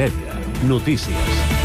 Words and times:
Mèdia. 0.00 0.32
Notícies. 0.64 1.59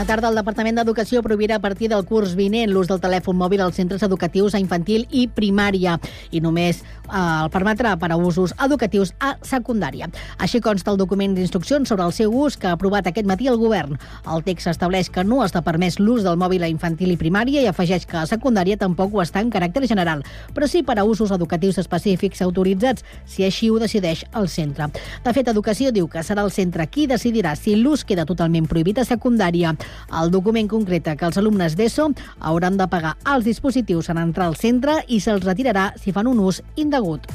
Bona 0.00 0.14
tarda. 0.14 0.28
El 0.32 0.38
Departament 0.38 0.78
d'Educació 0.78 1.20
prohibirà 1.20 1.58
a 1.58 1.60
partir 1.60 1.90
del 1.92 2.06
curs 2.08 2.30
vinent 2.32 2.70
l'ús 2.72 2.88
del 2.88 3.02
telèfon 3.02 3.36
mòbil 3.36 3.60
als 3.60 3.76
centres 3.76 4.00
educatius 4.00 4.54
a 4.56 4.60
infantil 4.62 5.02
i 5.12 5.26
primària 5.28 5.98
i 6.32 6.40
només 6.40 6.78
eh, 6.80 7.18
el 7.18 7.50
permetrà 7.52 7.98
per 8.00 8.08
a 8.08 8.16
usos 8.16 8.54
educatius 8.64 9.12
a 9.20 9.34
secundària. 9.44 10.08
Així 10.38 10.62
consta 10.64 10.88
el 10.94 10.96
document 10.96 11.34
d'instruccions 11.36 11.92
sobre 11.92 12.06
el 12.08 12.14
seu 12.16 12.32
ús 12.32 12.56
que 12.56 12.70
ha 12.70 12.78
aprovat 12.78 13.10
aquest 13.10 13.28
matí 13.28 13.50
el 13.52 13.58
govern. 13.60 13.98
El 14.24 14.40
text 14.46 14.70
estableix 14.72 15.10
que 15.12 15.20
no 15.20 15.42
està 15.44 15.60
permès 15.66 16.00
l'ús 16.00 16.24
del 16.24 16.40
mòbil 16.40 16.64
a 16.64 16.72
infantil 16.72 17.12
i 17.12 17.18
primària 17.20 17.60
i 17.60 17.68
afegeix 17.68 18.08
que 18.08 18.22
a 18.22 18.24
secundària 18.30 18.80
tampoc 18.80 19.12
ho 19.12 19.20
està 19.20 19.44
en 19.44 19.52
caràcter 19.52 19.84
general, 19.84 20.24
però 20.56 20.64
sí 20.64 20.80
per 20.80 20.96
a 20.96 21.04
usos 21.04 21.28
educatius 21.36 21.76
específics 21.84 22.40
autoritzats, 22.40 23.04
si 23.26 23.44
així 23.44 23.68
ho 23.68 23.76
decideix 23.76 24.24
el 24.32 24.48
centre. 24.48 24.88
De 25.28 25.36
fet, 25.36 25.52
Educació 25.52 25.92
diu 25.92 26.08
que 26.08 26.24
serà 26.24 26.48
el 26.48 26.56
centre 26.56 26.88
qui 26.88 27.04
decidirà 27.04 27.52
si 27.52 27.76
l'ús 27.76 28.08
queda 28.08 28.24
totalment 28.24 28.64
prohibit 28.64 29.04
a 29.04 29.04
secundària. 29.04 29.76
El 30.20 30.30
document 30.34 30.68
concreta 30.68 31.16
que 31.16 31.28
els 31.28 31.38
alumnes 31.40 31.76
d'ESO 31.76 32.10
hauran 32.40 32.76
de 32.80 32.88
pagar 32.90 33.16
els 33.34 33.44
dispositius 33.44 34.10
en 34.10 34.18
entrar 34.18 34.50
al 34.50 34.58
centre 34.60 35.00
i 35.08 35.20
se'ls 35.20 35.46
retirarà 35.46 35.90
si 36.00 36.12
fan 36.12 36.30
un 36.30 36.40
ús 36.50 36.62
indegut. 36.76 37.28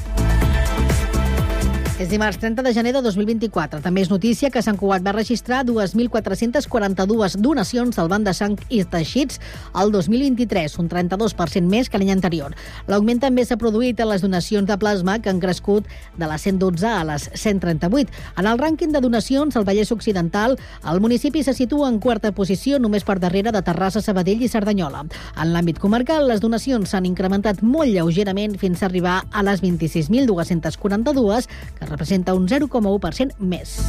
És 1.95 2.09
dimarts 2.11 2.35
30 2.41 2.59
de 2.59 2.73
gener 2.75 2.91
de 2.91 2.99
2024. 2.99 3.79
També 3.79 4.01
és 4.03 4.09
notícia 4.11 4.49
que 4.51 4.59
Sant 4.59 4.75
Cugat 4.75 4.99
va 5.05 5.13
registrar 5.15 5.61
2.442 5.63 7.37
donacions 7.39 7.95
del 7.95 8.09
banc 8.11 8.25
de 8.27 8.33
sang 8.35 8.57
i 8.67 8.81
teixits 8.83 9.39
al 9.71 9.93
2023, 9.93 10.75
un 10.83 10.89
32% 10.91 11.71
més 11.71 11.87
que 11.87 11.95
l'any 12.01 12.11
anterior. 12.11 12.51
L'augment 12.91 13.21
també 13.23 13.45
s'ha 13.47 13.55
produït 13.55 14.03
en 14.03 14.09
les 14.11 14.25
donacions 14.25 14.67
de 14.67 14.75
plasma, 14.81 15.21
que 15.23 15.31
han 15.31 15.39
crescut 15.39 15.87
de 16.19 16.27
les 16.27 16.43
112 16.49 16.89
a 16.89 17.05
les 17.07 17.29
138. 17.31 18.11
En 18.43 18.51
el 18.51 18.59
rànquing 18.59 18.91
de 18.91 18.99
donacions, 18.99 19.55
al 19.55 19.63
Vallès 19.63 19.93
Occidental, 19.95 20.57
el 20.91 20.99
municipi 20.99 21.45
se 21.47 21.55
situa 21.55 21.87
en 21.87 22.01
quarta 22.03 22.33
posició, 22.35 22.75
només 22.75 23.07
per 23.07 23.21
darrere 23.23 23.55
de 23.55 23.63
Terrassa, 23.63 24.03
Sabadell 24.03 24.43
i 24.43 24.51
Cerdanyola. 24.51 25.05
En 25.39 25.55
l'àmbit 25.55 25.79
comarcal, 25.79 26.27
les 26.27 26.43
donacions 26.43 26.91
s'han 26.91 27.07
incrementat 27.07 27.63
molt 27.63 27.87
lleugerament 27.87 28.59
fins 28.59 28.83
a 28.83 28.91
arribar 28.91 29.21
a 29.31 29.47
les 29.47 29.63
26.242, 29.63 31.47
que 31.79 31.84
representa 31.85 32.33
un 32.33 32.47
0,1% 32.47 33.37
més. 33.39 33.79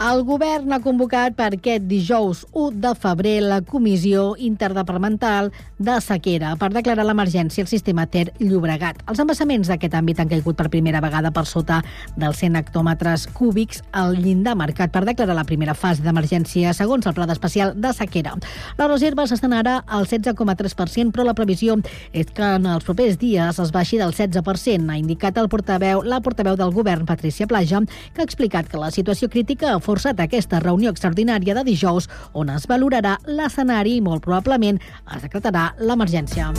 El 0.00 0.22
govern 0.24 0.72
ha 0.72 0.78
convocat 0.80 1.34
per 1.36 1.50
aquest 1.52 1.82
dijous 1.84 2.38
1 2.56 2.78
de 2.80 2.90
febrer 2.96 3.34
la 3.44 3.58
Comissió 3.60 4.30
Interdepartamental 4.40 5.50
de 5.76 5.96
Sequera 6.00 6.54
per 6.56 6.70
declarar 6.72 7.04
l'emergència 7.04 7.60
al 7.60 7.68
sistema 7.68 8.06
Ter 8.08 8.30
Llobregat. 8.38 9.02
Els 9.12 9.20
embassaments 9.20 9.68
d'aquest 9.68 9.98
àmbit 9.98 10.22
han 10.22 10.30
caigut 10.30 10.56
per 10.56 10.70
primera 10.72 11.02
vegada 11.04 11.28
per 11.36 11.42
sota 11.44 11.82
dels 12.16 12.40
100 12.40 12.56
hectòmetres 12.62 13.26
cúbics 13.36 13.82
al 13.92 14.16
llindar 14.16 14.54
marcat 14.56 14.88
per 14.94 15.02
declarar 15.04 15.36
la 15.36 15.44
primera 15.44 15.74
fase 15.76 16.00
d'emergència 16.00 16.72
segons 16.72 17.04
el 17.04 17.18
Pla 17.18 17.28
d'Especial 17.28 17.76
de 17.76 17.92
Sequera. 17.92 18.32
Les 18.80 18.90
reserves 18.94 19.36
estan 19.36 19.52
ara 19.52 19.82
al 19.84 20.08
16,3%, 20.08 21.12
però 21.12 21.28
la 21.28 21.36
previsió 21.36 21.76
és 22.16 22.32
que 22.32 22.54
en 22.54 22.70
els 22.72 22.88
propers 22.88 23.20
dies 23.20 23.60
es 23.60 23.76
baixi 23.76 24.00
del 24.00 24.16
16%, 24.16 24.88
ha 24.88 24.98
indicat 25.04 25.36
el 25.36 25.52
portaveu, 25.52 26.00
la 26.00 26.24
portaveu 26.24 26.56
del 26.56 26.72
govern, 26.72 27.04
Patricia 27.04 27.44
Plaja, 27.46 27.84
que 28.14 28.24
ha 28.24 28.28
explicat 28.30 28.72
que 28.72 28.80
la 28.80 28.88
situació 28.96 29.28
crítica 29.28 29.74
ha 29.74 29.89
forçat 29.90 30.22
aquesta 30.22 30.62
reunió 30.62 30.92
extraordinària 30.94 31.56
de 31.58 31.66
dijous 31.66 32.08
on 32.32 32.54
es 32.54 32.68
valorarà 32.70 33.16
l'escenari 33.26 33.98
i 33.98 34.04
molt 34.04 34.24
probablement 34.26 34.78
es 35.16 35.26
decretarà 35.26 35.70
l'emergència. 35.82 36.52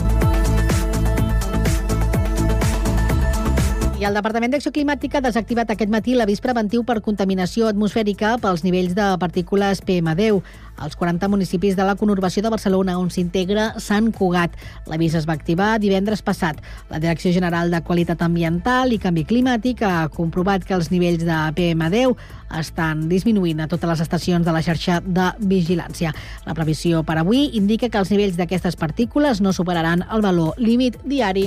I 4.02 4.06
el 4.08 4.16
Departament 4.18 4.50
d'Acció 4.50 4.72
Climàtica 4.74 5.20
ha 5.20 5.22
desactivat 5.22 5.68
aquest 5.70 5.90
matí 5.92 6.16
l'avís 6.18 6.40
preventiu 6.42 6.82
per 6.82 6.96
contaminació 7.06 7.68
atmosfèrica 7.70 8.32
pels 8.42 8.64
nivells 8.66 8.96
de 8.98 9.04
partícules 9.22 9.78
PM10 9.86 10.40
als 10.82 10.96
40 10.98 11.28
municipis 11.30 11.76
de 11.78 11.86
la 11.86 11.94
conurbació 12.00 12.42
de 12.42 12.50
Barcelona 12.50 12.96
on 12.98 13.12
s'integra 13.14 13.68
Sant 13.78 14.08
Cugat. 14.10 14.58
L'avís 14.90 15.14
es 15.14 15.28
va 15.28 15.36
activar 15.38 15.76
divendres 15.78 16.24
passat. 16.26 16.58
La 16.90 16.98
Direcció 16.98 17.30
General 17.30 17.70
de 17.70 17.82
Qualitat 17.86 18.26
Ambiental 18.26 18.90
i 18.90 18.98
Canvi 18.98 19.22
Climàtic 19.22 19.86
ha 19.86 20.08
comprovat 20.10 20.66
que 20.66 20.74
els 20.74 20.90
nivells 20.90 21.22
de 21.22 21.38
PM10 21.60 22.18
estan 22.58 23.06
disminuint 23.06 23.62
a 23.62 23.70
totes 23.70 23.86
les 23.86 24.02
estacions 24.08 24.42
de 24.42 24.56
la 24.56 24.66
xarxa 24.66 24.98
de 24.98 25.30
vigilància. 25.38 26.10
La 26.42 26.58
previsió 26.58 27.06
per 27.06 27.20
avui 27.22 27.52
indica 27.54 27.86
que 27.86 28.02
els 28.02 28.10
nivells 28.10 28.34
d'aquestes 28.34 28.74
partícules 28.74 29.38
no 29.38 29.54
superaran 29.54 30.08
el 30.10 30.26
valor 30.26 30.58
límit 30.58 30.98
diari. 31.06 31.46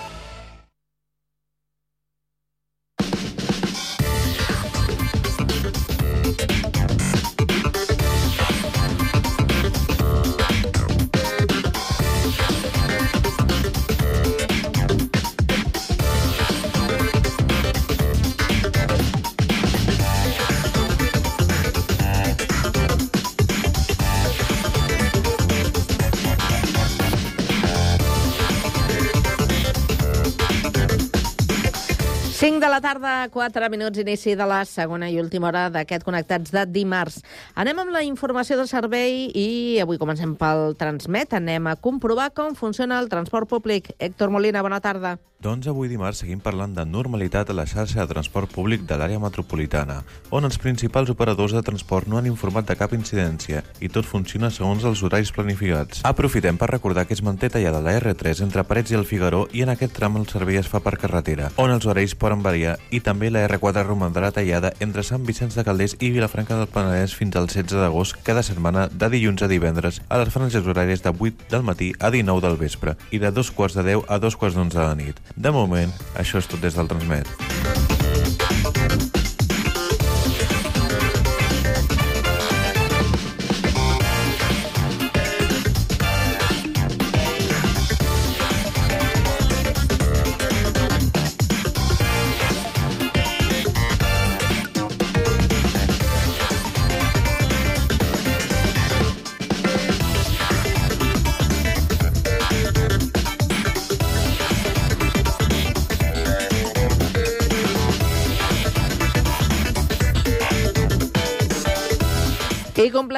Tarda, 32.81 33.29
4 33.29 33.69
minuts, 33.69 34.01
inici 34.01 34.35
de 34.35 34.45
la 34.49 34.63
segona 34.65 35.07
i 35.09 35.19
última 35.21 35.47
hora 35.47 35.69
d'aquest 35.71 36.03
Connectats 36.03 36.51
de 36.51 36.65
dimarts. 36.67 37.21
Anem 37.55 37.79
amb 37.79 37.93
la 37.93 38.03
informació 38.03 38.57
del 38.59 38.67
servei 38.67 39.29
i 39.31 39.79
avui 39.79 40.01
comencem 40.01 40.35
pel 40.35 40.75
Transmet. 40.81 41.37
Anem 41.37 41.69
a 41.71 41.77
comprovar 41.77 42.31
com 42.35 42.57
funciona 42.57 42.99
el 42.99 43.09
transport 43.09 43.47
públic. 43.47 43.93
Héctor 43.99 44.33
Molina, 44.33 44.65
bona 44.65 44.81
tarda. 44.83 45.19
Doncs 45.41 45.65
avui 45.65 45.89
dimarts 45.89 46.19
seguim 46.21 46.37
parlant 46.37 46.75
de 46.77 46.83
normalitat 46.85 47.49
a 47.49 47.53
la 47.57 47.63
xarxa 47.65 48.03
de 48.03 48.11
transport 48.11 48.51
públic 48.53 48.83
de 48.85 48.93
l'àrea 48.93 49.17
metropolitana, 49.17 49.95
on 50.29 50.45
els 50.45 50.59
principals 50.61 51.09
operadors 51.09 51.55
de 51.57 51.63
transport 51.65 52.05
no 52.05 52.19
han 52.19 52.27
informat 52.29 52.67
de 52.69 52.75
cap 52.77 52.91
incidència 52.93 53.63
i 53.81 53.89
tot 53.89 54.05
funciona 54.05 54.51
segons 54.53 54.85
els 54.85 55.01
horaris 55.01 55.31
planificats. 55.33 56.03
Aprofitem 56.05 56.59
per 56.61 56.69
recordar 56.69 57.07
que 57.09 57.17
es 57.17 57.23
manté 57.25 57.49
tallada 57.49 57.81
la 57.81 57.95
R3 57.97 58.43
entre 58.45 58.63
Parets 58.69 58.93
i 58.93 58.99
el 58.99 59.07
Figaró 59.09 59.47
i 59.49 59.63
en 59.65 59.71
aquest 59.73 59.95
tram 59.97 60.19
el 60.19 60.27
servei 60.29 60.59
es 60.61 60.69
fa 60.69 60.83
per 60.85 60.93
carretera, 61.01 61.49
on 61.57 61.73
els 61.73 61.89
horaris 61.89 62.13
poden 62.13 62.45
variar 62.45 62.77
i 62.93 63.01
també 63.01 63.33
la 63.33 63.41
R4 63.47 63.87
romandrà 63.87 64.29
tallada 64.37 64.75
entre 64.77 65.01
Sant 65.01 65.25
Vicenç 65.25 65.57
de 65.57 65.65
Calders 65.65 65.97
i 65.97 66.11
Vilafranca 66.13 66.59
del 66.61 66.69
Penedès 66.69 67.17
fins 67.17 67.39
al 67.41 67.49
16 67.49 67.81
d'agost 67.81 68.21
cada 68.21 68.45
setmana 68.45 68.85
de 68.93 69.09
dilluns 69.09 69.41
a 69.41 69.49
divendres 69.49 70.03
a 70.05 70.21
les 70.21 70.29
franges 70.29 70.61
horàries 70.69 71.01
de 71.01 71.17
8 71.17 71.49
del 71.49 71.65
matí 71.65 71.89
a 71.97 72.13
19 72.13 72.45
del 72.45 72.61
vespre 72.61 72.93
i 73.09 73.17
de 73.17 73.33
dos 73.33 73.49
quarts 73.49 73.81
de 73.81 73.89
10 73.89 74.05
a 74.05 74.21
dos 74.21 74.37
quarts 74.37 74.61
d'11 74.61 74.77
de 74.77 74.85
la 74.85 74.95
nit. 75.01 75.30
De 75.35 75.51
moment, 75.51 75.93
això 76.19 76.41
és 76.41 76.49
tot 76.51 76.61
des 76.63 76.75
del 76.75 76.91
Transmet. 76.91 77.90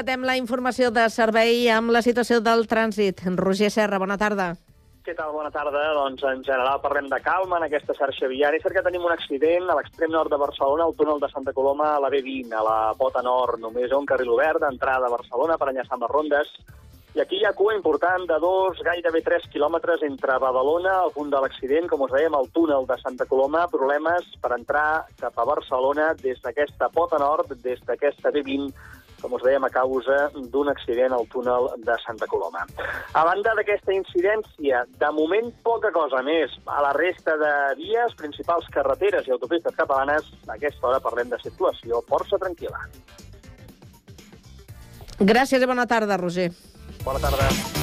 Completem 0.04 0.26
la 0.28 0.36
informació 0.36 0.90
de 0.92 1.06
servei 1.08 1.70
amb 1.72 1.94
la 1.96 2.02
situació 2.04 2.42
del 2.44 2.66
trànsit. 2.68 3.22
Roger 3.40 3.70
Serra, 3.72 4.00
bona 4.02 4.18
tarda. 4.20 4.50
Què 5.06 5.14
tal? 5.16 5.32
Bona 5.32 5.48
tarda. 5.48 5.80
Doncs 5.96 6.24
en 6.28 6.42
general 6.44 6.82
parlem 6.84 7.08
de 7.08 7.20
calma 7.24 7.56
en 7.56 7.70
aquesta 7.70 7.96
xarxa 7.96 8.28
viària. 8.28 8.60
És 8.60 8.68
que 8.68 8.84
tenim 8.84 9.06
un 9.06 9.14
accident 9.14 9.70
a 9.70 9.78
l'extrem 9.78 10.12
nord 10.12 10.30
de 10.30 10.40
Barcelona, 10.42 10.84
al 10.84 10.96
túnel 11.00 11.22
de 11.24 11.30
Santa 11.32 11.54
Coloma, 11.56 11.94
a 11.96 12.02
la 12.04 12.10
B20, 12.12 12.52
a 12.52 12.64
la 12.68 12.78
pota 13.00 13.24
nord. 13.24 13.62
Només 13.64 13.96
un 13.96 14.06
carril 14.06 14.34
obert 14.36 14.60
d'entrada 14.60 15.08
a 15.08 15.14
Barcelona 15.14 15.56
per 15.56 15.70
enllaçar 15.72 15.96
amb 15.96 16.04
les 16.04 16.12
rondes. 16.12 16.52
I 17.16 17.22
aquí 17.22 17.40
hi 17.40 17.46
ha 17.48 17.54
cua 17.54 17.76
important 17.78 18.26
de 18.28 18.40
dos, 18.44 18.82
gairebé 18.84 19.22
3 19.24 19.48
quilòmetres 19.54 20.04
entre 20.04 20.36
Badalona, 20.42 20.98
al 21.06 21.14
punt 21.16 21.30
de 21.32 21.40
l'accident, 21.40 21.88
com 21.88 22.04
us 22.04 22.12
dèiem, 22.12 22.36
al 22.36 22.50
túnel 22.52 22.90
de 22.90 22.98
Santa 23.00 23.30
Coloma, 23.30 23.68
problemes 23.72 24.28
per 24.42 24.52
entrar 24.58 25.06
cap 25.22 25.38
a 25.38 25.46
Barcelona 25.46 26.12
des 26.20 26.42
d'aquesta 26.44 26.90
pota 26.92 27.22
nord, 27.22 27.54
des 27.62 27.80
d'aquesta 27.86 28.34
B20, 28.34 28.74
com 29.24 29.34
us 29.38 29.44
dèiem, 29.46 29.64
a 29.64 29.72
causa 29.72 30.18
d'un 30.36 30.70
accident 30.72 31.16
al 31.16 31.26
túnel 31.32 31.70
de 31.88 31.96
Santa 32.04 32.28
Coloma. 32.30 32.66
A 33.16 33.24
banda 33.26 33.56
d'aquesta 33.58 33.96
incidència, 33.96 34.84
de 35.00 35.12
moment 35.16 35.50
poca 35.66 35.94
cosa 35.96 36.22
més. 36.28 36.54
A 36.68 36.82
la 36.84 36.92
resta 36.98 37.38
de 37.40 37.54
vies, 37.80 38.18
principals 38.20 38.68
carreteres 38.76 39.28
i 39.28 39.36
autopistes 39.36 39.80
catalanes, 39.80 40.28
a 40.48 40.58
aquesta 40.58 40.92
hora 40.92 41.02
parlem 41.04 41.32
de 41.32 41.40
situació 41.44 42.04
força 42.10 42.40
tranquil·la. 42.42 42.84
Gràcies 45.24 45.62
i 45.62 45.70
bona 45.70 45.88
tarda, 45.88 46.20
Roger. 46.20 46.52
Bona 47.06 47.24
tarda. 47.24 47.83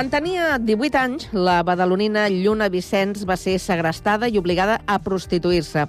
Quan 0.00 0.08
tenia 0.08 0.54
18 0.56 0.96
anys, 0.96 1.26
la 1.36 1.58
badalonina 1.60 2.22
Lluna 2.32 2.70
Vicenç 2.72 3.26
va 3.28 3.34
ser 3.36 3.58
segrestada 3.60 4.30
i 4.32 4.38
obligada 4.40 4.78
a 4.88 4.94
prostituir-se. 5.04 5.82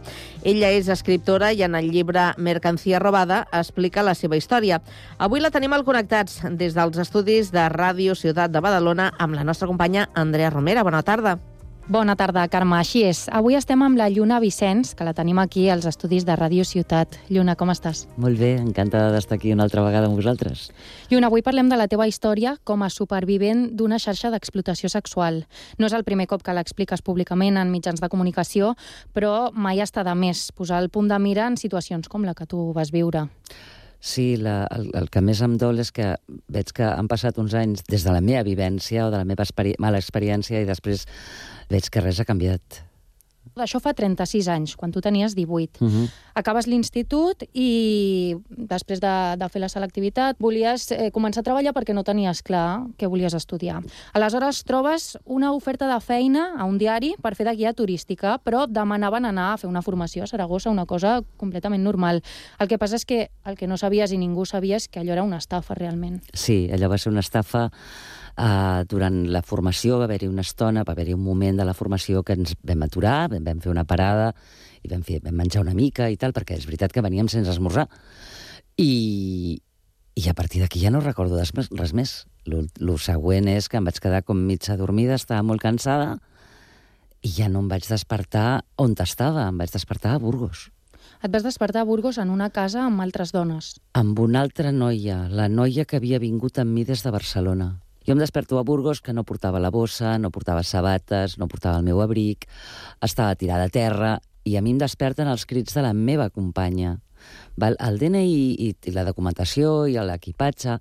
Ella 0.44 0.68
és 0.76 0.90
escriptora 0.92 1.54
i 1.56 1.64
en 1.64 1.78
el 1.80 1.88
llibre 1.94 2.26
Mercancia 2.36 3.00
robada 3.00 3.46
explica 3.56 4.04
la 4.04 4.12
seva 4.12 4.36
història. 4.36 4.82
Avui 5.16 5.40
la 5.40 5.54
tenim 5.56 5.72
al 5.72 5.86
Connectats 5.88 6.42
des 6.60 6.76
dels 6.76 7.00
estudis 7.06 7.54
de 7.56 7.70
Ràdio 7.72 8.18
Ciutat 8.20 8.52
de 8.52 8.60
Badalona 8.60 9.14
amb 9.16 9.40
la 9.40 9.48
nostra 9.48 9.72
companya 9.72 10.10
Andrea 10.12 10.52
Romera. 10.52 10.84
Bona 10.84 11.06
tarda. 11.08 11.38
Bona 11.92 12.14
tarda, 12.16 12.46
Carme. 12.48 12.78
Així 12.80 13.02
és. 13.04 13.26
Avui 13.36 13.58
estem 13.58 13.82
amb 13.84 13.98
la 14.00 14.06
Lluna 14.08 14.38
Vicenç, 14.40 14.94
que 14.96 15.04
la 15.04 15.12
tenim 15.12 15.42
aquí 15.42 15.66
als 15.68 15.84
estudis 15.90 16.24
de 16.24 16.38
Ràdio 16.40 16.64
Ciutat. 16.64 17.18
Lluna, 17.28 17.58
com 17.60 17.68
estàs? 17.74 18.06
Molt 18.16 18.40
bé, 18.40 18.54
encantada 18.62 19.10
d'estar 19.12 19.36
aquí 19.36 19.52
una 19.52 19.66
altra 19.68 19.84
vegada 19.84 20.08
amb 20.08 20.16
vosaltres. 20.16 20.70
Lluna, 21.12 21.28
avui 21.28 21.44
parlem 21.44 21.68
de 21.68 21.76
la 21.76 21.90
teva 21.92 22.08
història 22.08 22.54
com 22.64 22.86
a 22.88 22.90
supervivent 22.90 23.66
d'una 23.76 24.00
xarxa 24.00 24.32
d'explotació 24.32 24.88
sexual. 24.88 25.42
No 25.76 25.92
és 25.92 25.98
el 25.98 26.08
primer 26.08 26.30
cop 26.32 26.48
que 26.48 26.56
l'expliques 26.56 27.04
públicament 27.04 27.60
en 27.60 27.76
mitjans 27.76 28.00
de 28.00 28.08
comunicació, 28.08 28.72
però 29.12 29.52
mai 29.52 29.84
està 29.84 30.08
de 30.08 30.16
més 30.16 30.48
posar 30.56 30.80
el 30.80 30.88
punt 30.88 31.12
de 31.12 31.20
mira 31.20 31.52
en 31.52 31.60
situacions 31.60 32.08
com 32.08 32.24
la 32.24 32.38
que 32.40 32.48
tu 32.48 32.70
vas 32.72 32.96
viure. 32.96 33.28
Sí, 34.02 34.36
la, 34.36 34.66
el, 34.74 34.90
el 34.98 35.10
que 35.14 35.22
més 35.22 35.44
em 35.46 35.60
dol 35.62 35.80
és 35.84 35.92
que 35.94 36.16
veig 36.50 36.74
que 36.74 36.88
han 36.90 37.10
passat 37.10 37.38
uns 37.38 37.54
anys 37.54 37.86
des 37.86 38.02
de 38.02 38.14
la 38.14 38.22
meva 38.26 38.42
vivència 38.48 39.06
o 39.06 39.12
de 39.14 39.22
la 39.22 39.28
meva 39.30 39.46
experi 39.46 39.76
mala 39.80 40.02
experiència 40.02 40.62
i 40.62 40.70
després 40.70 41.06
veig 41.70 41.90
que 41.94 42.02
res 42.02 42.20
ha 42.20 42.26
canviat. 42.26 42.82
Això 43.60 43.82
fa 43.84 43.92
36 43.94 44.48
anys, 44.48 44.76
quan 44.80 44.92
tu 44.92 45.02
tenies 45.02 45.36
18. 45.36 45.82
Uh 45.82 45.90
-huh. 45.90 46.10
Acabes 46.34 46.68
l'institut 46.68 47.44
i 47.54 48.36
després 48.48 49.02
de, 49.02 49.36
de 49.38 49.50
fer 49.50 49.60
la 49.60 49.70
selectivitat 49.70 50.38
volies 50.40 50.92
eh, 50.92 51.12
començar 51.12 51.42
a 51.42 51.44
treballar 51.44 51.74
perquè 51.74 51.94
no 51.94 52.04
tenies 52.04 52.42
clar 52.42 52.88
què 52.98 53.10
volies 53.10 53.34
estudiar. 53.34 53.84
Aleshores 54.14 54.64
trobes 54.64 55.18
una 55.26 55.52
oferta 55.52 55.94
de 55.94 56.00
feina 56.00 56.54
a 56.58 56.66
un 56.66 56.78
diari 56.78 57.16
per 57.22 57.36
fer 57.36 57.46
de 57.46 57.56
guia 57.56 57.74
turística, 57.74 58.40
però 58.44 58.68
demanaven 58.68 59.26
anar 59.26 59.54
a 59.54 59.58
fer 59.58 59.70
una 59.70 59.82
formació 59.82 60.24
a 60.24 60.28
Saragossa, 60.28 60.70
una 60.70 60.86
cosa 60.86 61.22
completament 61.38 61.84
normal. 61.84 62.22
El 62.60 62.68
que 62.68 62.78
passa 62.78 62.96
és 62.96 63.06
que 63.06 63.30
el 63.46 63.58
que 63.58 63.68
no 63.68 63.78
sabies 63.78 64.12
i 64.12 64.18
ningú 64.18 64.46
sabia 64.46 64.78
és 64.78 64.88
que 64.88 65.00
allò 65.00 65.12
era 65.12 65.24
una 65.24 65.38
estafa 65.38 65.74
realment. 65.74 66.22
Sí, 66.34 66.70
allò 66.72 66.90
va 66.90 66.98
ser 66.98 67.12
una 67.12 67.20
estafa 67.20 67.72
Uh, 68.32 68.84
durant 68.88 69.18
la 69.34 69.42
formació 69.44 69.98
va 70.00 70.08
haver-hi 70.08 70.30
una 70.32 70.46
estona, 70.46 70.86
va 70.88 70.96
haver-hi 70.96 71.14
un 71.14 71.24
moment 71.24 71.60
de 71.60 71.66
la 71.68 71.76
formació 71.76 72.24
que 72.24 72.38
ens 72.38 72.56
vam 72.64 72.86
aturar, 72.88 73.30
vam, 73.34 73.44
vam 73.44 73.60
fer 73.64 73.72
una 73.74 73.84
parada 73.86 74.32
i 74.82 74.90
vam, 74.92 75.04
fer, 75.04 75.20
vam 75.24 75.36
menjar 75.38 75.66
una 75.66 75.76
mica 75.78 76.08
i 76.10 76.18
tal, 76.18 76.34
perquè 76.34 76.58
és 76.58 76.66
veritat 76.70 76.96
que 76.96 77.04
veníem 77.04 77.30
sense 77.30 77.52
esmorzar. 77.52 77.88
I, 78.80 79.62
i 80.16 80.28
a 80.30 80.34
partir 80.34 80.62
d'aquí 80.64 80.82
ja 80.82 80.92
no 80.94 81.04
recordo 81.04 81.38
res 81.38 81.94
més. 81.94 82.26
El 82.48 82.98
següent 82.98 83.52
és 83.52 83.70
que 83.70 83.78
em 83.78 83.86
vaig 83.86 84.00
quedar 84.02 84.24
com 84.26 84.40
mitja 84.40 84.78
dormida, 84.80 85.20
estava 85.20 85.44
molt 85.46 85.62
cansada, 85.62 86.16
i 87.22 87.30
ja 87.30 87.50
no 87.50 87.62
em 87.62 87.70
vaig 87.70 87.86
despertar 87.86 88.64
on 88.82 88.96
estava, 88.98 89.46
em 89.48 89.58
vaig 89.58 89.72
despertar 89.74 90.16
a 90.16 90.22
Burgos. 90.24 90.70
Et 91.22 91.30
vas 91.30 91.44
despertar 91.44 91.84
a 91.84 91.86
Burgos 91.86 92.18
en 92.18 92.32
una 92.34 92.50
casa 92.50 92.86
amb 92.88 93.02
altres 93.02 93.32
dones. 93.32 93.76
Amb 93.94 94.18
una 94.20 94.42
altra 94.42 94.72
noia, 94.72 95.28
la 95.30 95.48
noia 95.50 95.86
que 95.86 95.98
havia 95.98 96.20
vingut 96.20 96.58
amb 96.58 96.74
mi 96.74 96.84
des 96.84 97.04
de 97.04 97.12
Barcelona. 97.14 97.81
Jo 98.08 98.16
em 98.16 98.22
desperto 98.22 98.58
a 98.58 98.64
Burgos 98.66 99.02
que 99.02 99.14
no 99.14 99.24
portava 99.24 99.62
la 99.62 99.70
bossa, 99.70 100.18
no 100.18 100.32
portava 100.34 100.64
sabates, 100.64 101.38
no 101.38 101.48
portava 101.48 101.78
el 101.78 101.86
meu 101.86 102.02
abric, 102.02 102.48
estava 103.02 103.36
tirada 103.38 103.70
a 103.70 103.74
terra, 103.74 104.16
i 104.44 104.58
a 104.58 104.62
mi 104.66 104.74
em 104.74 104.82
desperten 104.82 105.30
els 105.30 105.46
crits 105.46 105.76
de 105.78 105.84
la 105.86 105.94
meva 105.94 106.30
companya. 106.34 106.98
Val? 107.62 107.78
El 107.78 108.00
DNI 108.02 108.26
i, 108.26 108.72
i 108.74 108.94
la 108.96 109.06
documentació 109.06 109.86
i 109.86 110.00
l'equipatge 110.02 110.80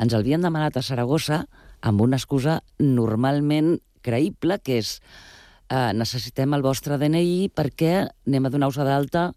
ens 0.00 0.14
el 0.14 0.22
havien 0.22 0.44
demanat 0.44 0.78
a 0.78 0.82
Saragossa 0.82 1.44
amb 1.84 2.00
una 2.00 2.16
excusa 2.16 2.62
normalment 2.80 3.76
creïble, 4.04 4.58
que 4.64 4.80
és 4.80 4.96
eh, 5.68 5.92
necessitem 5.92 6.56
el 6.56 6.64
vostre 6.64 6.96
DNI 7.00 7.50
perquè 7.52 7.94
anem 8.06 8.48
a 8.48 8.52
donar-vos 8.52 8.80
d'alta 8.80 9.30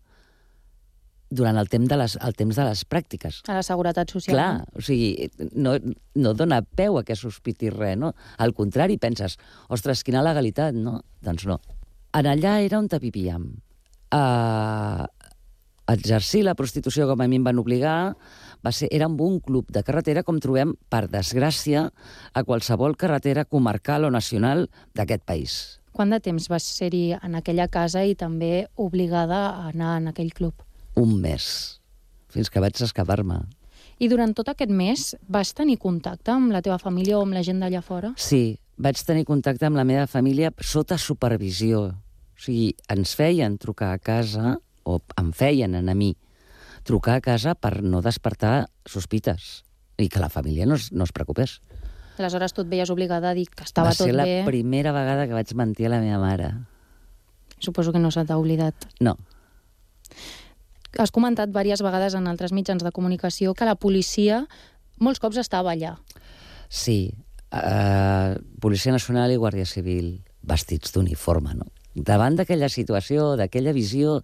durant 1.29 1.57
el 1.59 1.69
temps, 1.69 1.87
de 1.89 1.97
les, 1.99 2.17
el 2.23 2.35
temps 2.37 2.55
de 2.55 2.65
les 2.67 2.83
pràctiques. 2.87 3.41
A 3.47 3.57
la 3.57 3.63
seguretat 3.65 4.11
social. 4.13 4.37
Clar, 4.37 4.65
o 4.77 4.83
sigui, 4.83 5.29
no, 5.53 5.75
no 6.15 6.33
dona 6.37 6.61
peu 6.63 6.99
a 6.99 7.03
que 7.07 7.17
sospitis 7.19 7.73
res, 7.75 7.97
no? 7.99 8.13
Al 8.37 8.55
contrari, 8.57 8.99
penses, 9.01 9.37
ostres, 9.73 10.03
quina 10.07 10.23
legalitat, 10.25 10.75
no? 10.75 11.01
Doncs 11.23 11.47
no. 11.49 11.59
En 12.17 12.29
allà 12.29 12.59
era 12.65 12.79
on 12.79 12.87
te 12.89 12.99
vivíem. 13.03 13.49
Uh, 14.15 15.03
exercir 15.91 16.43
la 16.47 16.55
prostitució 16.55 17.07
com 17.09 17.21
a 17.21 17.27
mi 17.27 17.39
em 17.39 17.47
van 17.47 17.59
obligar 17.59 18.15
va 18.63 18.71
ser, 18.75 18.89
era 18.91 19.07
amb 19.07 19.21
un 19.21 19.39
club 19.43 19.71
de 19.71 19.83
carretera 19.87 20.23
com 20.27 20.39
trobem, 20.43 20.73
per 20.91 21.05
desgràcia, 21.11 21.87
a 22.33 22.43
qualsevol 22.43 22.97
carretera 22.99 23.45
comarcal 23.45 24.07
o 24.07 24.11
nacional 24.11 24.67
d'aquest 24.97 25.23
país. 25.27 25.57
Quant 25.95 26.11
de 26.13 26.19
temps 26.21 26.49
vas 26.51 26.65
ser-hi 26.77 27.15
en 27.17 27.37
aquella 27.39 27.67
casa 27.73 28.03
i 28.05 28.15
també 28.15 28.67
obligada 28.75 29.47
a 29.49 29.67
anar 29.71 29.97
en 30.01 30.11
aquell 30.11 30.33
club? 30.33 30.66
Un 30.97 31.13
mes, 31.21 31.45
fins 32.33 32.49
que 32.49 32.61
vaig 32.63 32.79
escapar-me. 32.81 33.43
I 34.01 34.07
durant 34.09 34.33
tot 34.37 34.49
aquest 34.49 34.71
mes 34.73 35.11
vas 35.29 35.51
tenir 35.57 35.77
contacte 35.81 36.33
amb 36.33 36.53
la 36.53 36.63
teva 36.65 36.77
família 36.81 37.19
o 37.19 37.23
amb 37.25 37.37
la 37.37 37.43
gent 37.45 37.61
d'allà 37.61 37.83
fora? 37.85 38.11
Sí, 38.17 38.57
vaig 38.81 38.97
tenir 39.05 39.25
contacte 39.29 39.67
amb 39.69 39.77
la 39.77 39.85
meva 39.85 40.07
família 40.09 40.49
sota 40.61 40.97
supervisió. 41.01 41.83
O 41.93 42.41
sigui, 42.41 42.71
ens 42.93 43.13
feien 43.17 43.59
trucar 43.61 43.91
a 43.93 44.01
casa, 44.01 44.57
o 44.85 44.99
em 45.21 45.31
feien 45.33 45.77
a 45.77 45.95
mi, 45.97 46.15
trucar 46.85 47.17
a 47.17 47.21
casa 47.21 47.53
per 47.53 47.81
no 47.83 48.01
despertar 48.01 48.67
sospites 48.89 49.63
i 49.97 50.09
que 50.09 50.21
la 50.21 50.29
família 50.29 50.65
no 50.65 50.77
es, 50.77 50.91
no 50.93 51.05
es 51.05 51.13
preocupés. 51.13 51.59
Aleshores 52.17 52.53
tu 52.53 52.63
et 52.65 52.69
veies 52.69 52.89
obligada 52.89 53.29
a 53.29 53.37
dir 53.37 53.47
que 53.49 53.65
estava 53.65 53.91
Va 53.91 53.97
ser 53.97 54.09
tot 54.09 54.17
la 54.17 54.25
bé. 54.25 54.41
primera 54.45 54.93
vegada 54.93 55.27
que 55.29 55.37
vaig 55.37 55.53
mentir 55.53 55.89
a 55.89 55.93
la 55.93 56.01
meva 56.01 56.21
mare. 56.21 56.53
Suposo 57.61 57.93
que 57.93 58.01
no 58.01 58.09
se 58.13 58.25
t'ha 58.25 58.37
oblidat. 58.37 58.87
No, 59.01 59.17
Has 60.97 61.13
comentat 61.13 61.51
diverses 61.51 61.83
vegades 61.85 62.15
en 62.17 62.27
altres 62.27 62.53
mitjans 62.55 62.83
de 62.83 62.91
comunicació 62.91 63.53
que 63.53 63.67
la 63.69 63.77
policia 63.77 64.45
molts 64.99 65.21
cops 65.21 65.37
estava 65.37 65.73
allà. 65.75 65.97
sí. 66.69 67.13
Uh, 67.47 68.35
Policia 68.59 68.91
Nacional 68.91 69.31
i 69.31 69.37
Guàrdia 69.39 69.63
Civil, 69.63 70.17
vestits 70.43 70.91
d'uniforme, 70.91 71.53
no? 71.55 71.69
Davant 71.95 72.35
d'aquella 72.35 72.67
situació, 72.67 73.37
d'aquella 73.39 73.71
visió, 73.71 74.17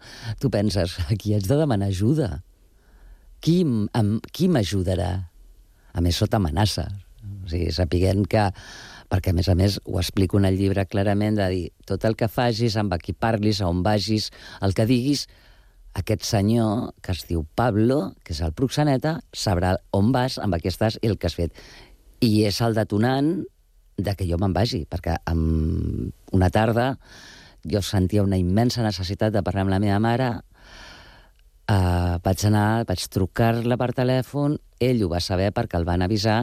tu 0.44 0.50
penses, 0.52 0.98
a 1.08 1.16
qui 1.16 1.32
haig 1.34 1.48
de 1.48 1.56
demanar 1.56 1.88
ajuda? 1.88 2.44
Qui, 3.40 3.64
qui 4.36 4.50
m'ajudarà? 4.52 5.14
A 5.94 6.04
més, 6.04 6.20
sota 6.20 6.36
amenaça. 6.38 6.90
O 7.24 7.48
sigui, 7.48 7.72
sapiguent 7.72 8.28
que 8.28 8.50
perquè 9.14 9.32
a 9.32 9.38
més 9.38 9.48
a 9.48 9.56
més 9.56 9.80
ho 9.86 10.00
explico 10.02 10.40
en 10.42 10.50
el 10.50 10.58
llibre 10.58 10.86
clarament, 10.90 11.38
de 11.38 11.48
dir, 11.54 11.66
tot 11.88 12.04
el 12.10 12.18
que 12.20 12.28
facis, 12.28 12.76
amb 12.82 12.96
qui 13.00 13.14
parlis, 13.14 13.62
a 13.62 13.70
on 13.70 13.84
vagis, 13.86 14.32
el 14.66 14.74
que 14.76 14.88
diguis, 14.90 15.28
aquest 15.94 16.26
senyor, 16.26 16.94
que 17.02 17.14
es 17.14 17.24
diu 17.30 17.44
Pablo, 17.56 18.14
que 18.26 18.34
és 18.34 18.42
el 18.42 18.54
proxeneta, 18.58 19.20
sabrà 19.34 19.76
on 19.94 20.12
vas, 20.16 20.40
amb 20.42 20.58
qui 20.62 20.72
estàs 20.72 20.98
i 21.02 21.10
el 21.12 21.20
que 21.20 21.30
has 21.30 21.38
fet. 21.38 21.54
I 22.24 22.46
és 22.50 22.60
el 22.66 22.74
detonant 22.78 23.36
de 23.98 24.16
que 24.18 24.26
jo 24.26 24.40
me'n 24.42 24.56
vagi, 24.56 24.84
perquè 24.90 25.20
en 25.30 26.12
una 26.34 26.50
tarda 26.50 26.96
jo 27.70 27.82
sentia 27.86 28.24
una 28.24 28.40
immensa 28.42 28.84
necessitat 28.84 29.34
de 29.34 29.44
parlar 29.46 29.68
amb 29.68 29.74
la 29.76 29.80
meva 29.84 30.00
mare, 30.02 30.30
uh, 31.70 32.18
vaig 32.26 32.46
anar, 32.50 32.84
vaig 32.90 33.06
trucar-la 33.14 33.78
per 33.80 33.94
telèfon, 33.96 34.58
ell 34.82 35.06
ho 35.06 35.12
va 35.14 35.22
saber 35.24 35.52
perquè 35.56 35.80
el 35.80 35.88
van 35.88 36.04
avisar, 36.04 36.42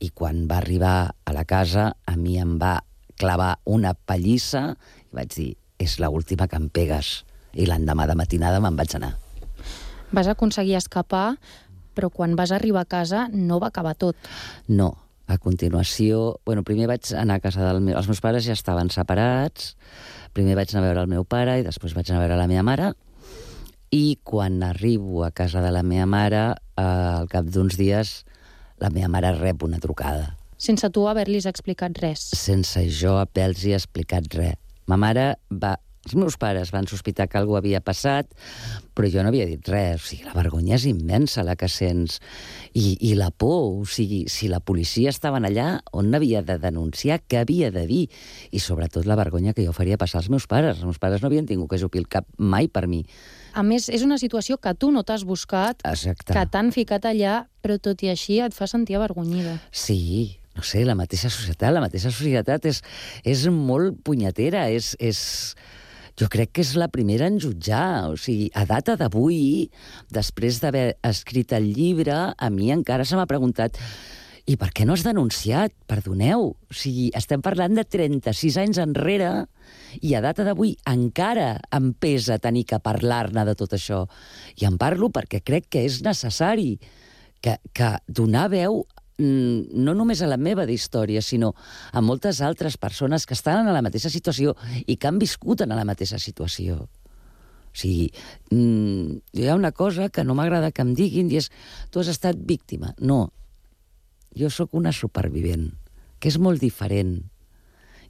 i 0.00 0.08
quan 0.16 0.46
va 0.48 0.58
arribar 0.58 1.12
a 1.12 1.32
la 1.36 1.44
casa 1.44 1.90
a 2.08 2.16
mi 2.16 2.38
em 2.40 2.56
va 2.58 2.78
clavar 3.20 3.58
una 3.68 3.92
pallissa 3.92 4.70
i 5.10 5.16
vaig 5.18 5.34
dir, 5.36 5.50
és 5.80 5.98
l'última 6.00 6.48
que 6.48 6.56
em 6.56 6.70
pegues. 6.72 7.20
I 7.54 7.66
l'endemà 7.66 8.06
de 8.06 8.16
matinada 8.18 8.60
me'n 8.62 8.78
vaig 8.78 8.94
anar. 8.98 9.14
Vas 10.10 10.30
aconseguir 10.30 10.76
escapar, 10.78 11.36
però 11.94 12.10
quan 12.10 12.36
vas 12.38 12.52
arribar 12.54 12.84
a 12.84 12.90
casa 12.90 13.28
no 13.32 13.60
va 13.62 13.70
acabar 13.70 13.94
tot. 13.94 14.16
No, 14.68 14.94
a 15.30 15.38
continuació... 15.38 16.40
Bueno, 16.46 16.64
primer 16.66 16.88
vaig 16.90 17.12
anar 17.14 17.38
a 17.38 17.44
casa 17.44 17.62
del 17.66 17.80
meu... 17.84 17.96
Els 17.98 18.08
meus 18.10 18.22
pares 18.22 18.46
ja 18.46 18.56
estaven 18.56 18.90
separats. 18.90 19.76
Primer 20.34 20.56
vaig 20.58 20.72
anar 20.74 20.82
a 20.82 20.88
veure 20.88 21.04
el 21.06 21.12
meu 21.12 21.26
pare 21.28 21.60
i 21.60 21.66
després 21.66 21.94
vaig 21.94 22.10
anar 22.10 22.22
a 22.22 22.24
veure 22.26 22.40
la 22.40 22.48
meva 22.50 22.64
mare. 22.66 22.90
I 23.94 24.18
quan 24.22 24.60
arribo 24.62 25.24
a 25.26 25.32
casa 25.34 25.62
de 25.62 25.70
la 25.74 25.82
meva 25.86 26.06
mare, 26.06 26.42
eh, 26.78 26.82
al 26.82 27.30
cap 27.30 27.46
d'uns 27.46 27.78
dies, 27.78 28.20
la 28.82 28.90
meva 28.94 29.10
mare 29.10 29.32
rep 29.38 29.62
una 29.66 29.78
trucada. 29.82 30.36
Sense 30.60 30.90
tu 30.92 31.06
haver-los 31.08 31.46
explicat 31.48 31.98
res. 32.02 32.26
Sense 32.36 32.82
jo 32.90 33.16
haver-los 33.18 33.78
explicat 33.78 34.26
res. 34.34 34.58
Ma 34.90 34.98
mare 34.98 35.34
va... 35.50 35.76
Els 36.10 36.18
meus 36.18 36.34
pares 36.42 36.72
van 36.74 36.88
sospitar 36.90 37.28
que 37.30 37.38
alguna 37.38 37.60
havia 37.60 37.78
passat, 37.86 38.26
però 38.98 39.06
jo 39.06 39.22
no 39.22 39.30
havia 39.30 39.46
dit 39.46 39.68
res. 39.70 40.02
O 40.02 40.08
sigui, 40.08 40.24
la 40.26 40.34
vergonya 40.34 40.74
és 40.74 40.88
immensa, 40.90 41.44
la 41.46 41.54
que 41.54 41.68
sents. 41.70 42.18
I, 42.74 42.96
i 43.06 43.12
la 43.14 43.28
por, 43.30 43.76
o 43.78 43.86
sigui, 43.86 44.24
si 44.26 44.48
la 44.50 44.58
policia 44.58 45.12
estaven 45.14 45.46
allà, 45.46 45.68
on 45.94 46.10
havia 46.18 46.42
de 46.42 46.58
denunciar, 46.58 47.20
què 47.30 47.44
havia 47.44 47.70
de 47.70 47.86
dir? 47.86 48.00
I 48.50 48.58
sobretot 48.58 49.06
la 49.06 49.18
vergonya 49.20 49.54
que 49.54 49.62
jo 49.62 49.76
faria 49.76 50.00
passar 50.02 50.18
als 50.18 50.32
meus 50.34 50.48
pares. 50.50 50.80
Els 50.80 50.88
meus 50.88 50.98
pares 50.98 51.22
no 51.22 51.30
havien 51.30 51.46
tingut 51.46 51.70
que 51.70 51.78
jupir 51.78 52.02
el 52.02 52.10
cap 52.10 52.26
mai 52.38 52.66
per 52.66 52.88
mi. 52.90 53.04
A 53.54 53.62
més, 53.62 53.86
és 53.86 54.02
una 54.02 54.18
situació 54.18 54.58
que 54.58 54.74
tu 54.74 54.90
no 54.90 55.06
t'has 55.06 55.22
buscat, 55.26 55.78
Exacte. 55.86 56.34
que 56.34 56.46
t'han 56.50 56.74
ficat 56.74 57.06
allà, 57.06 57.44
però 57.62 57.78
tot 57.78 58.02
i 58.02 58.10
així 58.10 58.42
et 58.42 58.54
fa 58.54 58.66
sentir 58.70 58.98
avergonyida. 58.98 59.60
Sí, 59.70 60.40
no 60.56 60.66
sé, 60.66 60.84
la 60.84 60.96
mateixa 60.98 61.30
societat, 61.30 61.70
la 61.72 61.82
mateixa 61.82 62.10
societat 62.12 62.66
és, 62.68 62.82
és 63.24 63.46
molt 63.54 64.02
punyetera, 64.06 64.68
és, 64.68 64.96
és... 64.98 65.20
Jo 66.20 66.28
crec 66.28 66.50
que 66.52 66.60
és 66.60 66.74
la 66.76 66.90
primera 66.92 67.30
en 67.30 67.38
jutjar. 67.40 68.12
O 68.12 68.16
sigui, 68.20 68.50
a 68.52 68.66
data 68.68 68.98
d'avui, 69.00 69.70
després 70.12 70.60
d'haver 70.60 70.98
escrit 71.06 71.54
el 71.56 71.70
llibre, 71.72 72.16
a 72.36 72.50
mi 72.52 72.68
encara 72.74 73.06
se 73.08 73.16
m'ha 73.16 73.28
preguntat 73.30 73.80
i 74.50 74.56
per 74.60 74.70
què 74.74 74.84
no 74.84 74.96
has 74.96 75.04
denunciat? 75.06 75.72
Perdoneu. 75.88 76.50
O 76.52 76.76
sigui, 76.76 77.08
estem 77.16 77.40
parlant 77.44 77.76
de 77.78 77.84
36 77.86 78.58
anys 78.60 78.80
enrere 78.82 79.30
i 80.04 80.12
a 80.16 80.22
data 80.24 80.44
d'avui 80.44 80.74
encara 80.90 81.54
em 81.76 81.92
pesa 81.92 82.40
tenir 82.42 82.66
que 82.68 82.80
parlar-ne 82.82 83.44
de 83.48 83.54
tot 83.56 83.76
això. 83.76 84.04
I 84.60 84.66
en 84.68 84.76
parlo 84.80 85.08
perquè 85.14 85.40
crec 85.44 85.70
que 85.70 85.84
és 85.86 86.00
necessari 86.04 86.74
que, 87.40 87.56
que 87.72 87.94
donar 88.08 88.48
veu 88.52 88.82
no 89.20 89.94
només 89.94 90.22
a 90.22 90.28
la 90.30 90.38
meva 90.40 90.66
d'història, 90.66 91.22
sinó 91.22 91.52
a 91.92 92.00
moltes 92.00 92.40
altres 92.40 92.76
persones 92.80 93.26
que 93.26 93.36
estan 93.36 93.66
en 93.66 93.74
la 93.74 93.82
mateixa 93.84 94.10
situació 94.10 94.56
i 94.86 94.96
que 94.96 95.10
han 95.10 95.20
viscut 95.20 95.62
en 95.62 95.74
la 95.76 95.84
mateixa 95.84 96.18
situació. 96.18 96.86
O 97.70 97.76
sigui, 97.78 98.10
mm, 98.50 99.20
hi 99.32 99.46
ha 99.46 99.54
una 99.54 99.72
cosa 99.72 100.08
que 100.08 100.24
no 100.24 100.34
m'agrada 100.34 100.72
que 100.72 100.82
em 100.82 100.94
diguin 100.94 101.30
i 101.30 101.38
és 101.38 101.50
tu 101.90 102.00
has 102.00 102.08
estat 102.08 102.36
víctima. 102.36 102.94
No, 102.98 103.30
jo 104.36 104.50
sóc 104.50 104.74
una 104.74 104.92
supervivent, 104.92 105.70
que 106.18 106.28
és 106.28 106.38
molt 106.38 106.60
diferent. 106.60 107.20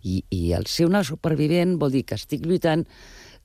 I, 0.03 0.23
I 0.33 0.53
el 0.57 0.65
ser 0.67 0.87
una 0.89 1.05
supervivent 1.05 1.77
vol 1.79 1.93
dir 1.93 2.07
que 2.09 2.17
estic 2.17 2.47
lluitant 2.47 2.87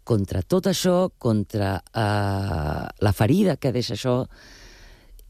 contra 0.05 0.41
tot 0.41 0.69
això, 0.69 1.09
contra 1.17 1.75
eh, 1.81 2.83
la 3.01 3.13
ferida 3.13 3.57
que 3.57 3.73
deixa 3.75 3.97
això, 3.97 4.21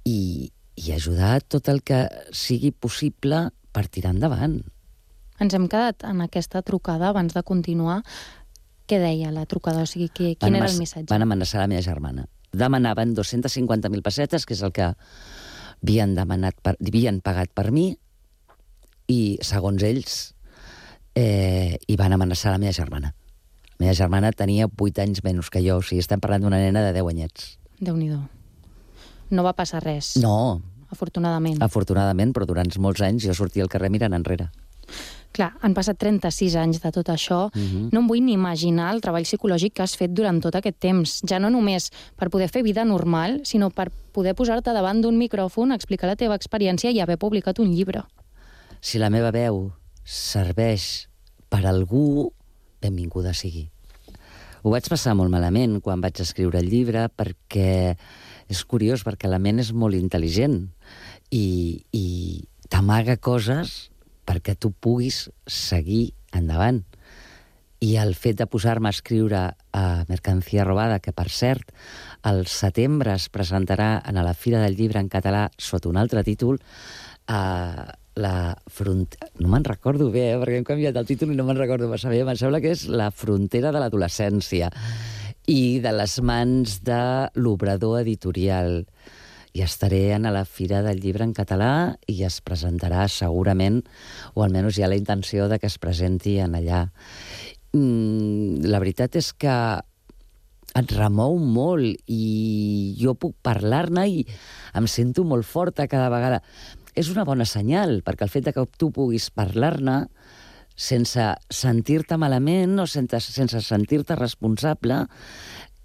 i, 0.05 0.51
i 0.75 0.91
ajudar 0.91 1.39
tot 1.41 1.69
el 1.71 1.81
que 1.83 2.05
sigui 2.35 2.71
possible 2.71 3.49
per 3.75 3.87
tirar 3.87 4.13
endavant. 4.15 4.59
Ens 5.41 5.55
hem 5.55 5.67
quedat 5.71 6.05
en 6.07 6.21
aquesta 6.23 6.61
trucada 6.63 7.09
abans 7.11 7.35
de 7.35 7.43
continuar. 7.43 8.01
Què 8.87 8.99
deia 9.01 9.31
la 9.35 9.45
trucada? 9.49 9.83
O 9.83 9.89
sigui, 9.89 10.09
qui, 10.13 10.35
quin 10.35 10.53
Van 10.53 10.61
era 10.61 10.69
el 10.71 10.79
missatge? 10.79 11.09
Van 11.11 11.25
amenaçar 11.25 11.63
la 11.63 11.71
meva 11.71 11.83
germana. 11.83 12.27
Demanaven 12.55 13.15
250.000 13.17 14.05
pessetes, 14.05 14.45
que 14.45 14.55
és 14.55 14.63
el 14.63 14.71
que 14.75 14.93
havien, 14.93 16.15
demanat 16.15 16.59
per, 16.63 16.75
havien 16.79 17.19
pagat 17.23 17.51
per 17.55 17.71
mi, 17.75 17.89
i, 19.11 19.19
segons 19.43 19.83
ells, 19.83 20.15
eh, 21.19 21.75
i 21.75 21.99
van 21.99 22.15
amenaçar 22.15 22.53
la 22.55 22.61
meva 22.61 22.75
germana. 22.75 23.11
La 23.75 23.87
meva 23.87 23.97
germana 23.97 24.31
tenia 24.31 24.69
8 24.71 25.03
anys 25.03 25.23
menys 25.25 25.51
que 25.51 25.63
jo, 25.65 25.81
o 25.81 25.83
sigui, 25.83 25.99
estem 26.05 26.23
parlant 26.23 26.47
d'una 26.47 26.61
nena 26.63 26.85
de 26.85 26.95
10 26.95 27.11
anyets. 27.11 27.51
déu 27.79 27.97
nhi 27.97 28.07
No 29.29 29.43
va 29.43 29.53
passar 29.53 29.83
res, 29.83 30.15
No, 30.17 30.61
afortunadament. 30.91 31.61
afortunadament, 31.61 32.33
però 32.33 32.45
durant 32.45 32.69
molts 32.77 33.01
anys 33.01 33.23
jo 33.25 33.33
sortia 33.33 33.63
al 33.63 33.69
carrer 33.69 33.89
mirant 33.89 34.13
enrere. 34.13 34.49
Clar, 35.35 35.49
han 35.61 35.73
passat 35.73 35.97
36 35.99 36.55
anys 36.55 36.79
de 36.79 36.91
tot 36.91 37.07
això. 37.09 37.49
Mhm. 37.53 37.89
No 37.91 37.99
em 37.99 38.07
vull 38.07 38.21
ni 38.23 38.33
imaginar 38.33 38.93
el 38.93 39.01
treball 39.01 39.23
psicològic 39.25 39.73
que 39.73 39.81
has 39.83 39.95
fet 39.97 40.11
durant 40.13 40.39
tot 40.41 40.55
aquest 40.55 40.77
temps. 40.79 41.21
Ja 41.27 41.39
no 41.39 41.49
només 41.49 41.91
per 42.15 42.29
poder 42.29 42.47
fer 42.49 42.63
vida 42.63 42.85
normal, 42.85 43.41
sinó 43.43 43.69
per 43.69 43.91
poder 44.13 44.33
posar-te 44.33 44.71
davant 44.71 45.01
d'un 45.01 45.17
micròfon, 45.17 45.73
explicar 45.73 46.07
la 46.07 46.15
teva 46.15 46.35
experiència 46.35 46.89
i 46.91 47.01
haver 47.01 47.17
publicat 47.17 47.59
un 47.59 47.73
llibre. 47.73 48.03
si 48.79 48.99
la 48.99 49.09
meva 49.09 49.31
veu 49.31 49.71
serveix 50.03 51.07
per 51.49 51.65
algú, 51.65 52.31
benvinguda 52.81 53.33
sigui. 53.33 53.69
Ho 54.65 54.71
vaig 54.73 54.87
passar 54.89 55.13
molt 55.13 55.29
malament 55.29 55.75
quan 55.85 56.01
vaig 56.01 56.17
escriure 56.23 56.57
el 56.57 56.71
llibre 56.71 57.03
perquè 57.13 57.93
és 58.49 58.61
curiós, 58.65 59.03
perquè 59.05 59.29
la 59.29 59.37
ment 59.37 59.61
és 59.61 59.69
molt 59.77 59.93
intel·ligent 59.93 60.55
i, 61.29 61.85
i 61.93 62.05
t'amaga 62.73 63.19
coses 63.21 63.75
perquè 64.25 64.55
tu 64.57 64.71
puguis 64.73 65.27
seguir 65.45 66.15
endavant. 66.33 66.81
I 67.85 67.91
el 68.01 68.15
fet 68.17 68.39
de 68.39 68.47
posar-me 68.49 68.89
a 68.89 68.95
escriure 68.95 69.41
a 69.53 69.83
Mercancia 70.09 70.65
Robada, 70.65 70.97
que 70.97 71.13
per 71.13 71.27
cert, 71.29 71.69
al 72.25 72.47
setembre 72.49 73.13
es 73.13 73.29
presentarà 73.29 73.99
a 74.01 74.15
la 74.17 74.33
Fira 74.33 74.63
del 74.63 74.79
Llibre 74.79 74.97
en 74.97 75.13
català 75.13 75.51
sota 75.61 75.91
un 75.93 76.01
altre 76.01 76.25
títol, 76.25 76.57
a 77.29 77.93
la 78.15 78.55
front... 78.71 79.17
No 79.39 79.51
me'n 79.51 79.65
recordo 79.67 80.09
bé, 80.11 80.29
eh, 80.31 80.39
perquè 80.39 80.59
hem 80.59 80.67
canviat 80.67 80.97
el 80.99 81.07
títol 81.07 81.33
i 81.33 81.37
no 81.37 81.45
me'n 81.47 81.59
recordo 81.59 81.89
massa 81.91 82.11
bé. 82.11 82.23
Em 82.23 82.31
sembla 82.39 82.61
que 82.63 82.73
és 82.75 82.87
La 82.87 83.11
frontera 83.11 83.73
de 83.75 83.81
l'adolescència 83.83 84.71
i 85.51 85.79
de 85.83 85.93
les 85.93 86.17
mans 86.25 86.79
de 86.87 87.01
l'Obrador 87.37 87.99
Editorial. 88.01 88.85
I 89.55 89.63
estaré 89.63 90.09
a 90.15 90.19
la 90.19 90.43
Fira 90.43 90.81
del 90.83 90.99
Llibre 90.99 91.23
en 91.23 91.35
català 91.35 91.95
i 92.11 92.23
es 92.27 92.41
presentarà 92.43 93.05
segurament, 93.07 93.83
o 94.33 94.43
almenys 94.43 94.79
hi 94.79 94.83
ha 94.83 94.91
la 94.91 94.99
intenció 94.99 95.47
de 95.47 95.59
que 95.59 95.67
es 95.71 95.77
presenti 95.79 96.39
en 96.43 96.57
allà. 96.59 96.87
Mm, 97.75 98.65
la 98.67 98.79
veritat 98.83 99.15
és 99.19 99.31
que 99.31 99.55
et 100.75 100.91
remou 100.97 101.37
molt 101.39 102.11
i 102.11 102.95
jo 102.99 103.13
puc 103.15 103.37
parlar-ne 103.45 104.03
i 104.11 104.25
em 104.75 104.87
sento 104.91 105.23
molt 105.23 105.47
forta 105.47 105.87
cada 105.87 106.09
vegada. 106.11 106.41
És 106.95 107.09
una 107.11 107.25
bona 107.27 107.45
senyal, 107.45 107.99
perquè 108.05 108.23
el 108.25 108.31
fet 108.31 108.45
de 108.47 108.53
que 108.55 108.63
tu 108.79 108.91
puguis 108.95 109.29
parlar-ne 109.35 110.05
sense 110.75 111.23
sentir-te 111.51 112.17
malament 112.19 112.79
o 112.79 112.85
sense, 112.87 113.19
sense 113.19 113.61
sentir-te 113.63 114.15
responsable 114.19 115.03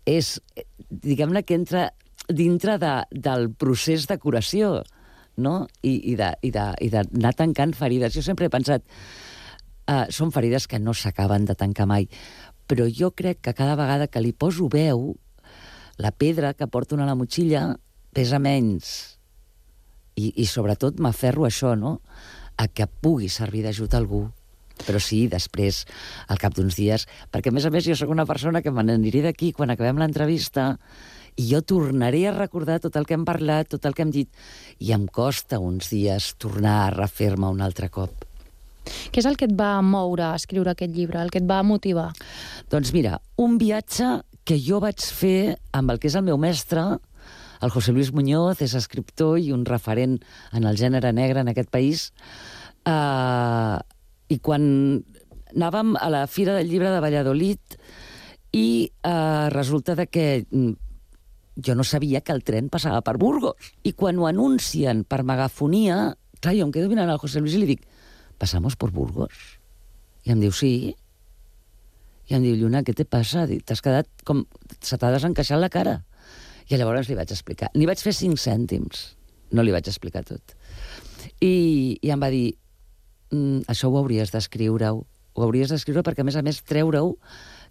és, 0.07 0.37
diguem-ne, 0.91 1.43
que 1.47 1.59
entra 1.59 1.89
dintre 2.31 2.77
de, 2.79 2.93
del 3.11 3.51
procés 3.55 4.07
de 4.11 4.19
curació, 4.23 4.81
no? 5.37 5.67
I, 5.83 5.97
i 6.13 6.17
de- 6.19 6.37
i 6.47 6.51
de- 6.51 7.35
tancant 7.37 7.75
ferides. 7.75 8.15
Jo 8.15 8.23
sempre 8.23 8.47
he 8.47 8.51
pensat, 8.53 8.83
uh, 9.91 10.07
són 10.11 10.31
ferides 10.35 10.67
que 10.71 10.79
no 10.79 10.95
s'acaben 10.95 11.45
de 11.47 11.55
tancar 11.59 11.87
mai, 11.91 12.07
però 12.71 12.87
jo 12.87 13.11
crec 13.11 13.41
que 13.43 13.55
cada 13.55 13.75
vegada 13.75 14.07
que 14.07 14.21
li 14.23 14.33
poso 14.33 14.69
veu, 14.71 15.17
la 15.99 16.13
pedra 16.13 16.55
que 16.55 16.67
porto 16.67 16.95
a 16.97 17.07
la 17.07 17.15
motxilla 17.19 17.77
pesa 18.15 18.39
menys. 18.39 19.20
I, 20.21 20.27
i 20.43 20.47
sobretot 20.49 21.01
m'aferro 21.01 21.47
a 21.47 21.51
això, 21.51 21.75
no? 21.79 21.99
A 22.61 22.69
que 22.69 22.89
pugui 22.89 23.31
servir 23.33 23.65
d'ajut 23.67 23.95
a 23.95 24.01
algú. 24.03 24.27
Però 24.81 25.01
sí, 25.03 25.27
després, 25.29 25.85
al 26.33 26.41
cap 26.41 26.55
d'uns 26.57 26.77
dies... 26.79 27.07
Perquè, 27.33 27.53
a 27.53 27.57
més 27.57 27.67
a 27.69 27.73
més, 27.73 27.85
jo 27.85 27.97
sóc 27.99 28.13
una 28.13 28.27
persona 28.29 28.63
que 28.65 28.73
me 28.73 28.85
n'aniré 28.87 29.23
d'aquí 29.27 29.53
quan 29.57 29.73
acabem 29.73 30.01
l'entrevista 30.01 30.75
i 31.37 31.47
jo 31.51 31.61
tornaré 31.63 32.25
a 32.29 32.35
recordar 32.37 32.81
tot 32.83 32.97
el 32.99 33.07
que 33.07 33.15
hem 33.17 33.27
parlat, 33.29 33.69
tot 33.71 33.87
el 33.87 33.95
que 33.97 34.05
hem 34.05 34.13
dit, 34.15 34.29
i 34.81 34.93
em 34.97 35.07
costa 35.07 35.61
uns 35.63 35.93
dies 35.93 36.35
tornar 36.43 36.77
a 36.87 36.91
refer-me 36.97 37.49
un 37.53 37.63
altre 37.65 37.89
cop. 37.93 38.27
Què 39.13 39.21
és 39.23 39.29
el 39.29 39.37
que 39.39 39.47
et 39.47 39.55
va 39.57 39.79
moure 39.85 40.25
a 40.31 40.39
escriure 40.39 40.73
aquest 40.73 40.93
llibre, 40.97 41.21
el 41.21 41.31
que 41.31 41.41
et 41.43 41.49
va 41.49 41.63
motivar? 41.67 42.11
Doncs 42.73 42.93
mira, 42.97 43.21
un 43.39 43.59
viatge 43.61 44.21
que 44.45 44.57
jo 44.59 44.81
vaig 44.83 45.05
fer 45.05 45.57
amb 45.77 45.93
el 45.93 46.01
que 46.01 46.09
és 46.11 46.17
el 46.19 46.27
meu 46.27 46.41
mestre, 46.41 46.83
el 47.61 47.71
José 47.71 47.93
Luis 47.93 48.13
Muñoz, 48.13 48.63
és 48.65 48.75
escriptor 48.75 49.39
i 49.39 49.53
un 49.53 49.65
referent 49.69 50.19
en 50.57 50.67
el 50.69 50.79
gènere 50.81 51.13
negre 51.13 51.45
en 51.45 51.53
aquest 51.53 51.71
país, 51.71 52.11
uh, 52.89 53.79
i 54.31 54.39
quan 54.39 54.65
anàvem 55.51 55.97
a 55.99 56.09
la 56.13 56.27
Fira 56.31 56.55
del 56.57 56.71
Llibre 56.71 56.93
de 56.93 57.03
Valladolid 57.03 57.81
i 58.57 58.91
uh, 59.05 59.51
resulta 59.53 59.97
que 60.07 60.47
mm, 60.49 60.73
jo 61.61 61.75
no 61.75 61.85
sabia 61.85 62.23
que 62.23 62.33
el 62.33 62.45
tren 62.47 62.71
passava 62.71 63.03
per 63.03 63.19
Burgos. 63.19 63.75
I 63.85 63.93
quan 63.93 64.19
ho 64.19 64.27
anuncien 64.31 65.05
per 65.05 65.23
megafonia, 65.27 66.17
clar, 66.41 66.57
jo 66.57 66.67
em 66.67 66.73
quedo 66.75 66.89
mirant 66.89 67.11
al 67.11 67.21
José 67.21 67.43
Luis 67.43 67.59
i 67.59 67.63
li 67.63 67.75
dic 67.75 67.87
¿pasamos 68.39 68.77
por 68.77 68.91
Burgos? 68.91 69.61
I 70.25 70.33
em 70.33 70.41
diu, 70.41 70.53
sí. 70.53 70.95
I 72.31 72.37
em 72.37 72.45
diu, 72.45 72.57
Lluna, 72.57 72.85
què 72.87 72.95
te 72.97 73.05
passa? 73.05 73.47
T'has 73.67 73.83
quedat 73.85 74.09
com... 74.25 74.45
Se 74.81 74.97
t'ha 74.97 75.11
desencaixat 75.13 75.61
la 75.61 75.69
cara. 75.73 76.01
I 76.71 76.79
llavors 76.79 77.11
li 77.11 77.19
vaig 77.19 77.33
explicar. 77.35 77.71
Li 77.75 77.89
vaig 77.89 78.03
fer 78.03 78.15
cinc 78.15 78.39
cèntims. 78.39 79.03
No 79.57 79.65
li 79.67 79.75
vaig 79.75 79.89
explicar 79.91 80.23
tot. 80.27 80.55
I, 81.43 81.99
i 81.99 82.13
em 82.15 82.21
va 82.23 82.31
dir, 82.31 82.53
mm, 83.35 83.67
això 83.73 83.91
ho 83.91 83.99
hauries 83.99 84.31
d'escriure-ho. 84.31 85.03
Ho 85.35 85.47
hauries 85.47 85.73
d'escriure 85.73 86.05
perquè, 86.07 86.23
a 86.23 86.29
més 86.29 86.39
a 86.39 86.45
més, 86.47 86.63
treure-ho 86.63 87.17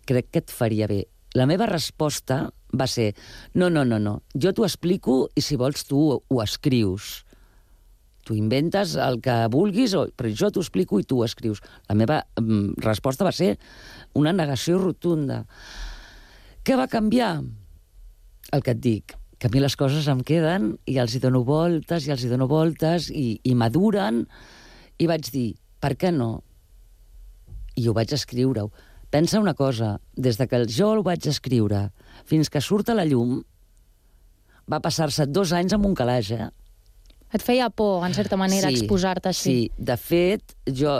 crec 0.09 0.29
que 0.33 0.43
et 0.43 0.51
faria 0.51 0.89
bé. 0.91 1.05
La 1.37 1.47
meva 1.47 1.69
resposta 1.69 2.49
va 2.75 2.87
ser, 2.89 3.13
no, 3.53 3.69
no, 3.69 3.85
no, 3.85 3.99
no, 4.01 4.19
jo 4.33 4.51
t'ho 4.53 4.65
explico 4.65 5.27
i 5.37 5.43
si 5.45 5.57
vols 5.59 5.85
tu 5.87 5.99
ho, 5.99 6.21
ho 6.27 6.41
escrius 6.43 7.23
tu 8.29 8.35
inventes 8.37 8.93
el 9.01 9.17
que 9.25 9.35
vulguis, 9.49 9.95
o, 9.97 10.03
però 10.13 10.29
jo 10.29 10.51
t'ho 10.53 10.61
explico 10.61 10.99
i 11.01 11.05
tu 11.07 11.17
ho 11.17 11.25
escrius. 11.25 11.63
La 11.89 11.95
meva 11.97 12.19
mm, 12.37 12.77
resposta 12.85 13.25
va 13.25 13.33
ser 13.33 13.55
una 14.13 14.35
negació 14.37 14.77
rotunda. 14.77 15.39
Què 16.61 16.77
va 16.77 16.85
canviar? 16.91 17.39
El 18.55 18.63
que 18.65 18.73
et 18.73 18.81
dic, 18.81 19.15
que 19.39 19.47
a 19.47 19.53
mi 19.53 19.61
les 19.61 19.75
coses 19.79 20.07
em 20.11 20.21
queden 20.25 20.73
i 20.89 20.97
els 20.99 21.15
hi 21.15 21.21
dono 21.23 21.43
voltes 21.47 22.07
i 22.07 22.13
els 22.13 22.23
hi 22.23 22.31
dono 22.31 22.47
voltes 22.49 23.09
i, 23.13 23.39
i 23.43 23.55
maduren 23.55 24.25
i 24.99 25.07
vaig 25.07 25.29
dir, 25.31 25.53
per 25.79 25.93
què 25.95 26.11
no? 26.11 26.41
I 27.79 27.87
ho 27.87 27.93
vaig 27.95 28.11
escriure-ho. 28.13 28.71
Pensa 29.09 29.39
una 29.39 29.55
cosa, 29.55 29.95
des 30.13 30.37
de 30.37 30.45
que 30.49 30.63
jo 30.69 30.91
ho 30.97 31.05
vaig 31.05 31.25
escriure 31.31 31.87
fins 32.29 32.51
que 32.51 32.61
surt 32.61 32.91
a 32.91 32.97
la 32.97 33.07
llum, 33.07 33.39
va 34.69 34.81
passar-se 34.83 35.25
dos 35.25 35.53
anys 35.55 35.73
amb 35.73 35.87
un 35.89 35.95
calaix, 35.97 36.33
eh? 36.35 36.49
Et 37.33 37.45
feia 37.45 37.69
por, 37.69 38.03
en 38.05 38.13
certa 38.13 38.37
manera, 38.37 38.69
Sí, 38.69 38.81
exposar-te 38.81 39.29
així. 39.29 39.49
Sí, 39.49 39.71
de 39.77 39.97
fet, 39.97 40.55
jo 40.65 40.99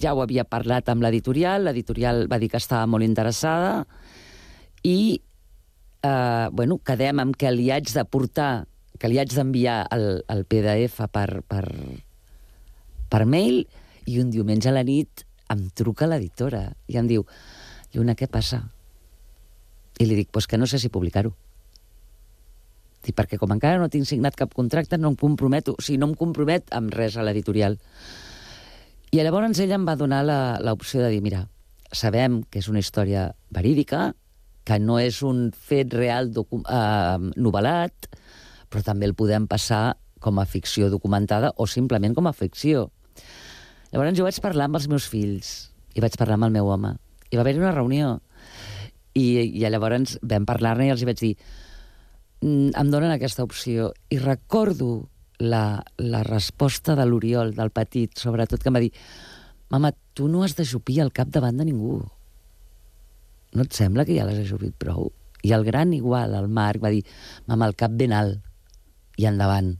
ja 0.00 0.14
ho 0.14 0.22
havia 0.22 0.44
parlat 0.44 0.88
amb 0.92 1.02
l'editorial, 1.02 1.64
l'editorial 1.66 2.26
va 2.30 2.38
dir 2.38 2.48
que 2.52 2.60
estava 2.60 2.86
molt 2.86 3.04
interessada 3.04 3.84
i, 4.86 5.20
eh, 6.02 6.48
bueno, 6.52 6.78
quedem 6.84 7.20
amb 7.22 7.36
que 7.36 7.52
li 7.52 7.70
haig 7.70 7.90
de 7.92 8.04
portar, 8.04 8.66
que 9.00 9.08
li 9.08 9.18
haig 9.20 9.32
d'enviar 9.34 9.82
el, 9.94 10.22
el 10.28 10.44
PDF 10.44 11.06
per, 11.12 11.42
per, 11.48 11.64
per 13.10 13.24
mail 13.26 13.64
i 14.06 14.20
un 14.20 14.30
diumenge 14.32 14.70
a 14.70 14.76
la 14.76 14.84
nit 14.86 15.24
em 15.50 15.66
truca 15.74 16.08
l'editora 16.08 16.68
i 16.88 16.98
em 17.00 17.08
diu, 17.10 17.24
Lluna, 17.94 18.14
què 18.14 18.28
passa? 18.30 18.62
I 19.98 20.06
li 20.06 20.16
dic, 20.16 20.30
pues 20.30 20.46
que 20.46 20.58
no 20.58 20.68
sé 20.70 20.78
si 20.78 20.92
publicar-ho. 20.92 21.32
Dic, 23.00 23.16
perquè 23.16 23.38
com 23.40 23.50
encara 23.52 23.80
no 23.80 23.88
tinc 23.90 24.06
signat 24.06 24.36
cap 24.38 24.52
contracte, 24.54 24.98
no 25.00 25.10
em 25.10 25.16
comprometo, 25.18 25.74
o 25.74 25.82
sigui, 25.82 25.98
no 25.98 26.10
em 26.10 26.14
compromet 26.16 26.70
amb 26.76 26.92
res 26.94 27.16
a 27.16 27.24
l'editorial. 27.26 27.78
I 29.10 29.24
llavors 29.24 29.58
ella 29.58 29.74
em 29.80 29.86
va 29.88 29.98
donar 29.98 30.22
l'opció 30.62 31.02
de 31.02 31.10
dir, 31.10 31.22
mira, 31.24 31.48
sabem 31.90 32.44
que 32.46 32.60
és 32.60 32.68
una 32.70 32.78
història 32.78 33.32
verídica, 33.50 34.12
que 34.70 34.78
no 34.78 35.00
és 35.02 35.18
un 35.26 35.48
fet 35.50 35.90
real 35.98 36.30
eh, 36.30 37.18
novel·lat, 37.34 38.06
però 38.70 38.82
també 38.86 39.08
el 39.08 39.16
podem 39.18 39.48
passar 39.50 39.96
com 40.22 40.38
a 40.38 40.46
ficció 40.46 40.86
documentada 40.92 41.50
o 41.58 41.66
simplement 41.66 42.14
com 42.14 42.28
a 42.30 42.36
ficció. 42.36 42.90
Llavors 43.90 44.14
jo 44.14 44.26
vaig 44.28 44.38
parlar 44.44 44.68
amb 44.68 44.78
els 44.78 44.86
meus 44.92 45.08
fills 45.10 45.72
i 45.98 46.04
vaig 46.04 46.14
parlar 46.20 46.36
amb 46.38 46.46
el 46.46 46.54
meu 46.54 46.70
home. 46.70 46.92
I 47.32 47.38
va 47.38 47.42
haver-hi 47.42 47.62
una 47.64 47.74
reunió. 47.74 48.12
I, 49.18 49.24
I 49.58 49.66
llavors 49.66 50.20
vam 50.22 50.46
parlar-ne 50.46 50.86
i 50.86 50.94
els 50.94 51.02
vaig 51.08 51.18
dir 51.18 51.32
"Mm, 52.44 52.70
em 52.78 52.94
donen 52.94 53.10
aquesta 53.10 53.42
opció. 53.42 53.90
I 54.08 54.20
recordo 54.22 55.08
la, 55.40 55.82
la 55.98 56.22
resposta 56.22 56.94
de 56.94 57.08
l'Oriol, 57.10 57.56
del 57.56 57.74
petit, 57.74 58.14
sobretot, 58.14 58.62
que 58.62 58.70
em 58.70 58.78
va 58.78 58.86
dir 58.86 58.92
mama, 59.70 59.96
tu 60.14 60.28
no 60.28 60.44
has 60.44 60.54
de 60.54 60.64
jupir 60.64 61.00
al 61.00 61.10
cap 61.10 61.28
davant 61.28 61.58
de 61.58 61.66
ningú. 61.66 62.04
No 63.56 63.66
et 63.66 63.74
sembla 63.74 64.06
que 64.06 64.16
ja 64.16 64.26
les 64.28 64.38
he 64.40 64.46
jupit 64.48 64.74
prou? 64.78 65.10
I 65.42 65.54
el 65.56 65.64
gran 65.64 65.94
igual, 65.96 66.34
el 66.36 66.48
Marc, 66.48 66.82
va 66.82 66.92
dir 66.92 67.02
mama, 67.48 67.66
el 67.66 67.76
cap 67.78 67.94
ben 67.96 68.12
alt 68.12 68.42
i 69.18 69.26
endavant. 69.30 69.72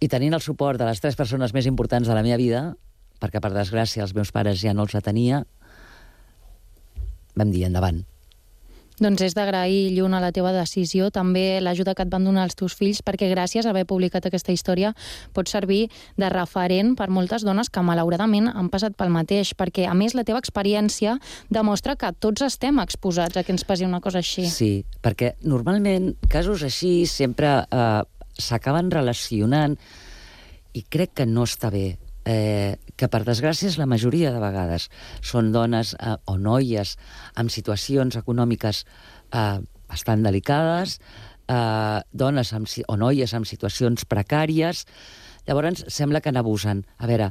I 0.00 0.08
tenint 0.08 0.36
el 0.36 0.44
suport 0.44 0.80
de 0.80 0.86
les 0.88 1.00
tres 1.00 1.16
persones 1.16 1.54
més 1.56 1.68
importants 1.68 2.08
de 2.08 2.16
la 2.16 2.24
meva 2.24 2.38
vida, 2.40 2.62
perquè 3.20 3.40
per 3.42 3.52
desgràcia 3.52 4.04
els 4.04 4.14
meus 4.16 4.32
pares 4.32 4.60
ja 4.62 4.76
no 4.76 4.86
els 4.86 4.96
la 4.96 5.04
tenia, 5.04 5.42
vam 7.36 7.52
dir 7.52 7.66
endavant. 7.68 8.04
Doncs 9.00 9.22
és 9.24 9.34
d'agrair, 9.36 9.94
Lluna, 9.96 10.20
la 10.20 10.28
teva 10.36 10.52
decisió, 10.52 11.08
també 11.08 11.60
l'ajuda 11.64 11.94
que 11.96 12.04
et 12.04 12.12
van 12.12 12.26
donar 12.26 12.44
els 12.44 12.56
teus 12.58 12.74
fills, 12.76 13.00
perquè 13.00 13.30
gràcies 13.32 13.64
a 13.64 13.72
haver 13.72 13.86
publicat 13.88 14.26
aquesta 14.28 14.52
història 14.52 14.92
pot 15.32 15.48
servir 15.48 15.86
de 16.20 16.28
referent 16.28 16.92
per 16.98 17.08
moltes 17.08 17.46
dones 17.46 17.72
que 17.72 17.80
malauradament 17.80 18.50
han 18.52 18.68
passat 18.68 18.98
pel 19.00 19.12
mateix, 19.14 19.54
perquè 19.56 19.88
a 19.88 19.96
més 19.96 20.12
la 20.14 20.26
teva 20.28 20.42
experiència 20.42 21.16
demostra 21.48 21.96
que 21.96 22.12
tots 22.20 22.44
estem 22.44 22.82
exposats 22.84 23.40
a 23.40 23.44
que 23.46 23.54
ens 23.56 23.64
passi 23.64 23.88
una 23.88 24.02
cosa 24.04 24.20
així. 24.20 24.44
Sí, 24.52 24.84
perquè 25.00 25.34
normalment 25.48 26.12
casos 26.28 26.66
així 26.68 27.06
sempre 27.08 27.56
eh, 27.64 28.02
s'acaben 28.36 28.92
relacionant 28.92 29.78
i 30.76 30.84
crec 30.84 31.16
que 31.22 31.26
no 31.26 31.48
està 31.48 31.72
bé. 31.72 31.96
Eh, 32.28 32.76
que 33.00 33.08
per 33.08 33.22
desgràcia 33.24 33.70
és 33.70 33.78
la 33.80 33.88
majoria 33.88 34.32
de 34.34 34.42
vegades 34.42 34.90
són 35.24 35.50
dones 35.54 35.94
eh, 35.96 36.16
o 36.28 36.36
noies 36.36 36.96
amb 37.40 37.52
situacions 37.52 38.18
econòmiques 38.20 38.84
eh, 38.84 39.58
bastant 39.90 40.22
delicades, 40.26 40.98
eh, 41.48 41.98
dones 42.12 42.52
amb, 42.56 42.68
o 42.86 42.98
noies 43.00 43.34
amb 43.34 43.48
situacions 43.48 44.04
precàries, 44.04 44.84
llavors 45.48 45.86
sembla 45.88 46.20
que 46.20 46.32
n'abusen. 46.34 46.84
A 47.00 47.08
veure, 47.10 47.30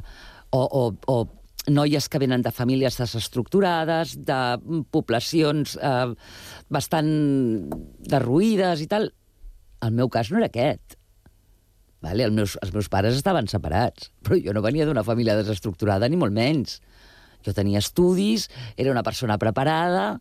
o, 0.50 0.60
o, 0.60 0.82
o 1.06 1.16
noies 1.70 2.08
que 2.08 2.18
venen 2.18 2.42
de 2.42 2.52
famílies 2.52 2.98
desestructurades, 2.98 4.16
de 4.26 4.40
poblacions 4.90 5.76
eh, 5.76 6.08
bastant 6.72 7.10
derruïdes 8.10 8.82
i 8.82 8.88
tal. 8.90 9.12
El 9.80 9.94
meu 9.96 10.10
cas 10.12 10.32
no 10.32 10.40
era 10.40 10.50
aquest. 10.50 10.89
Vale? 12.00 12.24
Els, 12.24 12.34
meus, 12.34 12.56
els 12.64 12.72
meus 12.72 12.88
pares 12.92 13.18
estaven 13.18 13.48
separats, 13.50 14.08
però 14.24 14.38
jo 14.40 14.54
no 14.56 14.64
venia 14.64 14.86
d'una 14.88 15.04
família 15.04 15.36
desestructurada, 15.36 16.08
ni 16.08 16.16
molt 16.20 16.32
menys. 16.36 16.78
Jo 17.44 17.52
tenia 17.56 17.80
estudis, 17.80 18.48
era 18.76 18.92
una 18.92 19.04
persona 19.04 19.36
preparada, 19.40 20.14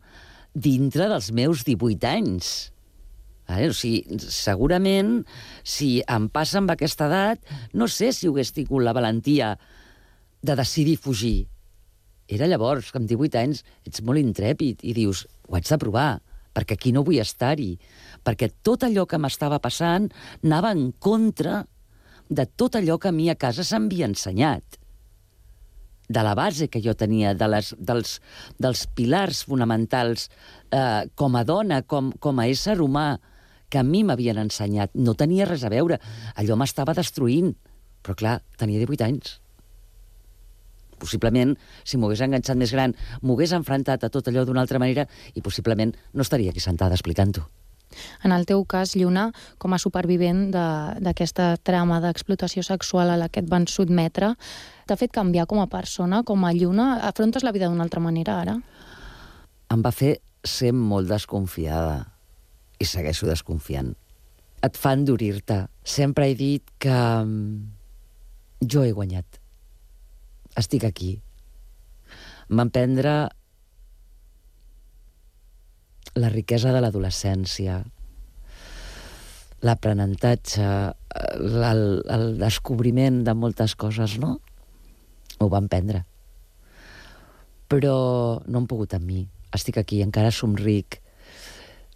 dintre 0.54 1.08
dels 1.12 1.32
meus 1.36 1.64
18 1.68 2.10
anys. 2.10 2.52
Vale? 3.50 3.72
O 3.72 3.76
sigui, 3.76 4.20
segurament, 4.30 5.24
si 5.66 6.00
em 6.06 6.28
passa 6.32 6.60
amb 6.60 6.72
aquesta 6.74 7.08
edat, 7.10 7.42
no 7.74 7.88
sé 7.90 8.12
si 8.14 8.30
hagués 8.30 8.54
tingut 8.54 8.84
la 8.86 8.94
valentia 8.94 9.56
de 10.46 10.56
decidir 10.56 11.00
fugir. 11.02 11.48
Era 12.30 12.48
llavors, 12.48 12.92
que 12.92 13.00
amb 13.02 13.10
18 13.10 13.40
anys 13.42 13.64
ets 13.88 14.04
molt 14.06 14.22
intrèpid 14.22 14.86
i 14.86 14.94
dius, 14.94 15.26
ho 15.50 15.58
haig 15.58 15.66
de 15.66 15.80
provar, 15.82 16.12
perquè 16.54 16.78
aquí 16.78 16.94
no 16.94 17.02
vull 17.08 17.18
estar-hi. 17.24 17.72
Perquè 18.24 18.52
tot 18.66 18.84
allò 18.88 19.06
que 19.10 19.20
m'estava 19.22 19.60
passant 19.64 20.10
anava 20.44 20.74
en 20.76 20.92
contra 21.00 21.64
de 22.30 22.46
tot 22.46 22.76
allò 22.78 23.00
que 23.00 23.10
a 23.10 23.16
mi 23.16 23.30
a 23.30 23.38
casa 23.40 23.66
s'havia 23.66 24.10
ensenyat 24.10 24.80
de 26.10 26.24
la 26.26 26.34
base 26.34 26.68
que 26.74 26.82
jo 26.82 26.96
tenia, 26.98 27.36
de 27.38 27.48
les, 27.48 27.76
dels, 27.78 28.18
dels 28.58 28.88
pilars 28.98 29.44
fonamentals 29.46 30.28
eh, 30.74 31.06
com 31.16 31.38
a 31.38 31.44
dona, 31.46 31.84
com, 31.86 32.10
com 32.18 32.42
a 32.42 32.48
ésser 32.50 32.80
humà, 32.82 33.20
que 33.70 33.78
a 33.78 33.86
mi 33.86 34.02
m'havien 34.04 34.42
ensenyat. 34.42 34.98
No 34.98 35.14
tenia 35.14 35.46
res 35.46 35.64
a 35.64 35.70
veure. 35.70 36.00
Allò 36.42 36.58
m'estava 36.58 36.98
destruint. 36.98 37.54
Però, 38.02 38.18
clar, 38.18 38.40
tenia 38.58 38.82
18 38.82 39.06
anys. 39.06 39.38
Possiblement, 41.00 41.54
si 41.86 42.02
m'ho 42.02 42.10
enganxat 42.12 42.58
més 42.58 42.74
gran, 42.74 42.98
m'ho 43.22 43.38
enfrontat 43.40 44.04
a 44.04 44.10
tot 44.10 44.28
allò 44.28 44.44
d'una 44.44 44.66
altra 44.66 44.82
manera 44.82 45.06
i 45.36 45.42
possiblement 45.42 45.94
no 46.14 46.26
estaria 46.26 46.50
aquí 46.50 46.60
sentada 46.60 46.98
explicant-ho. 46.98 47.46
En 48.24 48.32
el 48.32 48.46
teu 48.46 48.64
cas, 48.66 48.96
Lluna, 48.96 49.32
com 49.58 49.74
a 49.74 49.80
supervivent 49.80 50.52
de- 50.54 51.00
d'aquesta 51.02 51.58
trama 51.58 52.00
d'explotació 52.02 52.64
sexual 52.64 53.10
a 53.10 53.18
la 53.18 53.30
que 53.30 53.40
et 53.42 53.50
van 53.50 53.66
sotmetre, 53.68 54.36
t'ha 54.86 54.96
fet 54.98 55.12
canviar 55.12 55.46
com 55.48 55.60
a 55.62 55.68
persona, 55.68 56.24
com 56.24 56.46
a 56.46 56.54
Lluna? 56.54 57.00
Afrontes 57.08 57.44
la 57.44 57.52
vida 57.52 57.68
d'una 57.70 57.84
altra 57.84 58.00
manera, 58.00 58.40
ara? 58.42 58.60
em 59.72 59.82
va 59.86 59.92
fer 59.92 60.20
ser 60.44 60.72
molt 60.74 61.08
desconfiada 61.10 62.08
i 62.80 62.86
segueixo 62.86 63.28
desconfiant. 63.28 63.92
Et 64.64 64.76
fa 64.78 64.94
endurir-te. 64.94 65.68
Sempre 65.84 66.30
he 66.32 66.36
dit 66.36 66.64
que 66.80 66.90
mm, 66.90 67.68
jo 68.66 68.84
he 68.84 68.92
guanyat. 68.92 69.26
estic 70.58 70.84
aquí. 70.84 71.22
Em 72.50 72.58
van 72.58 72.70
prendre 72.74 73.30
la 76.20 76.30
riquesa 76.34 76.74
de 76.76 76.82
l'adolescència, 76.84 77.80
l'aprenentatge, 79.66 80.68
el, 81.72 81.84
el 82.08 82.26
descobriment 82.40 83.24
de 83.28 83.36
moltes 83.36 83.76
coses, 83.80 84.18
no? 84.22 84.38
Ho 85.40 85.50
van 85.52 85.68
prendre. 85.72 86.04
Però 87.70 87.96
no 88.46 88.62
han 88.62 88.68
pogut 88.70 88.96
amb 88.98 89.08
mi. 89.08 89.24
Estic 89.56 89.80
aquí, 89.82 90.02
encara 90.06 90.32
somric. 90.36 91.00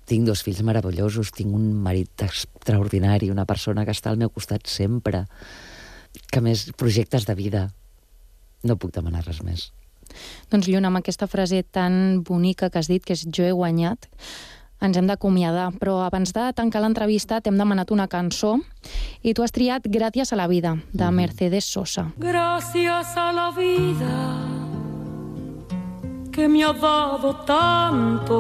Tinc 0.10 0.28
dos 0.28 0.44
fills 0.44 0.62
meravellosos, 0.66 1.32
tinc 1.36 1.56
un 1.56 1.72
marit 1.86 2.26
extraordinari, 2.26 3.32
una 3.32 3.48
persona 3.50 3.86
que 3.88 3.96
està 3.96 4.12
al 4.12 4.20
meu 4.20 4.32
costat 4.34 4.68
sempre, 4.68 5.24
que 6.32 6.44
més 6.44 6.68
projectes 6.78 7.26
de 7.30 7.38
vida. 7.40 7.70
No 8.64 8.80
puc 8.80 8.94
demanar 8.96 9.24
res 9.26 9.42
més. 9.44 9.72
Doncs, 10.52 10.68
Lluna, 10.68 10.88
amb 10.88 10.98
aquesta 10.98 11.28
frase 11.28 11.64
tan 11.64 12.24
bonica 12.24 12.70
que 12.70 12.80
has 12.80 12.88
dit, 12.88 13.04
que 13.04 13.14
és 13.14 13.26
jo 13.26 13.44
he 13.44 13.52
guanyat, 13.52 14.08
ens 14.84 14.98
hem 15.00 15.08
d'acomiadar, 15.08 15.72
però 15.80 16.02
abans 16.04 16.34
de 16.36 16.54
tancar 16.54 16.82
l'entrevista 16.84 17.40
t'hem 17.40 17.56
demanat 17.58 17.92
una 17.92 18.08
cançó 18.12 18.58
i 19.24 19.34
tu 19.34 19.42
has 19.44 19.52
triat 19.56 19.86
Gràcies 19.88 20.34
a 20.34 20.36
la 20.36 20.48
vida, 20.48 20.78
de 20.92 21.06
Mhm. 21.06 21.16
Mercedes 21.16 21.66
Sosa. 21.66 22.12
Gracias 22.18 23.16
a 23.16 23.32
la 23.32 23.52
vida 23.52 24.40
que 26.32 26.48
me 26.50 26.64
ha 26.66 26.74
dado 26.74 27.36
tanto, 27.46 28.36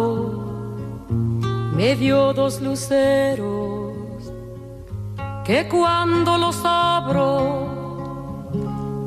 me 1.75 1.95
dio 1.95 2.33
dos 2.33 2.59
luceros 2.61 3.93
que 5.45 5.67
cuando 5.69 6.37
los 6.37 6.59
abro, 6.65 7.69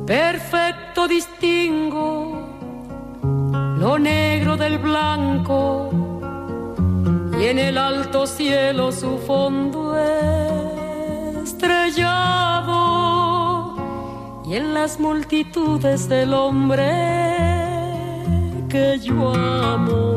perfecto 0.07 1.07
distingo 1.07 2.36
lo 3.79 3.99
negro 3.99 4.57
del 4.57 4.79
blanco 4.79 5.91
y 7.39 7.45
en 7.45 7.59
el 7.59 7.77
alto 7.77 8.25
cielo 8.25 8.91
su 8.91 9.19
fondo 9.19 9.95
estrellado 11.43 12.77
y 14.45 14.55
en 14.55 14.73
las 14.73 14.99
multitudes 14.99 16.09
del 16.09 16.33
hombre 16.33 16.89
que 18.67 18.97
yo 18.99 19.35
amo. 19.35 20.15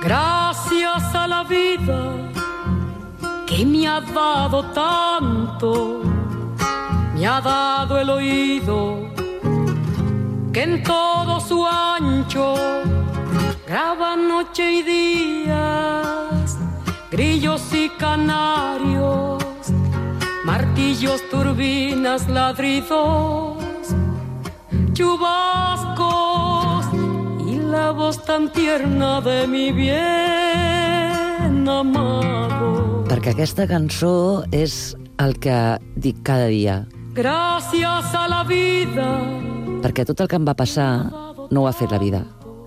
Gracias 0.00 1.14
a 1.14 1.26
la 1.26 1.42
vida 1.42 2.12
que 3.46 3.66
me 3.66 3.88
ha 3.88 4.00
dado 4.00 4.62
tanto, 4.66 6.02
me 7.14 7.26
ha 7.26 7.40
dado 7.40 7.98
el 7.98 8.10
oído 8.10 9.09
que 10.52 10.62
en 10.62 10.82
todo 10.82 11.40
su 11.40 11.64
ancho 11.66 12.54
graba 13.66 14.16
noche 14.16 14.72
y 14.72 14.82
días, 14.82 16.58
grillos 17.10 17.62
y 17.72 17.88
canarios, 17.90 19.42
martillos, 20.44 21.22
turbinas, 21.30 22.28
ladridos, 22.28 23.58
chubascos 24.92 26.86
y 27.46 27.56
la 27.56 27.92
voz 27.92 28.24
tan 28.24 28.50
tierna 28.50 29.20
de 29.20 29.46
mi 29.46 29.70
bien 29.70 31.68
amado. 31.68 33.04
Perquè 33.10 33.34
aquesta 33.34 33.66
cançó 33.66 34.42
és 34.54 34.96
el 35.18 35.38
que 35.42 35.78
dic 35.94 36.22
cada 36.22 36.46
dia. 36.46 36.86
Gracias 37.14 38.14
a 38.14 38.28
la 38.28 38.44
vida. 38.44 39.59
Perquè 39.80 40.04
tot 40.04 40.20
el 40.20 40.28
que 40.28 40.36
em 40.36 40.44
va 40.44 40.52
passar 40.56 40.88
no 41.50 41.62
ho 41.62 41.66
ha 41.68 41.72
fet 41.72 41.92
la 41.92 41.98
vida. 41.98 42.20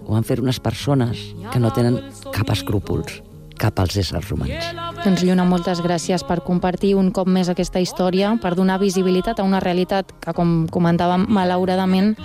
Ho 0.08 0.18
han 0.18 0.26
fet 0.28 0.42
unes 0.42 0.60
persones 0.60 1.20
que 1.54 1.62
no 1.62 1.72
tenen 1.72 2.00
cap 2.34 2.50
escrúpols, 2.52 3.22
cap 3.62 3.78
als 3.80 3.96
éssers 4.02 4.32
humans. 4.34 4.72
Doncs 5.04 5.24
Lluna, 5.24 5.46
moltes 5.48 5.84
gràcies 5.86 6.26
per 6.28 6.42
compartir 6.44 6.96
un 7.00 7.12
cop 7.16 7.30
més 7.30 7.52
aquesta 7.54 7.80
història, 7.84 8.34
per 8.42 8.56
donar 8.58 8.80
visibilitat 8.82 9.40
a 9.40 9.46
una 9.48 9.62
realitat 9.64 10.12
que, 10.20 10.34
com 10.34 10.66
comentàvem, 10.74 11.28
malauradament 11.30 12.16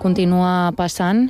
continua 0.00 0.72
passant 0.76 1.28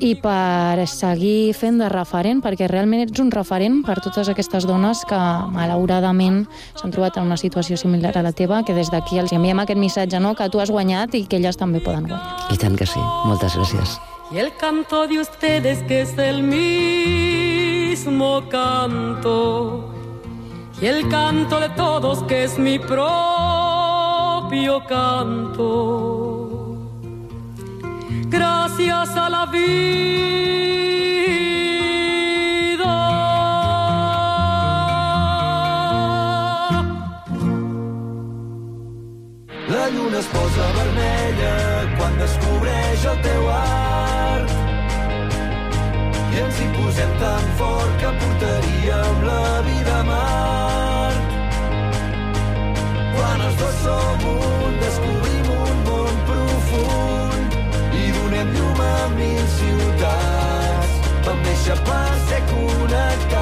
i 0.00 0.14
per 0.18 0.86
seguir 0.90 1.54
fent 1.54 1.78
de 1.78 1.88
referent, 1.92 2.40
perquè 2.44 2.68
realment 2.70 3.04
ets 3.04 3.20
un 3.22 3.30
referent 3.34 3.82
per 3.86 4.00
totes 4.04 4.30
aquestes 4.32 4.66
dones 4.66 5.04
que 5.08 5.20
malauradament 5.54 6.44
s'han 6.74 6.94
trobat 6.94 7.18
en 7.18 7.28
una 7.28 7.38
situació 7.40 7.76
similar 7.76 8.16
a 8.18 8.22
la 8.22 8.32
teva, 8.32 8.62
que 8.64 8.74
des 8.74 8.90
d'aquí 8.90 9.18
els 9.18 9.32
enviem 9.32 9.60
aquest 9.60 9.80
missatge, 9.80 10.20
no?, 10.20 10.34
que 10.34 10.48
tu 10.50 10.60
has 10.60 10.70
guanyat 10.70 11.14
i 11.14 11.26
que 11.26 11.36
elles 11.36 11.56
també 11.56 11.80
poden 11.84 12.08
guanyar. 12.08 12.50
I 12.50 12.58
tant 12.58 12.76
que 12.76 12.86
sí. 12.86 13.00
Moltes 13.24 13.56
gràcies. 13.56 14.00
Y 14.32 14.38
el 14.38 14.56
canto 14.56 15.06
de 15.06 15.20
ustedes 15.20 15.82
que 15.84 16.02
es 16.02 16.18
el 16.18 16.42
mismo 16.42 18.42
canto. 18.48 19.90
Y 20.80 20.86
el 20.86 21.08
canto 21.08 21.60
de 21.60 21.68
todos 21.70 22.22
que 22.24 22.44
es 22.44 22.58
mi 22.58 22.78
propio 22.78 24.84
canto. 24.88 26.53
Gracias 28.36 29.16
a 29.16 29.30
la 29.30 29.46
vida. 29.46 29.64
La 39.68 39.88
lluna 39.94 40.18
es 40.18 40.26
posa 40.26 40.64
vermella 40.80 41.54
quan 41.96 42.18
descobreix 42.18 43.04
el 43.12 43.18
teu 43.22 43.42
art. 43.50 44.50
I 46.32 46.36
ens 46.42 46.56
hi 46.58 46.68
posem 46.74 47.12
tan 47.22 47.44
fort 47.60 47.92
que 48.00 48.10
portaríem 48.20 49.16
la 49.30 49.46
vida 49.68 49.94
a 50.00 50.04
mar. 50.10 51.12
Quan 53.14 53.46
els 53.46 53.56
dos 53.62 53.76
som 53.84 54.26
un, 54.32 54.43
Vam 61.64 61.72
néixer 61.72 61.84
per 61.84 63.33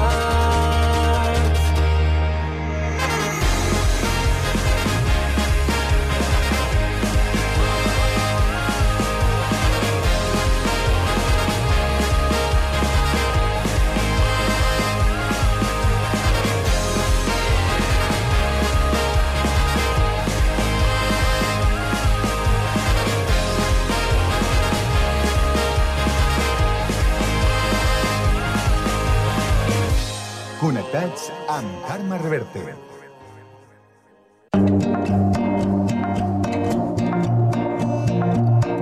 connectats. 30.63 31.27
Amb 31.51 31.67
Carme 31.87 32.17
Reverte. 32.21 32.61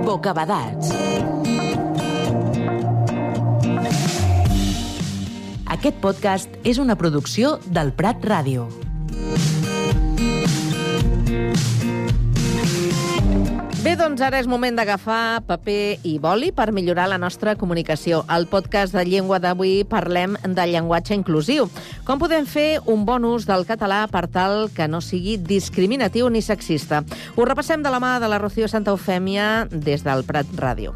Bocabadats. 0.06 0.92
Aquest 5.72 5.98
podcast 6.04 6.54
és 6.62 6.78
una 6.78 6.94
producció 6.94 7.56
del 7.66 7.90
Prat 7.98 8.22
Ràdio. 8.30 8.81
Bé, 13.82 13.96
doncs 13.98 14.20
ara 14.22 14.38
és 14.38 14.46
moment 14.46 14.76
d'agafar 14.78 15.42
paper 15.42 15.96
i 16.06 16.12
boli 16.22 16.52
per 16.54 16.68
millorar 16.70 17.08
la 17.10 17.18
nostra 17.18 17.56
comunicació. 17.58 18.20
Al 18.30 18.46
podcast 18.46 18.94
de 18.94 19.02
Llengua 19.02 19.40
d'avui 19.42 19.82
parlem 19.82 20.36
de 20.38 20.68
llenguatge 20.70 21.18
inclusiu. 21.18 21.66
Com 22.06 22.22
podem 22.22 22.46
fer 22.46 22.78
un 22.86 23.02
bon 23.02 23.26
ús 23.26 23.50
del 23.50 23.66
català 23.66 24.04
per 24.06 24.28
tal 24.30 24.68
que 24.70 24.86
no 24.86 25.02
sigui 25.02 25.34
discriminatiu 25.34 26.30
ni 26.30 26.46
sexista? 26.46 27.02
Ho 27.34 27.42
repassem 27.42 27.82
de 27.82 27.90
la 27.90 27.98
mà 27.98 28.20
de 28.22 28.30
la 28.30 28.38
Rocío 28.38 28.70
Santa 28.70 28.94
Eufèmia 28.94 29.66
des 29.66 30.06
del 30.06 30.22
Prat 30.30 30.46
Ràdio. 30.54 30.94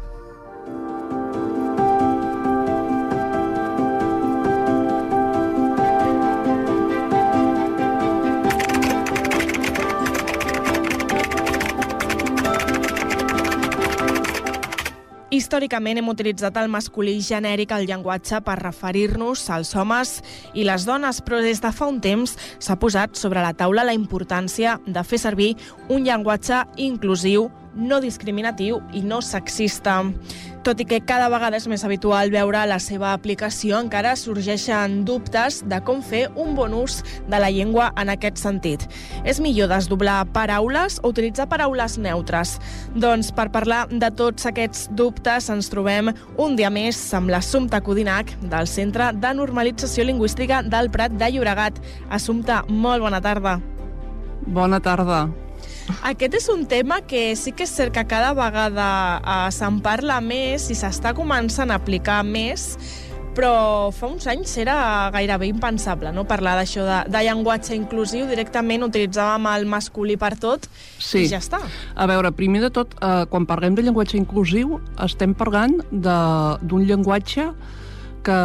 Històricament 15.47 15.95
hem 15.95 16.09
utilitzat 16.11 16.57
el 16.59 16.67
masculí 16.67 17.13
genèric 17.23 17.71
al 17.71 17.85
llenguatge 17.87 18.41
per 18.43 18.57
referir-nos 18.59 19.45
als 19.55 19.69
homes 19.79 20.09
i 20.51 20.65
les 20.67 20.83
dones, 20.83 21.21
però 21.23 21.39
des 21.39 21.61
de 21.63 21.71
fa 21.71 21.87
un 21.87 22.01
temps 22.03 22.33
s'ha 22.59 22.75
posat 22.75 23.15
sobre 23.15 23.39
la 23.39 23.53
taula 23.55 23.85
la 23.87 23.95
importància 23.95 24.73
de 24.83 25.05
fer 25.07 25.21
servir 25.23 25.53
un 25.87 26.03
llenguatge 26.03 26.65
inclusiu, 26.83 27.47
no 27.77 28.01
discriminatiu 28.01 28.81
i 28.93 29.03
no 29.05 29.21
sexista. 29.21 30.01
Tot 30.67 30.81
i 30.83 30.85
que 30.89 30.97
cada 30.99 31.29
vegada 31.31 31.55
és 31.55 31.67
més 31.71 31.85
habitual 31.87 32.27
veure 32.33 32.65
la 32.67 32.79
seva 32.83 33.13
aplicació, 33.15 33.77
encara 33.79 34.17
sorgeixen 34.19 34.97
dubtes 35.07 35.61
de 35.63 35.79
com 35.87 36.01
fer 36.03 36.25
un 36.35 36.57
bon 36.57 36.75
ús 36.75 36.97
de 37.29 37.39
la 37.39 37.47
llengua 37.53 37.93
en 37.95 38.11
aquest 38.11 38.41
sentit. 38.41 38.83
És 39.23 39.39
millor 39.39 39.71
desdoblar 39.71 40.25
paraules 40.35 40.99
o 40.99 41.13
utilitzar 41.13 41.47
paraules 41.47 41.95
neutres? 42.03 42.57
Doncs 42.99 43.31
per 43.31 43.47
parlar 43.55 43.85
de 43.93 44.11
tots 44.11 44.49
aquests 44.49 44.89
dubtes 44.91 45.47
ens 45.53 45.71
trobem 45.71 46.11
un 46.35 46.59
dia 46.59 46.73
més 46.73 46.99
amb 47.15 47.31
l'Assumpta 47.31 47.79
Codinac 47.79 48.35
del 48.51 48.67
Centre 48.67 49.13
de 49.15 49.33
Normalització 49.39 50.03
Lingüística 50.03 50.65
del 50.67 50.91
Prat 50.91 51.15
de 51.15 51.31
Llobregat. 51.31 51.79
Assumpta, 52.11 52.65
molt 52.67 53.07
bona 53.07 53.23
tarda. 53.23 53.59
Bona 54.47 54.83
tarda. 54.83 55.46
Aquest 56.07 56.37
és 56.39 56.47
un 56.51 56.65
tema 56.69 57.01
que 57.07 57.31
sí 57.39 57.53
que 57.55 57.65
és 57.67 57.73
cert 57.73 57.95
que 57.95 58.05
cada 58.09 58.33
vegada 58.37 58.87
eh, 59.19 59.49
se'n 59.55 59.81
parla 59.83 60.19
més 60.23 60.69
i 60.71 60.77
s'està 60.77 61.13
començant 61.17 61.71
a 61.71 61.77
aplicar 61.79 62.21
més, 62.27 62.75
però 63.37 63.91
fa 63.93 64.09
uns 64.09 64.25
anys 64.29 64.55
era 64.57 64.75
gairebé 65.13 65.49
impensable 65.51 66.09
no? 66.15 66.23
parlar 66.25 66.55
d'això 66.57 66.85
de, 66.87 66.97
de 67.13 67.23
llenguatge 67.27 67.75
inclusiu, 67.77 68.25
directament 68.29 68.87
utilitzàvem 68.87 69.45
el 69.51 69.67
masculí 69.69 70.17
per 70.17 70.33
tot 70.41 70.65
sí. 70.97 71.25
i 71.25 71.27
ja 71.29 71.41
està. 71.43 71.61
A 71.93 72.07
veure, 72.09 72.33
primer 72.33 72.63
de 72.65 72.71
tot, 72.73 72.97
eh, 72.97 73.25
quan 73.29 73.45
parlem 73.49 73.77
de 73.77 73.85
llenguatge 73.85 74.17
inclusiu, 74.17 74.79
estem 75.05 75.37
parlant 75.37 75.77
d'un 75.91 76.87
llenguatge 76.89 77.51
que, 78.27 78.39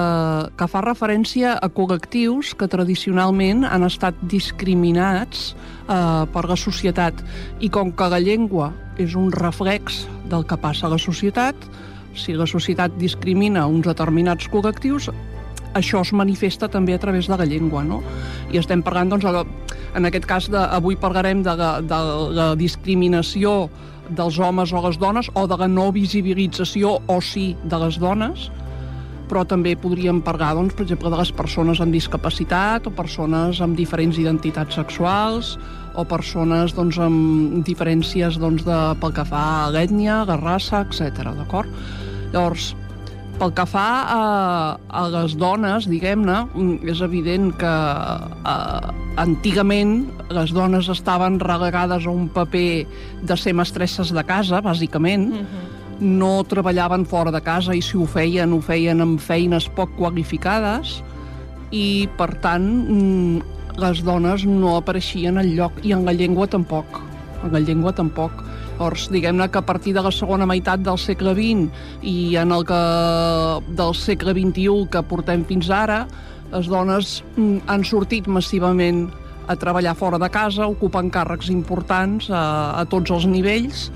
que 0.59 0.69
fa 0.71 0.83
referència 0.85 1.57
a 1.59 1.69
col·lectius 1.75 2.53
que 2.59 2.69
tradicionalment 2.71 3.67
han 3.67 3.87
estat 3.89 4.19
discriminats 4.31 5.53
eh, 5.53 6.25
per 6.33 6.45
la 6.49 6.59
societat. 6.59 7.19
I 7.61 7.73
com 7.75 7.91
que 7.97 8.11
la 8.13 8.23
llengua 8.23 8.71
és 9.03 9.17
un 9.19 9.33
reflex 9.35 10.05
del 10.31 10.47
que 10.47 10.61
passa 10.61 10.87
a 10.87 10.93
la 10.95 11.01
societat, 11.03 11.57
si 12.15 12.37
la 12.37 12.47
societat 12.47 12.95
discrimina 13.01 13.67
uns 13.67 13.89
determinats 13.89 14.49
col·lectius, 14.53 15.11
això 15.75 16.03
es 16.05 16.13
manifesta 16.13 16.69
també 16.69 16.95
a 16.95 17.01
través 17.01 17.29
de 17.31 17.37
la 17.41 17.49
llengua, 17.49 17.83
no? 17.83 18.03
I 18.53 18.61
estem 18.61 18.83
parlant, 18.85 19.15
doncs, 19.15 19.25
en 19.97 20.09
aquest 20.09 20.29
cas, 20.29 20.51
de, 20.53 20.61
avui 20.61 20.99
parlarem 21.01 21.43
de 21.43 21.57
la, 21.57 21.71
de 21.81 22.01
la 22.37 22.51
discriminació 22.61 23.71
dels 24.13 24.39
homes 24.39 24.73
o 24.73 24.83
les 24.85 24.99
dones 25.01 25.31
o 25.35 25.47
de 25.49 25.57
la 25.57 25.69
no 25.69 25.89
visibilització 25.95 26.99
o 27.09 27.21
sí 27.25 27.55
de 27.65 27.81
les 27.81 27.97
dones, 28.03 28.51
però 29.33 29.47
també 29.49 29.73
podríem 29.81 30.19
parlar, 30.21 30.51
doncs, 30.59 30.75
per 30.77 30.85
exemple, 30.85 31.09
de 31.09 31.17
les 31.17 31.31
persones 31.33 31.81
amb 31.81 31.95
discapacitat 31.97 32.85
o 32.85 32.93
persones 32.93 33.63
amb 33.65 33.79
diferents 33.79 34.19
identitats 34.21 34.77
sexuals 34.77 35.55
o 35.97 36.05
persones 36.09 36.75
doncs, 36.77 36.99
amb 37.01 37.65
diferències 37.65 38.37
doncs, 38.41 38.67
de, 38.69 38.79
pel 39.01 39.17
que 39.17 39.25
fa 39.25 39.43
a 39.63 39.73
l'ètnia, 39.73 40.21
la 40.29 40.37
raça, 40.37 40.85
etc. 40.85 41.33
d'acord? 41.39 41.73
Llavors, 42.35 42.75
pel 43.41 43.57
que 43.57 43.65
fa 43.65 43.89
a, 44.05 44.23
a 45.01 45.09
les 45.17 45.33
dones, 45.41 45.89
diguem-ne, 45.89 46.39
és 46.93 47.01
evident 47.01 47.55
que 47.57 47.75
eh, 48.53 48.95
antigament 49.23 50.03
les 50.29 50.53
dones 50.53 50.93
estaven 50.93 51.41
relegades 51.41 52.05
a 52.05 52.13
un 52.13 52.29
paper 52.33 52.85
de 53.25 53.37
ser 53.41 53.57
mestresses 53.57 54.13
de 54.13 54.29
casa, 54.29 54.61
bàsicament, 54.61 55.31
mm 55.33 55.47
-hmm 55.47 55.82
no 56.03 56.43
treballaven 56.51 57.07
fora 57.07 57.31
de 57.31 57.41
casa 57.41 57.77
i 57.79 57.83
si 57.83 57.97
ho 57.97 58.07
feien, 58.11 58.53
ho 58.53 58.61
feien 58.61 59.01
amb 59.01 59.23
feines 59.23 59.69
poc 59.77 59.95
qualificades 59.97 60.99
i, 61.71 62.09
per 62.19 62.33
tant, 62.43 62.67
mm, 62.67 63.79
les 63.81 64.03
dones 64.05 64.45
no 64.45 64.77
apareixien 64.77 65.39
al 65.39 65.55
lloc 65.57 65.79
i 65.87 65.95
en 65.97 66.05
la 66.05 66.13
llengua 66.13 66.47
tampoc. 66.51 67.01
En 67.43 67.55
la 67.55 67.63
llengua 67.63 67.95
tampoc. 67.95 68.43
Llavors, 68.79 69.09
diguem-ne 69.15 69.47
que 69.49 69.59
a 69.59 69.63
partir 69.63 69.95
de 69.95 70.03
la 70.03 70.11
segona 70.11 70.47
meitat 70.47 70.83
del 70.83 70.99
segle 70.99 71.37
XX 71.39 71.71
i 72.03 72.37
en 72.37 72.53
el 72.53 72.65
que 72.67 72.83
del 73.79 73.95
segle 73.95 74.35
XXI 74.35 74.89
que 74.91 75.03
portem 75.07 75.45
fins 75.47 75.71
ara, 75.71 76.07
les 76.53 76.67
dones 76.69 77.23
mm, 77.37 77.63
han 77.71 77.85
sortit 77.85 78.27
massivament 78.27 79.07
a 79.47 79.57
treballar 79.57 79.95
fora 79.95 80.19
de 80.19 80.29
casa, 80.31 80.67
ocupen 80.67 81.11
càrrecs 81.11 81.51
importants 81.51 82.29
a, 82.31 82.43
a 82.81 82.85
tots 82.91 83.11
els 83.15 83.27
nivells, 83.27 83.91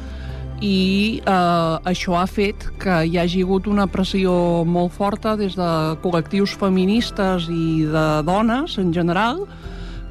i 0.64 1.20
eh, 1.20 1.90
això 1.90 2.16
ha 2.16 2.26
fet 2.26 2.68
que 2.80 3.02
hi 3.04 3.18
hagi 3.20 3.42
hagut 3.44 3.66
una 3.68 3.86
pressió 3.86 4.64
molt 4.64 4.94
forta 4.96 5.36
des 5.36 5.56
de 5.58 5.70
col·lectius 6.04 6.56
feministes 6.56 7.50
i 7.52 7.84
de 7.92 8.06
dones 8.24 8.78
en 8.80 8.92
general 8.94 9.44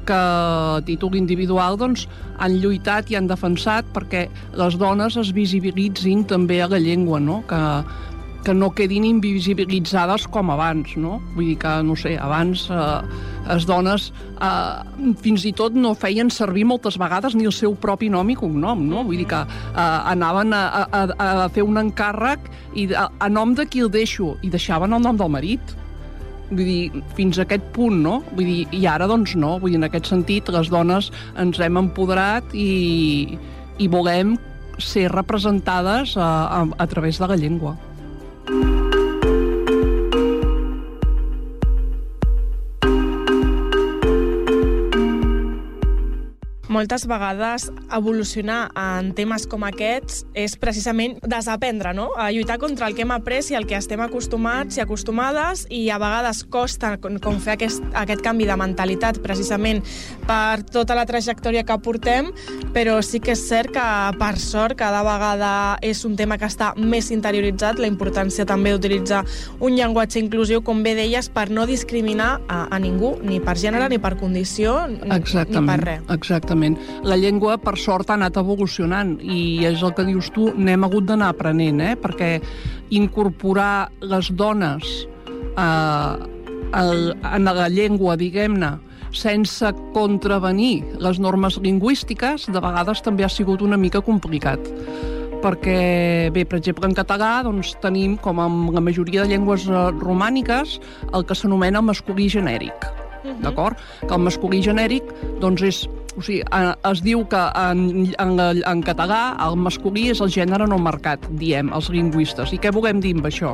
que 0.06 0.14
a 0.14 0.80
títol 0.86 1.16
individual 1.18 1.76
doncs, 1.76 2.06
han 2.38 2.60
lluitat 2.62 3.10
i 3.10 3.16
han 3.18 3.26
defensat 3.26 3.88
perquè 3.92 4.28
les 4.54 4.76
dones 4.78 5.16
es 5.18 5.32
visibilitzin 5.34 6.22
també 6.30 6.60
a 6.62 6.68
la 6.70 6.78
llengua, 6.78 7.18
no? 7.18 7.42
que 7.48 7.60
que 8.46 8.54
no 8.54 8.70
quedin 8.70 9.02
invisibilitzades 9.08 10.28
com 10.30 10.52
abans, 10.54 10.92
no? 11.02 11.16
Vull 11.34 11.48
dir 11.50 11.56
que, 11.64 11.70
no 11.82 11.96
sé, 11.98 12.12
abans 12.22 12.68
eh, 12.70 12.82
les 13.48 13.64
dones 13.66 14.04
eh, 14.38 15.14
fins 15.22 15.46
i 15.50 15.52
tot 15.56 15.74
no 15.74 15.96
feien 15.98 16.30
servir 16.30 16.62
moltes 16.70 16.94
vegades 17.02 17.34
ni 17.34 17.48
el 17.50 17.54
seu 17.56 17.74
propi 17.74 18.06
nom 18.12 18.30
i 18.30 18.36
cognom, 18.38 18.84
no? 18.86 19.02
Vull 19.08 19.24
dir 19.24 19.26
que 19.32 19.40
eh, 19.42 19.80
anaven 20.12 20.54
a, 20.54 20.62
a, 20.86 21.00
a 21.26 21.48
fer 21.56 21.64
un 21.66 21.80
encàrrec 21.82 22.46
i 22.78 22.86
a, 22.94 23.08
a 23.18 23.28
nom 23.32 23.56
de 23.58 23.66
qui 23.66 23.82
el 23.82 23.90
deixo, 23.90 24.36
i 24.46 24.52
deixaven 24.52 24.94
el 24.94 25.02
nom 25.02 25.18
del 25.18 25.32
marit. 25.34 25.74
Vull 26.52 26.62
dir, 26.62 27.02
fins 27.18 27.40
a 27.40 27.46
aquest 27.48 27.66
punt, 27.74 27.98
no? 28.04 28.20
Vull 28.30 28.46
dir, 28.46 28.60
i 28.78 28.84
ara, 28.86 29.10
doncs, 29.10 29.34
no. 29.34 29.56
Vull 29.58 29.74
dir, 29.74 29.80
en 29.82 29.88
aquest 29.88 30.12
sentit, 30.12 30.54
les 30.54 30.70
dones 30.70 31.10
ens 31.34 31.58
hem 31.58 31.82
empoderat 31.82 32.54
i, 32.54 33.40
i 33.82 33.90
volem 33.90 34.36
ser 34.78 35.08
representades 35.10 36.14
a, 36.14 36.30
a, 36.60 36.62
a 36.78 36.86
través 36.86 37.18
de 37.18 37.26
la 37.26 37.40
llengua. 37.42 37.74
Thank 38.46 38.64
you. 38.64 38.75
Moltes 46.76 47.06
vegades 47.08 47.70
evolucionar 47.94 48.68
en 48.76 49.12
temes 49.16 49.46
com 49.48 49.64
aquests 49.64 50.24
és 50.36 50.56
precisament 50.60 51.16
desaprendre, 51.24 51.94
no? 51.96 52.10
A 52.20 52.28
lluitar 52.34 52.58
contra 52.60 52.88
el 52.90 52.96
que 52.96 53.06
hem 53.06 53.14
après 53.14 53.48
i 53.50 53.56
el 53.56 53.64
que 53.68 53.78
estem 53.78 54.02
acostumats 54.04 54.76
i 54.76 54.82
acostumades 54.84 55.64
i 55.72 55.86
a 55.90 55.96
vegades 56.02 56.42
costa 56.52 56.96
com 57.00 57.40
fer 57.40 57.54
aquest, 57.54 57.84
aquest 57.96 58.20
canvi 58.24 58.48
de 58.48 58.58
mentalitat 58.60 59.22
precisament 59.24 59.80
per 60.28 60.66
tota 60.68 60.96
la 60.98 61.06
trajectòria 61.08 61.64
que 61.64 61.78
portem, 61.80 62.28
però 62.76 62.98
sí 63.04 63.22
que 63.24 63.32
és 63.32 63.46
cert 63.48 63.72
que 63.72 63.86
per 64.20 64.34
sort 64.42 64.76
cada 64.76 65.00
vegada 65.06 65.52
és 65.86 66.04
un 66.04 66.16
tema 66.18 66.36
que 66.36 66.48
està 66.50 66.74
més 66.76 67.08
interioritzat, 67.14 67.80
la 67.80 67.88
importància 67.88 68.44
també 68.48 68.74
d'utilitzar 68.74 69.22
un 69.60 69.78
llenguatge 69.78 70.20
inclusiu, 70.20 70.60
com 70.66 70.82
bé 70.84 70.96
deies, 70.98 71.30
per 71.32 71.48
no 71.48 71.64
discriminar 71.68 72.36
a, 72.48 72.66
a 72.68 72.80
ningú, 72.82 73.16
ni 73.24 73.40
per 73.40 73.56
gènere, 73.60 73.88
ni 73.92 74.00
per 74.02 74.16
condició, 74.20 74.76
exactament, 75.14 75.62
ni 75.62 75.72
per 75.72 75.80
res. 75.86 76.06
Exactament 76.16 76.65
Exactament. 76.66 77.04
La 77.06 77.16
llengua, 77.16 77.56
per 77.58 77.76
sort, 77.78 78.10
ha 78.10 78.16
anat 78.16 78.36
evolucionant 78.36 79.16
i 79.22 79.64
és 79.66 79.82
el 79.82 79.94
que 79.94 80.06
dius 80.06 80.30
tu, 80.34 80.50
n'hem 80.56 80.84
hagut 80.84 81.06
d'anar 81.06 81.32
aprenent, 81.34 81.80
eh? 81.80 81.94
perquè 81.96 82.40
incorporar 82.90 83.90
les 84.00 84.30
dones 84.32 85.06
eh, 85.56 86.14
en 86.76 87.44
la 87.44 87.68
llengua, 87.68 88.16
diguem-ne, 88.16 88.76
sense 89.16 89.70
contravenir 89.94 90.98
les 91.00 91.18
normes 91.22 91.58
lingüístiques, 91.62 92.50
de 92.52 92.60
vegades 92.60 93.02
també 93.02 93.24
ha 93.24 93.32
sigut 93.32 93.62
una 93.62 93.78
mica 93.78 94.02
complicat 94.02 94.60
perquè, 95.36 96.30
bé, 96.32 96.42
per 96.48 96.56
exemple, 96.58 96.88
en 96.88 96.94
català 96.96 97.44
doncs, 97.44 97.74
tenim, 97.82 98.16
com 98.18 98.40
en 98.42 98.54
la 98.74 98.80
majoria 98.82 99.22
de 99.22 99.30
llengües 99.30 99.68
eh, 99.68 99.82
romàniques, 100.00 100.80
el 101.14 101.26
que 101.28 101.36
s'anomena 101.38 101.84
masculí 101.84 102.26
genèric. 102.32 102.74
Uh 103.22 103.30
-huh. 103.30 103.36
D'acord? 103.44 103.76
Que 104.08 104.14
el 104.14 104.22
masculí 104.24 104.62
genèric 104.62 105.04
doncs, 105.38 105.62
és 105.62 105.88
o 106.16 106.22
sigui, 106.24 106.40
es 106.88 107.02
diu 107.04 107.22
que 107.28 107.40
en, 107.60 108.08
en, 108.22 108.38
en 108.40 108.82
català 108.84 109.36
el 109.44 109.58
masculí 109.60 110.06
és 110.14 110.22
el 110.24 110.32
gènere 110.32 110.64
no 110.68 110.78
marcat, 110.80 111.26
diem, 111.36 111.68
els 111.76 111.90
lingüistes. 111.92 112.54
I 112.56 112.60
què 112.62 112.72
volem 112.72 113.02
dir 113.04 113.12
amb 113.18 113.28
això? 113.28 113.52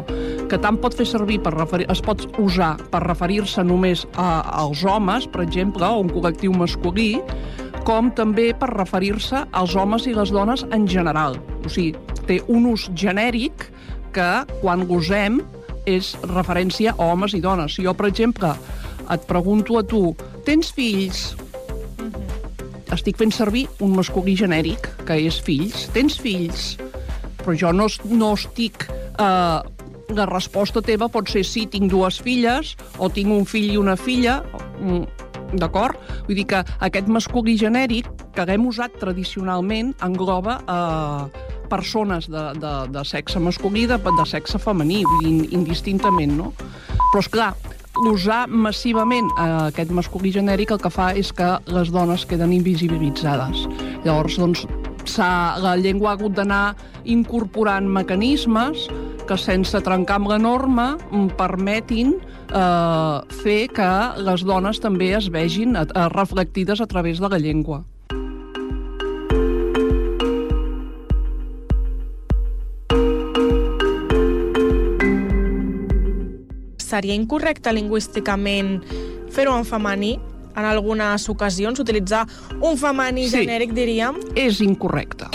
Que 0.51 0.61
tant 0.63 0.79
pot 0.83 0.95
fer 0.95 1.09
servir 1.11 1.41
per 1.43 1.57
referir, 1.57 1.89
es 1.91 2.03
pot 2.05 2.23
usar 2.39 2.77
per 2.93 3.03
referir-se 3.03 3.65
només 3.67 4.07
a, 4.15 4.45
als 4.63 4.85
homes, 4.87 5.27
per 5.27 5.43
exemple, 5.43 5.89
o 5.89 6.05
un 6.05 6.13
col·lectiu 6.15 6.55
masculí, 6.55 7.17
com 7.83 8.13
també 8.15 8.53
per 8.55 8.71
referir-se 8.77 9.43
als 9.51 9.75
homes 9.75 10.07
i 10.07 10.15
les 10.15 10.31
dones 10.31 10.63
en 10.71 10.87
general. 10.87 11.41
O 11.67 11.73
sigui, 11.73 11.97
té 12.29 12.39
un 12.47 12.71
ús 12.71 12.87
genèric 12.95 13.67
que, 14.15 14.31
quan 14.63 14.87
l'usem, 14.87 15.41
és 15.91 16.15
referència 16.31 16.95
a 16.95 17.11
homes 17.11 17.35
i 17.35 17.43
dones. 17.43 17.75
Si 17.75 17.83
jo, 17.83 17.95
per 17.99 18.07
exemple, 18.13 18.55
et 19.11 19.25
pregunto 19.27 19.81
a 19.81 19.83
tu, 19.83 20.13
tens 20.47 20.71
fills? 20.77 21.33
Estic 22.93 23.19
fent 23.21 23.33
servir 23.35 23.67
un 23.81 23.97
masculí 23.97 24.37
genèric, 24.39 24.89
que 25.07 25.19
és 25.27 25.41
fills. 25.43 25.89
Tens 25.95 26.19
fills? 26.21 26.77
Però 27.43 27.55
jo 27.59 27.73
no, 27.75 27.89
no 28.13 28.33
estic 28.37 28.87
eh, 28.89 29.61
la 30.13 30.27
resposta 30.29 30.83
teva 30.85 31.09
pot 31.13 31.31
ser 31.33 31.45
sí, 31.47 31.67
tinc 31.71 31.91
dues 31.91 32.21
filles, 32.23 32.77
o 32.99 33.09
tinc 33.11 33.33
un 33.33 33.47
fill 33.49 33.73
i 33.73 33.79
una 33.81 33.97
filla, 33.97 34.41
mm, 34.79 35.59
d'acord? 35.61 35.99
Vull 36.27 36.39
dir 36.39 36.47
que 36.49 36.63
aquest 36.85 37.09
masculí 37.13 37.57
genèric 37.61 38.09
que 38.33 38.45
haguem 38.45 38.67
usat 38.69 38.95
tradicionalment 39.01 39.93
engloba 40.05 40.61
eh, 40.63 41.43
persones 41.73 42.29
de, 42.29 42.45
de, 42.61 42.73
de 42.93 43.05
sexe 43.09 43.41
masculí, 43.41 43.87
de, 43.89 43.99
de 43.99 44.27
sexe 44.29 44.61
femení, 44.61 45.03
vull 45.09 45.25
dir, 45.25 45.53
indistintament, 45.57 46.37
no? 46.37 46.53
Però, 46.59 47.21
és 47.21 47.31
clar, 47.33 47.53
usar 48.01 48.47
massivament 48.49 49.29
aquest 49.37 49.91
masculí 49.93 50.33
genèric 50.33 50.73
el 50.73 50.81
que 50.81 50.91
fa 50.93 51.13
és 51.19 51.33
que 51.37 51.49
les 51.69 51.93
dones 51.93 52.25
queden 52.27 52.53
invisibilitzades. 52.55 53.67
Llavors, 54.05 54.39
doncs, 54.41 54.65
la 55.63 55.77
llengua 55.77 56.13
ha 56.13 56.17
hagut 56.17 56.35
d'anar 56.37 56.75
incorporant 57.05 57.89
mecanismes 57.91 58.87
que 59.27 59.37
sense 59.37 59.81
trencar 59.83 60.21
amb 60.21 60.31
la 60.31 60.39
norma 60.39 60.97
permetin 61.37 62.15
eh, 62.15 63.19
fer 63.43 63.69
que 63.75 63.93
les 64.23 64.45
dones 64.47 64.81
també 64.81 65.13
es 65.19 65.29
vegin 65.31 65.77
reflectides 66.15 66.81
a 66.81 66.87
través 66.87 67.21
de 67.21 67.29
la 67.29 67.39
llengua. 67.39 67.83
Seria 76.93 77.17
incorrecte 77.17 77.73
lingüísticament 77.73 78.83
fer-ho 79.33 79.57
en 79.57 79.65
femení? 79.65 80.19
En 80.53 80.67
algunes 80.69 81.25
ocasions, 81.33 81.81
utilitzar 81.81 82.27
un 82.61 82.77
femení 82.77 83.25
Sí. 83.29 83.39
genèric, 83.39 83.73
diríem? 83.73 84.19
És 84.37 84.61
incorrecte. 84.61 85.31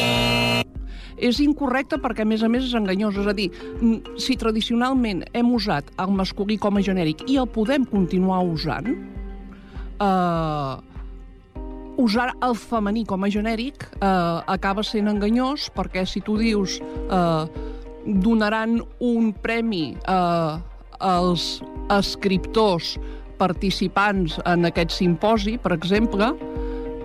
És 1.18 1.40
incorrecte 1.40 1.98
perquè, 1.98 2.22
a 2.22 2.26
més 2.26 2.44
a 2.44 2.48
més, 2.48 2.64
és 2.64 2.76
enganyós. 2.78 3.18
És 3.18 3.26
a 3.26 3.34
dir, 3.34 3.50
si 4.22 4.36
tradicionalment 4.38 5.24
hem 5.34 5.52
usat 5.52 5.90
el 5.98 6.14
masculí 6.14 6.60
com 6.60 6.78
a 6.78 6.82
genèric 6.82 7.28
i 7.28 7.38
el 7.38 7.48
podem 7.48 7.86
continuar 7.86 8.44
usant, 8.46 8.86
eh, 10.00 10.76
usar 11.98 12.36
el 12.44 12.54
femení 12.54 13.04
com 13.08 13.24
a 13.24 13.30
genèric 13.30 13.90
eh, 14.00 14.42
acaba 14.46 14.84
sent 14.84 15.08
enganyós 15.08 15.72
perquè 15.74 16.06
si 16.06 16.22
tu 16.22 16.38
dius 16.38 16.80
eh, 17.10 17.46
donaran 18.06 18.84
un 19.00 19.34
premi 19.34 19.98
eh, 20.08 20.67
als 21.00 21.62
escriptors 21.94 22.96
participants 23.38 24.40
en 24.46 24.66
aquest 24.66 24.96
simposi, 24.96 25.58
per 25.62 25.76
exemple, 25.76 26.32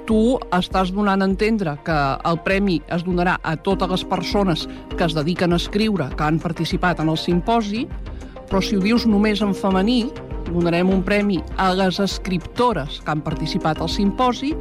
tu 0.08 0.38
estàs 0.56 0.90
donant 0.94 1.22
a 1.22 1.28
entendre 1.28 1.76
que 1.86 1.98
el 2.28 2.38
premi 2.44 2.80
es 2.94 3.04
donarà 3.06 3.36
a 3.42 3.54
totes 3.56 3.90
les 3.92 4.04
persones 4.08 4.66
que 4.96 5.04
es 5.06 5.14
dediquen 5.14 5.52
a 5.52 5.60
escriure, 5.60 6.08
que 6.16 6.26
han 6.26 6.40
participat 6.42 7.00
en 7.00 7.12
el 7.12 7.20
simposi, 7.20 7.86
però 8.50 8.60
si 8.60 8.76
ho 8.76 8.82
dius 8.82 9.06
només 9.06 9.42
en 9.44 9.54
femení, 9.54 10.04
donarem 10.50 10.90
un 10.90 11.02
premi 11.06 11.38
a 11.56 11.70
les 11.76 12.00
escriptores 12.02 13.00
que 13.00 13.12
han 13.12 13.22
participat 13.24 13.80
al 13.80 13.88
simposi, 13.88 14.52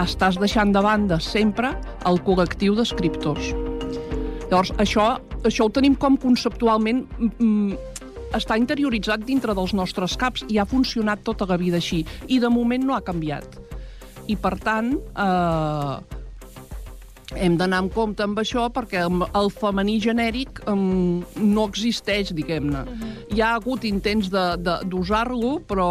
estàs 0.00 0.38
deixant 0.40 0.72
de 0.72 0.82
banda 0.82 1.20
sempre 1.20 1.72
el 2.08 2.18
col·lectiu 2.26 2.76
d'escriptors. 2.76 3.52
Llavors, 4.50 4.72
això, 4.82 5.06
això 5.48 5.68
ho 5.68 5.72
tenim 5.72 5.94
com 5.96 6.18
conceptualment 6.20 7.06
mm, 7.38 7.91
està 8.36 8.58
interioritzat 8.60 9.26
dintre 9.26 9.54
dels 9.58 9.74
nostres 9.76 10.16
caps 10.20 10.46
i 10.48 10.58
ha 10.58 10.68
funcionat 10.68 11.22
tota 11.26 11.48
la 11.48 11.58
vida 11.60 11.80
així. 11.82 12.02
I 12.28 12.40
de 12.42 12.50
moment 12.52 12.84
no 12.84 12.96
ha 12.96 13.04
canviat. 13.04 13.58
I 14.30 14.36
per 14.38 14.56
tant, 14.62 14.94
eh, 14.96 16.18
hem 17.36 17.56
d'anar 17.56 17.82
amb 17.82 17.94
compte 17.94 18.24
amb 18.24 18.38
això 18.40 18.66
perquè 18.72 19.04
el, 19.06 19.50
femení 19.56 19.98
genèric 20.02 20.62
um, 20.70 21.22
no 21.38 21.66
existeix, 21.70 22.32
diguem-ne. 22.36 22.82
Hi 23.32 23.40
ha 23.42 23.54
hagut 23.56 23.86
intents 23.88 24.30
d'usar-lo, 24.32 25.54
però 25.68 25.88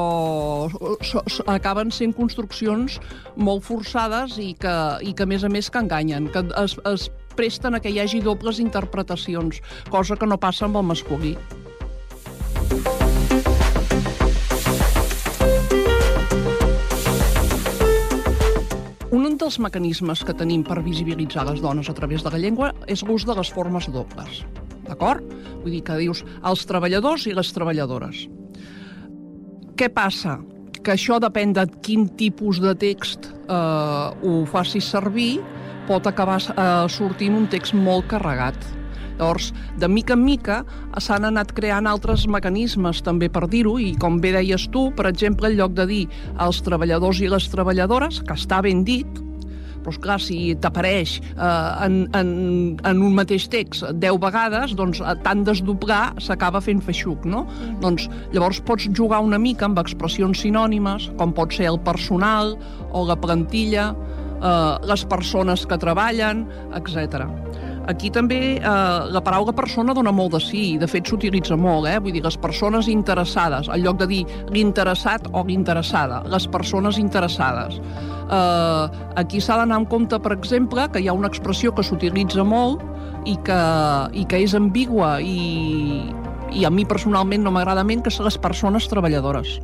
so, 1.02 1.24
so, 1.26 1.46
acaben 1.52 1.92
sent 1.94 2.16
construccions 2.18 3.00
molt 3.36 3.66
forçades 3.66 4.38
i 4.42 4.54
que, 4.60 4.76
i 5.02 5.16
que 5.18 5.26
a 5.26 5.30
més 5.30 5.46
a 5.48 5.50
més, 5.50 5.72
que 5.72 5.82
enganyen, 5.82 6.30
que 6.34 6.46
es, 6.62 6.78
es 6.90 7.10
presten 7.36 7.76
a 7.76 7.82
que 7.82 7.92
hi 7.92 8.02
hagi 8.04 8.22
dobles 8.22 8.60
interpretacions, 8.62 9.62
cosa 9.90 10.18
que 10.20 10.30
no 10.30 10.40
passa 10.42 10.68
amb 10.68 10.82
el 10.82 10.90
masculí. 10.94 11.36
Un 19.12 19.36
dels 19.36 19.58
mecanismes 19.60 20.22
que 20.24 20.36
tenim 20.38 20.64
per 20.64 20.80
visibilitzar 20.86 21.44
les 21.50 21.60
dones 21.60 21.90
a 21.92 21.96
través 21.98 22.24
de 22.24 22.32
la 22.32 22.40
llengua 22.40 22.72
és 22.88 23.04
l'ús 23.04 23.26
de 23.28 23.36
les 23.36 23.52
formes 23.52 23.90
dobles. 23.92 24.44
D'acord? 24.88 25.26
Vull 25.64 25.76
dir 25.76 25.84
que 25.84 26.00
dius 26.00 26.24
els 26.48 26.64
treballadors 26.70 27.28
i 27.28 27.36
les 27.36 27.52
treballadores. 27.52 28.26
Què 29.76 29.90
passa? 29.92 30.40
Que 30.82 30.96
això 30.96 31.20
depèn 31.22 31.54
de 31.58 31.68
quin 31.86 32.08
tipus 32.18 32.60
de 32.64 32.74
text 32.80 33.28
eh, 33.28 33.56
ho 33.56 34.36
facis 34.50 34.88
servir, 34.96 35.42
pot 35.88 36.08
acabar 36.08 36.40
eh, 36.42 36.86
sortint 36.90 37.36
un 37.38 37.50
text 37.52 37.76
molt 37.78 38.08
carregat. 38.12 38.58
Llavors, 39.18 39.52
de 39.80 39.90
mica 39.92 40.18
en 40.18 40.24
mica, 40.26 40.62
s'han 41.00 41.28
anat 41.30 41.54
creant 41.58 41.90
altres 41.90 42.28
mecanismes 42.28 43.02
també 43.06 43.30
per 43.30 43.48
dir-ho, 43.52 43.78
i 43.80 43.94
com 44.02 44.22
bé 44.22 44.34
deies 44.36 44.68
tu, 44.74 44.90
per 44.98 45.10
exemple, 45.12 45.50
en 45.52 45.60
lloc 45.60 45.76
de 45.78 45.88
dir 45.90 46.06
els 46.40 46.62
treballadors 46.66 47.22
i 47.22 47.30
les 47.32 47.50
treballadores, 47.52 48.22
que 48.26 48.38
està 48.38 48.62
ben 48.66 48.86
dit, 48.88 49.22
però 49.82 49.94
esclar, 49.96 50.18
si 50.22 50.38
t'apareix 50.62 51.18
eh, 51.22 51.86
en, 51.86 51.98
en, 52.18 52.32
en 52.88 53.02
un 53.02 53.18
mateix 53.18 53.48
text 53.52 53.88
10 53.98 54.20
vegades, 54.22 54.76
doncs 54.78 55.02
eh, 55.02 55.16
tant 55.26 55.44
desdoblar 55.48 56.04
s'acaba 56.22 56.62
fent 56.64 56.84
feixuc, 56.86 57.26
no? 57.26 57.46
Doncs 57.82 58.08
llavors 58.36 58.62
pots 58.68 58.90
jugar 58.98 59.24
una 59.26 59.42
mica 59.42 59.68
amb 59.70 59.82
expressions 59.82 60.46
sinònimes, 60.46 61.10
com 61.20 61.34
pot 61.38 61.54
ser 61.58 61.70
el 61.72 61.82
personal 61.86 62.56
o 62.92 63.06
la 63.10 63.18
plantilla, 63.20 63.92
eh, 64.38 64.76
les 64.88 65.06
persones 65.10 65.66
que 65.66 65.82
treballen, 65.82 66.46
etc. 66.78 67.26
Aquí 67.90 68.12
també 68.14 68.40
eh, 68.60 69.00
la 69.10 69.22
paraula 69.26 69.54
persona 69.58 69.96
dona 69.98 70.14
molt 70.14 70.36
de 70.36 70.42
sí, 70.44 70.78
de 70.78 70.88
fet 70.90 71.10
s'utilitza 71.10 71.58
molt, 71.58 71.90
eh? 71.90 71.98
vull 72.00 72.14
dir, 72.14 72.24
les 72.24 72.38
persones 72.38 72.88
interessades, 72.92 73.70
en 73.72 73.82
lloc 73.82 73.98
de 74.02 74.08
dir 74.12 74.22
l'interessat 74.54 75.32
o 75.34 75.44
l'interessada, 75.48 76.22
les 76.30 76.46
persones 76.54 77.00
interessades. 77.02 77.80
Eh, 78.32 79.02
aquí 79.22 79.42
s'ha 79.42 79.58
d'anar 79.62 79.82
en 79.82 79.90
compte, 79.90 80.20
per 80.22 80.36
exemple, 80.38 80.88
que 80.94 81.02
hi 81.02 81.10
ha 81.10 81.18
una 81.18 81.32
expressió 81.32 81.74
que 81.74 81.84
s'utilitza 81.84 82.46
molt 82.46 82.86
i 83.26 83.38
que, 83.46 83.62
i 84.14 84.26
que 84.26 84.44
és 84.46 84.54
ambigua 84.58 85.18
i, 85.22 86.06
i 86.52 86.66
a 86.66 86.70
mi 86.70 86.86
personalment 86.86 87.44
no 87.44 87.52
m'agrada 87.52 87.84
ment, 87.88 88.02
que 88.04 88.12
són 88.12 88.28
les 88.28 88.38
persones 88.38 88.88
treballadores. 88.92 89.60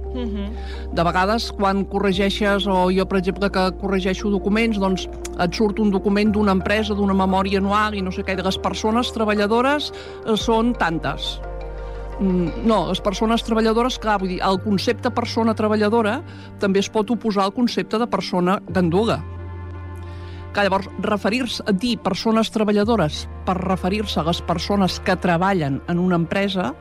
De 0.95 1.03
vegades, 1.03 1.51
quan 1.51 1.83
corregeixes, 1.85 2.67
o 2.67 2.89
jo, 2.91 3.05
per 3.05 3.19
exemple, 3.19 3.49
que 3.51 3.71
corregeixo 3.81 4.31
documents, 4.31 4.79
doncs 4.79 5.07
et 5.39 5.53
surt 5.53 5.79
un 5.79 5.91
document 5.91 6.31
d'una 6.31 6.55
empresa, 6.57 6.95
d'una 6.95 7.13
memòria 7.13 7.59
anual 7.59 7.93
i 7.95 8.01
no 8.01 8.11
sé 8.11 8.23
què, 8.23 8.37
i 8.37 8.43
les 8.43 8.57
persones 8.57 9.11
treballadores 9.11 9.91
eh, 9.91 10.35
són 10.35 10.73
tantes. 10.73 11.39
Mm, 12.19 12.65
No, 12.65 12.87
les 12.89 13.01
persones 13.01 13.43
treballadores, 13.43 13.99
clar, 13.99 14.19
vull 14.19 14.29
dir, 14.29 14.41
el 14.41 14.57
concepte 14.63 15.11
persona 15.11 15.53
treballadora 15.53 16.21
també 16.59 16.79
es 16.79 16.89
pot 16.89 17.09
oposar 17.11 17.43
al 17.43 17.53
concepte 17.53 17.99
de 17.99 18.07
persona 18.07 18.59
ganduga. 18.69 19.21
Que 20.57 20.63
llavors, 20.65 20.87
referir-se 21.05 21.61
a 21.69 21.71
dir 21.71 21.99
persones 22.01 22.49
treballadores 22.49 23.27
per 23.45 23.53
referir-se 23.59 24.17
a 24.17 24.23
les 24.25 24.39
persones 24.41 24.95
que 25.05 25.13
treballen 25.21 25.83
en 25.85 25.99
una 26.01 26.17
empresa, 26.17 26.71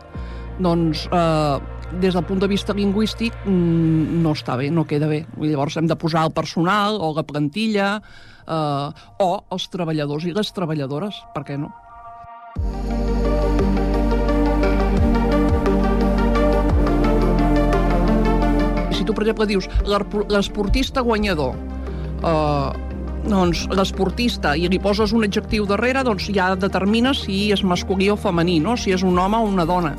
doncs, 0.59 1.03
eh, 1.12 1.59
des 2.01 2.17
del 2.17 2.25
punt 2.25 2.41
de 2.41 2.49
vista 2.49 2.73
lingüístic, 2.73 3.37
mm, 3.45 4.23
no 4.23 4.33
està 4.33 4.57
bé, 4.57 4.71
no 4.71 4.87
queda 4.87 5.07
bé. 5.07 5.27
Llavors 5.37 5.77
hem 5.77 5.87
de 5.93 5.97
posar 5.97 6.25
el 6.25 6.33
personal 6.33 6.97
o 6.99 7.12
la 7.15 7.23
plantilla 7.29 8.01
eh, 8.49 8.91
o 9.21 9.45
els 9.51 9.69
treballadors 9.69 10.25
i 10.25 10.33
les 10.33 10.53
treballadores, 10.55 11.21
per 11.35 11.45
què 11.45 11.59
no? 11.61 11.75
Si 18.93 19.05
tu, 19.05 19.12
per 19.12 19.25
exemple, 19.25 19.47
dius 19.47 19.69
"L'ar- 19.85 20.07
l'esportista 20.31 21.03
guanyador, 21.03 21.55
eh, 22.25 22.86
doncs 23.27 23.67
l'esportista, 23.75 24.55
i 24.57 24.69
li 24.71 24.81
poses 24.83 25.12
un 25.17 25.27
adjectiu 25.27 25.67
darrere, 25.69 26.05
doncs 26.07 26.29
ja 26.35 26.53
determines 26.59 27.25
si 27.27 27.47
és 27.55 27.62
masculí 27.67 28.11
o 28.12 28.17
femení, 28.17 28.59
no? 28.62 28.77
si 28.79 28.95
és 28.95 29.05
un 29.07 29.19
home 29.19 29.39
o 29.39 29.51
una 29.51 29.67
dona. 29.69 29.95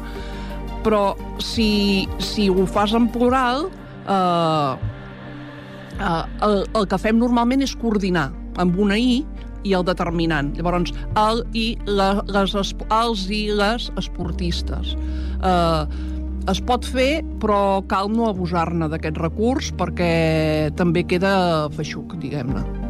Però 0.85 1.15
si, 1.43 2.07
si 2.23 2.47
ho 2.49 2.65
fas 2.69 2.93
en 2.95 3.09
plural, 3.11 3.67
eh, 4.07 4.73
eh, 5.99 6.23
el, 6.47 6.61
el 6.73 6.87
que 6.87 7.01
fem 7.01 7.19
normalment 7.19 7.65
és 7.65 7.75
coordinar 7.75 8.29
amb 8.57 8.79
una 8.79 8.97
i 8.97 9.23
i 9.67 9.73
el 9.75 9.83
determinant. 9.83 10.53
Llavors, 10.55 10.93
el 11.19 11.41
i 11.57 11.65
la, 11.89 12.21
les, 12.31 12.53
els 12.55 13.25
i 13.33 13.41
les 13.51 13.89
esportistes. 13.99 14.93
Eh, 15.43 16.13
es 16.47 16.61
pot 16.63 16.87
fer, 16.87 17.25
però 17.41 17.83
cal 17.91 18.07
no 18.13 18.29
abusar-ne 18.29 18.87
d'aquest 18.91 19.19
recurs 19.19 19.73
perquè 19.75 20.71
també 20.79 21.03
queda 21.03 21.67
feixuc, 21.75 22.15
diguem-ne. 22.21 22.86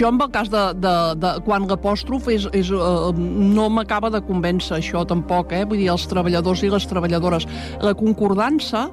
Jo 0.00 0.08
amb 0.08 0.22
el 0.24 0.30
cas 0.32 0.48
de, 0.48 0.62
de, 0.80 0.94
de 1.20 1.30
quan 1.44 1.66
l'apòstrof 1.68 2.28
és, 2.32 2.46
és, 2.56 2.70
uh, 2.72 3.10
no 3.14 3.68
m'acaba 3.72 4.10
de 4.12 4.22
convèncer 4.24 4.78
això 4.78 5.04
tampoc, 5.08 5.52
eh? 5.52 5.64
vull 5.68 5.80
dir, 5.82 5.90
els 5.92 6.06
treballadors 6.08 6.64
i 6.64 6.70
les 6.72 6.86
treballadores. 6.88 7.46
La 7.84 7.92
concordança, 7.98 8.86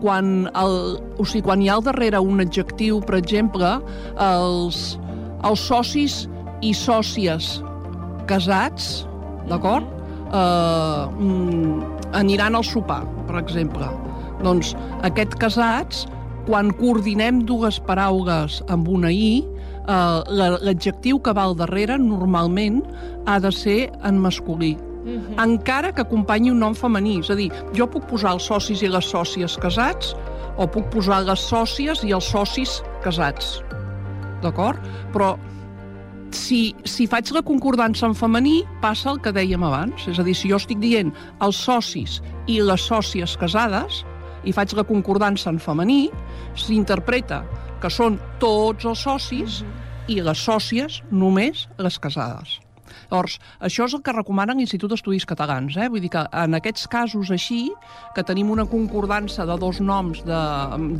quan, 0.00 0.48
el, 0.56 0.78
o 1.20 1.26
sigui, 1.26 1.44
quan 1.48 1.62
hi 1.62 1.68
ha 1.68 1.76
al 1.78 1.84
darrere 1.84 2.22
un 2.24 2.40
adjectiu, 2.44 3.02
per 3.04 3.18
exemple, 3.20 3.74
els, 4.24 4.80
els 5.44 5.66
socis 5.68 6.22
i 6.64 6.72
sòcies 6.76 7.58
casats, 8.30 9.04
d'acord? 9.50 9.90
Uh, 10.34 11.12
mm, 11.20 11.92
aniran 12.16 12.56
al 12.56 12.64
sopar, 12.66 13.02
per 13.28 13.36
exemple. 13.42 13.92
Doncs 14.44 14.74
aquest 15.06 15.36
casats, 15.40 16.04
quan 16.44 16.70
coordinem 16.76 17.42
dues 17.48 17.78
paraules 17.86 18.60
amb 18.72 18.88
una 18.92 19.12
i, 19.12 19.44
uh, 19.88 20.20
l'adjectiu 20.28 21.20
que 21.24 21.32
va 21.36 21.46
al 21.48 21.56
darrere 21.56 21.96
normalment 22.00 22.82
ha 23.26 23.38
de 23.40 23.52
ser 23.52 23.78
en 24.04 24.20
masculí. 24.20 24.76
Uh 25.04 25.20
-huh. 25.20 25.44
encara 25.44 25.92
que 25.92 26.00
acompanyi 26.00 26.50
un 26.50 26.58
nom 26.58 26.74
femení. 26.74 27.18
És 27.18 27.30
a 27.30 27.34
dir, 27.34 27.52
jo 27.76 27.86
puc 27.86 28.06
posar 28.06 28.32
els 28.32 28.42
socis 28.42 28.82
i 28.82 28.88
les 28.88 29.04
sòcies 29.04 29.58
casats 29.58 30.16
o 30.56 30.66
puc 30.66 30.84
posar 30.90 31.24
les 31.24 31.40
sòcies 31.40 32.04
i 32.04 32.12
els 32.12 32.24
socis 32.24 32.82
casats. 33.02 33.62
D'acord? 34.42 34.78
Però 35.12 35.36
si, 36.30 36.74
si 36.84 37.06
faig 37.06 37.30
la 37.32 37.42
concordança 37.42 38.06
en 38.06 38.14
femení, 38.14 38.64
passa 38.80 39.10
el 39.10 39.20
que 39.20 39.32
dèiem 39.32 39.62
abans. 39.62 40.08
És 40.08 40.18
a 40.18 40.22
dir, 40.22 40.34
si 40.34 40.48
jo 40.48 40.56
estic 40.56 40.78
dient 40.78 41.12
els 41.40 41.56
socis 41.56 42.22
i 42.46 42.60
les 42.60 42.80
sòcies 42.80 43.36
casades 43.36 44.04
i 44.44 44.52
faig 44.52 44.74
la 44.76 44.86
concordança 44.88 45.50
en 45.50 45.58
femení, 45.58 46.10
s'interpreta 46.54 47.44
que 47.80 47.90
són 47.90 48.18
tots 48.40 48.84
els 48.84 48.98
socis 48.98 49.62
uh 49.62 49.66
-huh. 49.66 50.14
i 50.14 50.20
les 50.20 50.38
sòcies 50.38 51.02
només 51.10 51.68
les 51.78 51.98
casades. 51.98 52.60
Llavors, 53.10 53.38
això 53.60 53.86
és 53.88 53.94
el 53.96 54.02
que 54.02 54.14
recomanen 54.14 54.58
l'Institut 54.60 54.90
d'Estudis 54.90 55.26
Catalans. 55.28 55.76
Eh? 55.76 55.88
Vull 55.92 56.02
dir 56.04 56.10
que 56.14 56.24
en 56.42 56.56
aquests 56.58 56.86
casos 56.90 57.30
així, 57.34 57.72
que 58.14 58.24
tenim 58.26 58.50
una 58.50 58.66
concordança 58.70 59.46
de 59.46 59.56
dos 59.60 59.80
noms 59.80 60.24
de, 60.26 60.42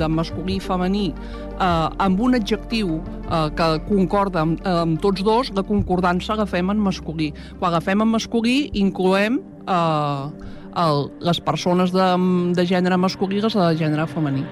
de 0.01 0.09
masculí 0.09 0.59
i 0.59 0.65
femení 0.65 1.07
eh, 1.13 2.05
amb 2.07 2.21
un 2.21 2.35
adjectiu 2.35 2.99
eh, 3.01 3.51
que 3.57 3.69
concorda 3.89 4.45
amb, 4.45 4.65
amb 4.67 5.01
tots 5.01 5.25
dos, 5.27 5.53
la 5.57 5.67
concordança 5.67 6.39
la 6.39 6.47
fem 6.47 6.71
en 6.71 6.83
masculí. 6.83 7.33
Quan 7.59 7.75
la 7.75 7.83
fem 7.85 8.05
en 8.05 8.13
masculí, 8.15 8.71
incloem 8.75 9.41
eh, 9.67 10.53
el, 10.77 11.09
les 11.25 11.41
persones 11.41 11.95
de, 11.95 12.11
de 12.57 12.67
gènere 12.69 12.99
masculí 13.01 13.39
i 13.41 13.45
les 13.45 13.57
de 13.59 13.73
gènere 13.79 14.07
femení. 14.11 14.45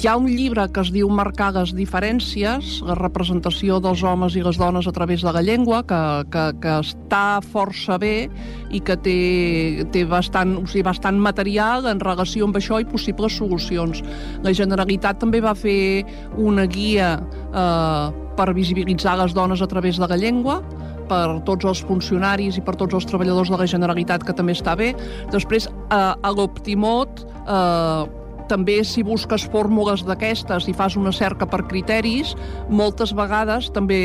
Hi 0.00 0.06
ha 0.08 0.16
un 0.16 0.30
llibre 0.32 0.62
que 0.72 0.80
es 0.80 0.88
diu 0.94 1.10
Marcar 1.12 1.50
les 1.52 1.74
diferències, 1.76 2.78
la 2.88 2.94
representació 2.96 3.76
dels 3.84 4.00
homes 4.00 4.32
i 4.32 4.40
les 4.40 4.56
dones 4.56 4.86
a 4.88 4.92
través 4.96 5.20
de 5.20 5.32
la 5.36 5.42
llengua, 5.44 5.82
que, 5.84 5.98
que, 6.32 6.44
que 6.62 6.76
està 6.80 7.42
força 7.44 7.98
bé 8.00 8.30
i 8.72 8.80
que 8.80 8.96
té, 9.04 9.16
té 9.92 10.06
bastant, 10.08 10.54
o 10.56 10.64
sigui, 10.64 10.86
bastant 10.88 11.18
material 11.20 11.84
en 11.90 12.00
relació 12.00 12.48
amb 12.48 12.56
això 12.56 12.78
i 12.80 12.88
possibles 12.88 13.36
solucions. 13.36 14.00
La 14.40 14.54
Generalitat 14.56 15.20
també 15.20 15.42
va 15.44 15.52
fer 15.52 16.06
una 16.40 16.64
guia 16.64 17.18
eh, 17.20 18.06
per 18.40 18.54
visibilitzar 18.56 19.18
les 19.20 19.36
dones 19.36 19.60
a 19.60 19.68
través 19.68 20.00
de 20.00 20.08
la 20.08 20.16
llengua, 20.16 20.62
per 21.10 21.42
tots 21.44 21.68
els 21.68 21.84
funcionaris 21.84 22.56
i 22.56 22.64
per 22.64 22.78
tots 22.80 22.96
els 22.96 23.04
treballadors 23.10 23.52
de 23.52 23.60
la 23.60 23.68
Generalitat, 23.68 24.24
que 24.24 24.32
també 24.32 24.56
està 24.56 24.78
bé. 24.80 24.94
Després, 25.34 25.68
eh, 25.68 26.00
a 26.16 26.32
l'Optimot, 26.32 27.20
eh, 27.44 28.19
també 28.50 28.80
si 28.86 29.04
busques 29.06 29.46
fórmules 29.52 30.02
d'aquestes 30.06 30.66
i 30.70 30.74
fas 30.76 30.96
una 30.98 31.12
cerca 31.14 31.46
per 31.48 31.62
criteris, 31.70 32.34
moltes 32.68 33.14
vegades 33.16 33.70
també 33.74 34.00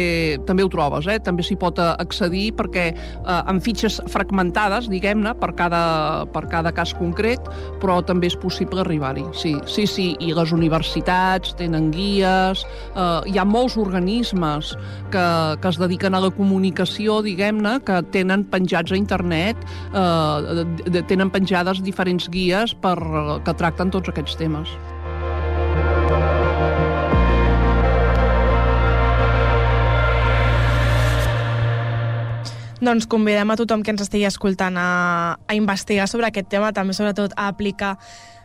també 0.46 0.66
ho 0.66 0.70
trobes, 0.72 1.08
eh? 1.10 1.18
també 1.24 1.44
s'hi 1.46 1.58
pot 1.60 1.80
accedir 1.82 2.52
perquè 2.58 2.86
eh, 2.94 3.42
en 3.50 3.62
fitxes 3.64 4.00
fragmentades, 4.12 4.90
diguem-ne, 4.92 5.36
per, 5.42 5.52
cada, 5.58 6.26
per 6.34 6.46
cada 6.52 6.74
cas 6.76 6.94
concret, 6.98 7.50
però 7.82 8.00
també 8.06 8.30
és 8.32 8.38
possible 8.40 8.84
arribar-hi. 8.84 9.26
Sí, 9.38 9.56
sí, 9.70 9.88
sí, 9.90 10.08
i 10.22 10.34
les 10.36 10.54
universitats 10.56 11.56
tenen 11.60 11.90
guies, 11.96 12.66
eh, 12.94 13.32
hi 13.32 13.40
ha 13.40 13.48
molts 13.48 13.78
organismes 13.82 14.76
que, 15.14 15.26
que 15.62 15.72
es 15.72 15.80
dediquen 15.82 16.16
a 16.16 16.24
la 16.24 16.32
comunicació, 16.36 17.22
diguem-ne, 17.26 17.78
que 17.86 18.02
tenen 18.16 18.46
penjats 18.52 18.94
a 18.94 19.00
internet, 19.00 19.60
eh, 19.96 21.02
tenen 21.10 21.32
penjades 21.34 21.82
diferents 21.86 22.30
guies 22.32 22.76
per, 22.82 22.98
que 23.46 23.56
tracten 23.58 23.94
tots 23.94 24.12
aquests 24.12 24.35
temes. 24.40 24.72
Doncs 32.86 33.08
convidem 33.10 33.50
a 33.50 33.58
tothom 33.58 33.82
que 33.82 33.94
ens 33.96 34.04
estigui 34.04 34.28
escoltant 34.28 34.78
a, 34.78 35.40
a 35.48 35.58
investigar 35.58 36.10
sobre 36.12 36.28
aquest 36.28 36.52
tema, 36.52 36.74
també 36.76 36.94
sobretot 36.94 37.34
a 37.36 37.48
aplicar 37.50 37.96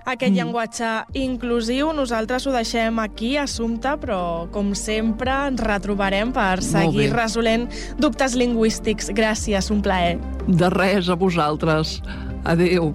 aquest 0.04 0.32
mm. 0.32 0.36
llenguatge 0.38 0.90
inclusiu. 1.20 1.92
Nosaltres 1.96 2.46
ho 2.46 2.54
deixem 2.54 2.98
aquí, 3.02 3.34
assumpte, 3.36 3.92
però 4.00 4.48
com 4.54 4.72
sempre 4.78 5.34
ens 5.50 5.60
retrobarem 5.64 6.32
per 6.32 6.62
seguir 6.64 7.10
resolent 7.14 7.68
dubtes 8.00 8.36
lingüístics. 8.38 9.10
Gràcies, 9.16 9.70
un 9.74 9.82
plaer. 9.84 10.16
De 10.46 10.70
res 10.72 11.10
a 11.10 11.18
vosaltres. 11.20 11.98
Adeu. 12.48 12.94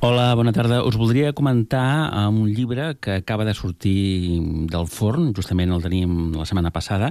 Hola, 0.00 0.32
bona 0.38 0.52
tarda. 0.54 0.84
Us 0.86 0.94
voldria 0.94 1.32
comentar 1.32 2.12
eh, 2.14 2.28
un 2.28 2.52
llibre 2.54 2.94
que 3.00 3.16
acaba 3.16 3.44
de 3.44 3.52
sortir 3.52 4.38
del 4.70 4.86
forn, 4.86 5.32
justament 5.34 5.72
el 5.74 5.82
teníem 5.82 6.36
la 6.38 6.46
setmana 6.46 6.70
passada, 6.70 7.08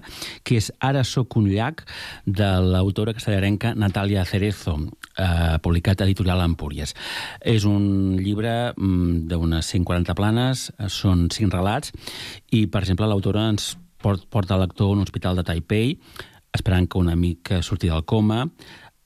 que 0.48 0.56
és 0.56 0.70
Ara 0.80 1.02
soc 1.04 1.36
un 1.36 1.50
llac, 1.52 1.84
de 2.24 2.48
l'autora 2.64 3.12
castellarenca 3.12 3.74
Natàlia 3.76 4.24
Cerezo, 4.24 4.78
eh, 5.20 5.58
publicat 5.60 6.06
Editorial 6.08 6.46
Empúries. 6.46 6.96
És 7.44 7.68
un 7.68 8.16
llibre 8.22 8.72
mm, 8.72 9.28
d'unes 9.28 9.74
140 9.76 10.16
planes, 10.16 10.70
eh, 10.78 10.88
són 10.88 11.28
cinc 11.36 11.60
relats, 11.60 11.92
i, 12.56 12.70
per 12.72 12.86
exemple, 12.86 13.12
l'autora 13.12 13.50
ens 13.52 13.74
port, 14.00 14.30
porta 14.32 14.56
el 14.56 14.64
lector 14.64 14.94
a 14.94 14.96
un 14.96 15.04
hospital 15.04 15.36
de 15.36 15.44
Taipei, 15.44 15.98
esperant 16.56 16.88
que 16.88 17.04
un 17.04 17.12
amic 17.12 17.58
surti 17.60 17.92
del 17.92 18.08
coma, 18.08 18.46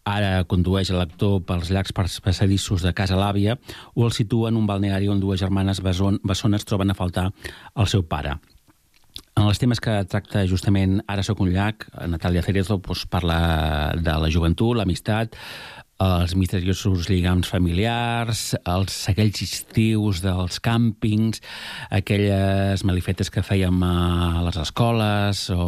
ara 0.05 0.43
condueix 0.49 0.89
el 0.89 0.99
lector 1.01 1.41
pels 1.45 1.71
llacs 1.71 1.93
passadissos 1.93 2.81
de 2.85 2.93
casa 2.93 3.19
l'àvia 3.19 3.57
o 3.93 4.05
el 4.05 4.15
situa 4.15 4.49
en 4.49 4.57
un 4.57 4.67
balneari 4.67 5.09
on 5.11 5.19
dues 5.21 5.41
germanes 5.41 5.81
bessones 5.81 6.65
troben 6.65 6.91
a 6.91 6.97
faltar 6.97 7.29
el 7.75 7.87
seu 7.87 8.03
pare. 8.03 8.39
En 9.37 9.47
els 9.47 9.59
temes 9.61 9.79
que 9.79 9.93
tracta 10.11 10.43
justament 10.47 10.99
Ara 11.07 11.23
sóc 11.23 11.39
un 11.43 11.51
llac, 11.53 11.85
Natàlia 12.07 12.43
Cerezo 12.43 12.77
doncs, 12.77 13.05
parla 13.07 13.93
de 13.95 14.15
la 14.19 14.29
joventut, 14.29 14.75
l'amistat, 14.77 15.37
els 16.01 16.33
misteriosos 16.33 17.05
lligams 17.09 17.49
familiars, 17.51 18.55
els 18.65 18.95
aquells 19.11 19.41
estius 19.45 20.21
dels 20.23 20.57
càmpings, 20.63 21.41
aquelles 21.93 22.81
malifetes 22.87 23.29
que 23.33 23.43
fèiem 23.45 23.77
a 23.85 24.41
les 24.47 24.57
escoles 24.63 25.43
o, 25.53 25.61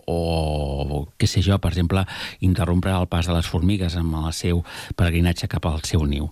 o 0.00 1.00
què 1.20 1.28
sé 1.28 1.42
jo, 1.44 1.58
per 1.60 1.74
exemple, 1.74 2.06
interrompre 2.40 2.94
el 2.96 3.08
pas 3.12 3.28
de 3.28 3.36
les 3.36 3.48
formigues 3.50 3.98
amb 4.00 4.16
el 4.22 4.32
seu 4.36 4.62
peregrinatge 4.96 5.50
cap 5.52 5.68
al 5.68 5.82
seu 5.84 6.06
niu. 6.08 6.30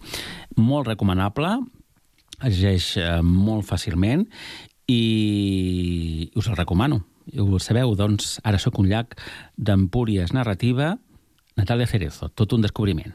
Molt 0.57 0.89
recomanable, 0.89 1.59
es 2.41 2.57
llegeix 2.57 2.95
eh, 3.01 3.19
molt 3.23 3.67
fàcilment 3.69 4.25
i 4.89 6.31
us 6.37 6.49
el 6.49 6.57
recomano. 6.57 7.03
Ho 7.41 7.61
sabeu, 7.61 7.93
doncs, 7.97 8.39
ara 8.45 8.61
sóc 8.61 8.81
un 8.81 8.89
llac 8.89 9.17
d'Empúries 9.57 10.33
narrativa, 10.37 10.95
Natàlia 11.57 11.89
Cerezo, 11.89 12.29
tot 12.33 12.53
un 12.57 12.65
descobriment. 12.65 13.15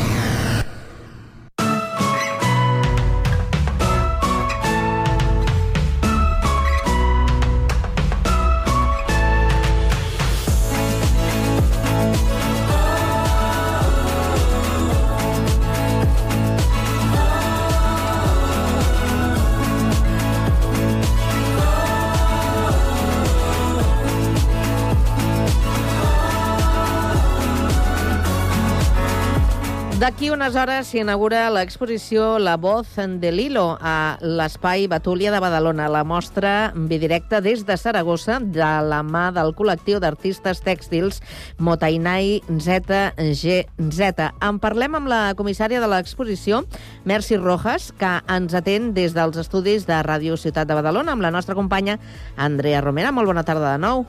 Unes 30.31 30.55
hores 30.55 30.87
s'inaugura 30.87 31.49
l'exposició 31.51 32.37
La 32.39 32.53
Voz 32.55 32.93
de 32.95 33.31
Lilo 33.35 33.75
a 33.83 34.15
l'Espai 34.23 34.85
Batúlia 34.87 35.27
de 35.33 35.41
Badalona. 35.43 35.89
La 35.91 36.05
mostra 36.07 36.71
bidirecta 36.71 37.41
des 37.43 37.65
de 37.67 37.75
Saragossa 37.75 38.37
de 38.39 38.69
la 38.87 39.01
mà 39.03 39.25
del 39.35 39.51
col·lectiu 39.57 39.99
d'artistes 39.99 40.63
tèxtils 40.63 41.19
Motainai 41.59 42.39
ZGZ. 42.47 44.29
En 44.39 44.63
parlem 44.63 44.95
amb 45.01 45.11
la 45.11 45.21
comissària 45.35 45.83
de 45.83 45.91
l'exposició, 45.91 46.63
Mercy 47.03 47.35
Rojas, 47.35 47.91
que 47.91 48.15
ens 48.31 48.55
atén 48.55 48.93
des 48.95 49.11
dels 49.11 49.35
estudis 49.35 49.83
de 49.83 49.99
Ràdio 49.99 50.39
Ciutat 50.39 50.71
de 50.71 50.79
Badalona 50.79 51.11
amb 51.11 51.27
la 51.27 51.35
nostra 51.35 51.59
companya 51.59 51.99
Andrea 52.37 52.79
Romera. 52.79 53.11
Molt 53.11 53.27
bona 53.27 53.43
tarda 53.43 53.75
de 53.75 53.83
nou. 53.83 54.07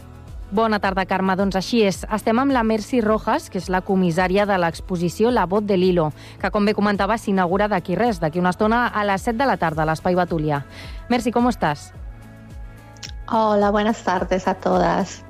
Bona 0.52 0.82
tarda, 0.84 1.06
Carme. 1.08 1.32
Doncs 1.32 1.56
així 1.56 1.78
és. 1.80 2.02
Estem 2.12 2.36
amb 2.36 2.52
la 2.52 2.60
Mercy 2.60 2.98
Rojas, 3.00 3.46
que 3.48 3.56
és 3.56 3.70
la 3.72 3.80
comissària 3.80 4.44
de 4.44 4.58
l'exposició 4.60 5.30
La 5.32 5.46
Bot 5.48 5.64
de 5.64 5.78
Lilo, 5.80 6.10
que, 6.42 6.50
com 6.52 6.68
bé 6.68 6.74
comentava, 6.76 7.16
s'inaugura 7.16 7.70
d'aquí 7.72 7.96
res, 7.96 8.20
d'aquí 8.20 8.36
una 8.36 8.52
estona 8.52 8.82
a 8.92 9.04
les 9.08 9.24
7 9.24 9.38
de 9.38 9.46
la 9.48 9.56
tarda 9.56 9.86
a 9.86 9.88
l'Espai 9.88 10.12
Batulià. 10.14 10.60
Mercy, 11.08 11.32
¿cómo 11.32 11.48
estás? 11.48 11.94
Hola, 13.30 13.70
buenas 13.70 14.04
tardes 14.04 14.46
a 14.46 14.52
todas. 14.52 15.24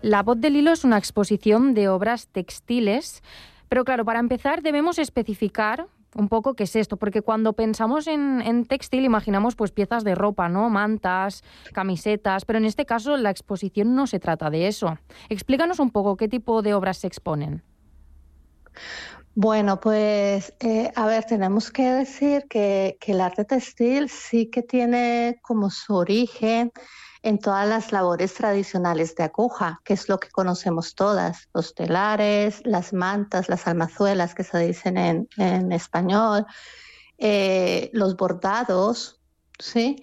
La 0.00 0.22
Bot 0.22 0.38
de 0.38 0.48
Lilo 0.48 0.72
es 0.72 0.82
una 0.84 0.96
exposición 0.96 1.74
de 1.74 1.90
obras 1.90 2.28
textiles, 2.28 3.22
pero 3.68 3.84
claro, 3.84 4.06
para 4.06 4.20
empezar 4.20 4.62
debemos 4.62 4.98
especificar 4.98 5.86
un 6.16 6.28
poco 6.28 6.54
qué 6.54 6.64
es 6.64 6.76
esto, 6.76 6.96
porque 6.96 7.22
cuando 7.22 7.52
pensamos 7.52 8.06
en, 8.06 8.40
en, 8.40 8.64
textil 8.64 9.04
imaginamos 9.04 9.54
pues 9.54 9.70
piezas 9.70 10.04
de 10.04 10.14
ropa, 10.14 10.48
¿no? 10.48 10.68
Mantas, 10.70 11.44
camisetas, 11.72 12.44
pero 12.44 12.58
en 12.58 12.64
este 12.64 12.86
caso 12.86 13.16
la 13.16 13.30
exposición 13.30 13.94
no 13.94 14.06
se 14.06 14.18
trata 14.18 14.50
de 14.50 14.66
eso. 14.66 14.98
Explícanos 15.28 15.78
un 15.78 15.90
poco 15.90 16.16
qué 16.16 16.28
tipo 16.28 16.62
de 16.62 16.74
obras 16.74 16.98
se 16.98 17.06
exponen. 17.06 17.62
Bueno, 19.34 19.80
pues 19.80 20.54
eh, 20.60 20.90
a 20.94 21.06
ver, 21.06 21.24
tenemos 21.24 21.70
que 21.70 21.92
decir 21.92 22.46
que, 22.48 22.96
que 23.00 23.12
el 23.12 23.20
arte 23.20 23.44
textil 23.44 24.08
sí 24.08 24.46
que 24.46 24.62
tiene 24.62 25.38
como 25.42 25.68
su 25.68 25.94
origen 25.94 26.72
en 27.26 27.40
todas 27.40 27.68
las 27.68 27.90
labores 27.90 28.34
tradicionales 28.34 29.16
de 29.16 29.24
aguja, 29.24 29.80
que 29.84 29.94
es 29.94 30.08
lo 30.08 30.20
que 30.20 30.30
conocemos 30.30 30.94
todas, 30.94 31.48
los 31.52 31.74
telares, 31.74 32.64
las 32.64 32.92
mantas, 32.92 33.48
las 33.48 33.66
almazuelas 33.66 34.32
que 34.32 34.44
se 34.44 34.58
dicen 34.58 34.96
en, 34.96 35.28
en 35.36 35.72
español, 35.72 36.46
eh, 37.18 37.90
los 37.92 38.16
bordados, 38.16 39.20
¿sí? 39.58 39.96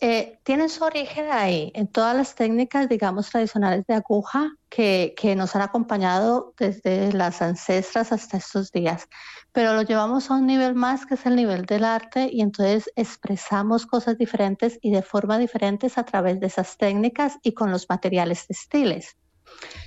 Eh, 0.00 0.38
tienen 0.42 0.68
su 0.68 0.84
origen 0.84 1.26
ahí, 1.30 1.72
en 1.74 1.88
todas 1.88 2.14
las 2.14 2.34
técnicas, 2.34 2.86
digamos, 2.86 3.30
tradicionales 3.30 3.86
de 3.86 3.94
aguja 3.94 4.52
que, 4.68 5.14
nos 5.36 5.56
han 5.56 5.62
acompañado 5.62 6.52
desde 6.58 7.12
las 7.14 7.40
ancestras 7.40 8.12
hasta 8.12 8.36
estos 8.36 8.72
días 8.72 9.08
pero 9.56 9.72
lo 9.72 9.80
llevamos 9.80 10.30
a 10.30 10.34
un 10.34 10.46
nivel 10.46 10.74
más 10.74 11.06
que 11.06 11.14
es 11.14 11.24
el 11.24 11.34
nivel 11.34 11.64
del 11.64 11.84
arte 11.84 12.28
y 12.30 12.42
entonces 12.42 12.90
expresamos 12.94 13.86
cosas 13.86 14.18
diferentes 14.18 14.78
y 14.82 14.90
de 14.90 15.00
forma 15.00 15.38
diferentes 15.38 15.96
a 15.96 16.04
través 16.04 16.40
de 16.40 16.48
esas 16.48 16.76
técnicas 16.76 17.38
y 17.42 17.54
con 17.54 17.70
los 17.70 17.88
materiales 17.88 18.46
textiles. 18.46 19.16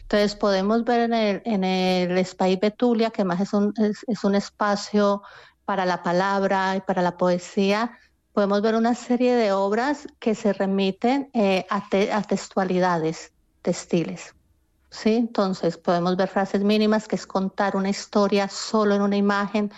Entonces 0.02 0.36
podemos 0.36 0.84
ver 0.86 1.02
en 1.02 1.14
el, 1.14 1.42
en 1.46 2.60
Betulia, 2.60 3.12
que 3.12 3.24
más 3.24 3.42
es 3.42 3.54
un, 3.54 3.72
es 3.78 4.24
un 4.24 4.34
espacio 4.34 5.22
para 5.66 5.86
la 5.86 6.02
palabra 6.02 6.76
y 6.76 6.82
para 6.82 7.04
la 7.04 7.16
poesía, 7.16 7.96
podemos 8.40 8.62
ver 8.62 8.76
una 8.76 8.96
serie 8.96 9.36
de 9.36 9.52
obras 9.52 10.08
que 10.18 10.34
se 10.34 10.54
remiten 10.54 11.30
eh, 11.34 11.66
a, 11.70 11.90
te, 11.90 12.10
a 12.14 12.22
textualidades 12.22 13.34
textiles. 13.62 14.34
¿sí? 14.90 15.16
Entonces 15.16 15.78
podemos 15.78 16.16
ver 16.16 16.30
frases 16.30 16.64
mínimas, 16.64 17.06
que 17.10 17.18
es 17.18 17.28
contar 17.28 17.76
una 17.76 17.90
historia 17.90 18.48
solo 18.48 18.96
en 18.96 19.02
una 19.02 19.18
imagen, 19.18 19.74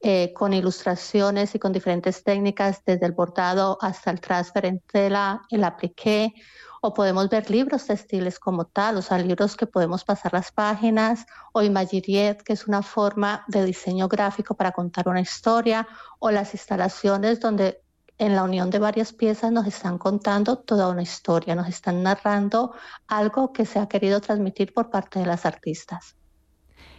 eh, 0.00 0.32
con 0.32 0.52
ilustraciones 0.52 1.56
y 1.56 1.58
con 1.58 1.72
diferentes 1.72 2.22
técnicas, 2.22 2.84
desde 2.86 3.04
el 3.04 3.10
bordado 3.10 3.78
hasta 3.80 4.12
el 4.12 4.20
transfer 4.20 4.64
en 4.66 4.78
tela, 4.78 5.42
el 5.50 5.64
apliqué, 5.64 6.34
o 6.82 6.94
podemos 6.94 7.28
ver 7.28 7.50
libros 7.50 7.86
textiles 7.86 8.38
como 8.38 8.66
tal, 8.66 8.98
o 8.98 9.02
sea, 9.02 9.18
libros 9.18 9.56
que 9.56 9.66
podemos 9.66 10.04
pasar 10.04 10.34
las 10.34 10.52
páginas, 10.52 11.26
o 11.52 11.62
imagiriet, 11.62 12.42
que 12.44 12.52
es 12.52 12.68
una 12.68 12.82
forma 12.82 13.44
de 13.48 13.64
diseño 13.64 14.06
gráfico 14.06 14.54
para 14.54 14.70
contar 14.70 15.08
una 15.08 15.20
historia, 15.20 15.88
o 16.20 16.30
las 16.30 16.54
instalaciones 16.54 17.40
donde 17.40 17.83
en 18.18 18.36
la 18.36 18.44
unión 18.44 18.70
de 18.70 18.78
varias 18.78 19.12
piezas 19.12 19.50
nos 19.50 19.66
están 19.66 19.98
contando 19.98 20.56
toda 20.56 20.88
una 20.88 21.02
historia, 21.02 21.54
nos 21.54 21.68
están 21.68 22.02
narrando 22.02 22.72
algo 23.08 23.52
que 23.52 23.66
se 23.66 23.78
ha 23.78 23.88
querido 23.88 24.20
transmitir 24.20 24.72
por 24.72 24.90
parte 24.90 25.18
de 25.18 25.26
las 25.26 25.46
artistas. 25.46 26.16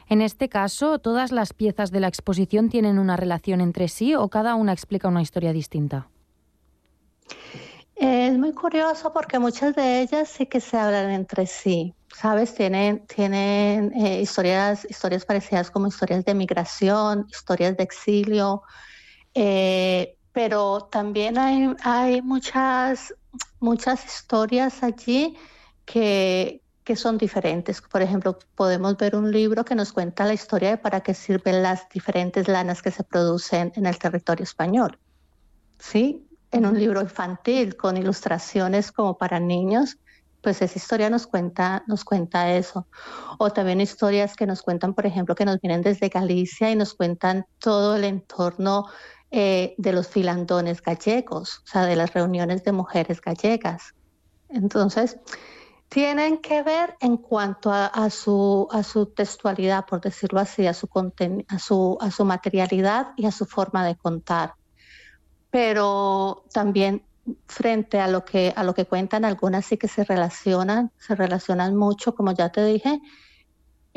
En 0.08 0.22
este 0.22 0.50
caso, 0.50 1.00
¿todas 1.00 1.32
las 1.32 1.54
piezas 1.54 1.92
de 1.92 2.00
la 2.00 2.08
exposición 2.08 2.70
tienen 2.70 3.00
una 3.00 3.18
relación 3.18 3.60
entre 3.62 3.88
sí 3.88 4.14
o 4.14 4.30
cada 4.30 4.56
una 4.56 4.72
explica 4.72 5.08
una 5.08 5.22
historia 5.22 5.52
distinta? 5.52 6.10
Es 7.96 8.38
muy 8.38 8.54
curioso 8.54 9.14
porque 9.14 9.40
muchas 9.40 9.74
de 9.74 10.02
ellas 10.02 10.28
sí 10.28 10.46
que 10.46 10.60
se 10.60 10.78
hablan 10.78 11.10
entre 11.10 11.48
sí, 11.48 11.96
¿sabes? 12.14 12.54
Tienen, 12.54 13.08
tienen 13.08 13.94
eh, 13.94 14.22
historias, 14.22 14.86
historias 14.90 15.26
parecidas 15.26 15.72
como 15.72 15.88
historias 15.88 16.26
de 16.26 16.36
migración, 16.36 17.26
historias 17.32 17.78
de 17.78 17.84
exilio, 17.84 18.64
eh, 19.34 20.18
pero 20.36 20.82
también 20.92 21.38
hay, 21.38 21.74
hay 21.82 22.22
muchas, 22.22 23.16
muchas 23.62 24.06
historias 24.06 24.84
allí 24.84 25.38
que, 25.86 26.62
que 26.84 26.98
son 26.98 27.18
diferentes. 27.18 27.80
Por 27.80 28.02
ejemplo, 28.02 28.38
podemos 28.54 28.98
ver 28.98 29.16
un 29.16 29.32
libro 29.32 29.64
que 29.64 29.76
nos 29.76 29.94
cuenta 29.94 30.26
la 30.26 30.34
historia 30.34 30.72
de 30.72 30.78
para 30.78 31.00
qué 31.00 31.14
sirven 31.14 31.64
las 31.64 31.88
diferentes 31.88 32.50
lanas 32.50 32.82
que 32.82 32.92
se 32.92 33.06
producen 33.06 33.72
en 33.78 33.86
el 33.86 33.98
territorio 33.98 34.44
español. 34.44 35.00
¿Sí? 35.80 36.28
En 36.52 36.66
un 36.66 36.78
libro 36.78 37.00
infantil 37.00 37.78
con 37.78 37.96
ilustraciones 37.96 38.92
como 38.92 39.18
para 39.18 39.40
niños, 39.40 40.00
pues 40.42 40.62
esa 40.62 40.78
historia 40.78 41.10
nos 41.10 41.28
cuenta, 41.28 41.86
nos 41.88 42.04
cuenta 42.04 42.52
eso. 42.52 42.88
O 43.40 43.52
también 43.52 43.80
historias 43.80 44.36
que 44.36 44.46
nos 44.46 44.64
cuentan, 44.64 44.94
por 44.94 45.06
ejemplo, 45.06 45.34
que 45.34 45.46
nos 45.46 45.62
vienen 45.62 45.82
desde 45.82 46.10
Galicia 46.10 46.70
y 46.70 46.76
nos 46.76 46.94
cuentan 46.94 47.46
todo 47.58 47.96
el 47.96 48.04
entorno 48.04 48.86
eh, 49.38 49.76
de 49.78 49.92
los 49.92 50.08
filandones 50.08 50.82
gallegos, 50.82 51.58
o 51.66 51.68
sea, 51.68 51.86
de 51.86 51.98
las 51.98 52.14
reuniones 52.14 52.64
de 52.64 52.72
mujeres 52.72 53.20
gallegas. 53.20 53.94
Entonces, 54.48 55.18
tienen 55.90 56.38
que 56.38 56.64
ver 56.64 56.96
en 57.02 57.18
cuanto 57.18 57.70
a, 57.70 57.88
a 57.88 58.10
su, 58.10 58.66
a 58.72 58.82
su 58.82 59.08
textualidad, 59.08 59.86
por 59.88 60.00
decirlo 60.00 60.40
así, 60.40 60.68
a 60.68 60.74
su, 60.74 60.88
conten 60.88 61.46
a, 61.50 61.60
su, 61.60 61.98
a 62.00 62.12
su 62.12 62.24
materialidad 62.24 63.08
y 63.18 63.26
a 63.26 63.32
su 63.34 63.46
forma 63.46 63.86
de 63.86 63.98
contar. 63.98 64.54
Pero 65.50 66.46
también 66.54 67.04
frente 67.46 68.00
a 68.00 68.08
lo 68.08 68.24
que 68.24 68.54
a 68.56 68.64
lo 68.64 68.74
que 68.74 68.86
cuentan 68.86 69.26
algunas 69.26 69.66
sí 69.66 69.76
que 69.78 69.88
se 69.90 70.06
relacionan 70.06 70.92
se 70.98 71.16
relacionan 71.16 71.76
mucho 71.76 72.14
como 72.14 72.32
ya 72.32 72.50
te 72.50 72.64
dije 72.64 73.02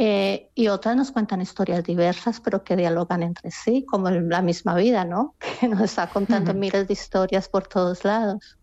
eh, 0.01 0.49
y 0.55 0.69
otras 0.69 0.97
nos 0.97 1.11
cuentan 1.11 1.41
historias 1.41 1.83
diversas 1.83 2.41
pero 2.41 2.63
que 2.63 2.77
dialogan 2.77 3.23
entre 3.23 3.51
sí 3.51 3.85
como 3.85 4.09
en 4.09 4.29
la 4.29 4.41
misma 4.41 4.75
vida 4.77 5.05
no 5.05 5.35
que 5.61 5.69
nos 5.69 5.81
está 5.81 6.09
contando 6.09 6.55
miles 6.55 6.87
de 6.87 6.93
historias 6.95 7.49
por 7.49 7.67
todos 7.67 8.05
lados. 8.05 8.57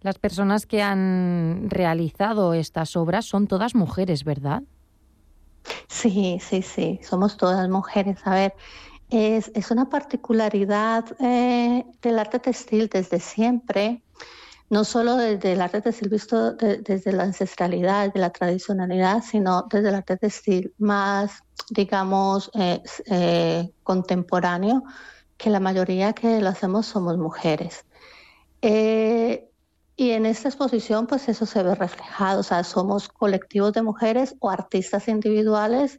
Las 0.00 0.18
personas 0.18 0.64
que 0.64 0.80
han 0.80 1.68
realizado 1.68 2.54
estas 2.54 2.96
obras 2.96 3.26
son 3.26 3.46
todas 3.46 3.74
mujeres 3.74 4.24
verdad 4.24 4.62
sí 5.88 6.38
sí 6.40 6.62
sí 6.62 6.98
somos 7.02 7.36
todas 7.36 7.68
mujeres. 7.68 8.18
A 8.24 8.34
ver 8.34 8.54
es, 9.10 9.50
es 9.54 9.70
una 9.70 9.90
particularidad 9.90 11.04
eh, 11.20 11.84
del 12.00 12.18
arte 12.18 12.38
textil 12.38 12.88
desde 12.88 13.20
siempre, 13.20 14.02
no 14.70 14.84
solo 14.84 15.16
desde 15.16 15.52
el 15.52 15.60
arte 15.60 15.82
textil 15.82 16.08
visto 16.08 16.52
de, 16.52 16.78
desde 16.78 17.12
la 17.12 17.24
ancestralidad, 17.24 18.12
de 18.12 18.20
la 18.20 18.30
tradicionalidad, 18.30 19.22
sino 19.22 19.66
desde 19.68 19.88
el 19.88 19.96
arte 19.96 20.16
textil 20.16 20.72
más, 20.78 21.42
digamos, 21.70 22.50
eh, 22.54 22.80
eh, 23.06 23.72
contemporáneo, 23.82 24.84
que 25.36 25.50
la 25.50 25.58
mayoría 25.58 26.12
que 26.12 26.40
lo 26.40 26.48
hacemos 26.48 26.86
somos 26.86 27.18
mujeres. 27.18 27.84
Eh, 28.62 29.48
y 29.96 30.12
en 30.12 30.24
esta 30.24 30.48
exposición, 30.48 31.06
pues 31.06 31.28
eso 31.28 31.46
se 31.46 31.62
ve 31.62 31.74
reflejado, 31.74 32.40
o 32.40 32.44
sea, 32.44 32.62
somos 32.62 33.08
colectivos 33.08 33.72
de 33.72 33.82
mujeres 33.82 34.36
o 34.38 34.50
artistas 34.50 35.08
individuales 35.08 35.98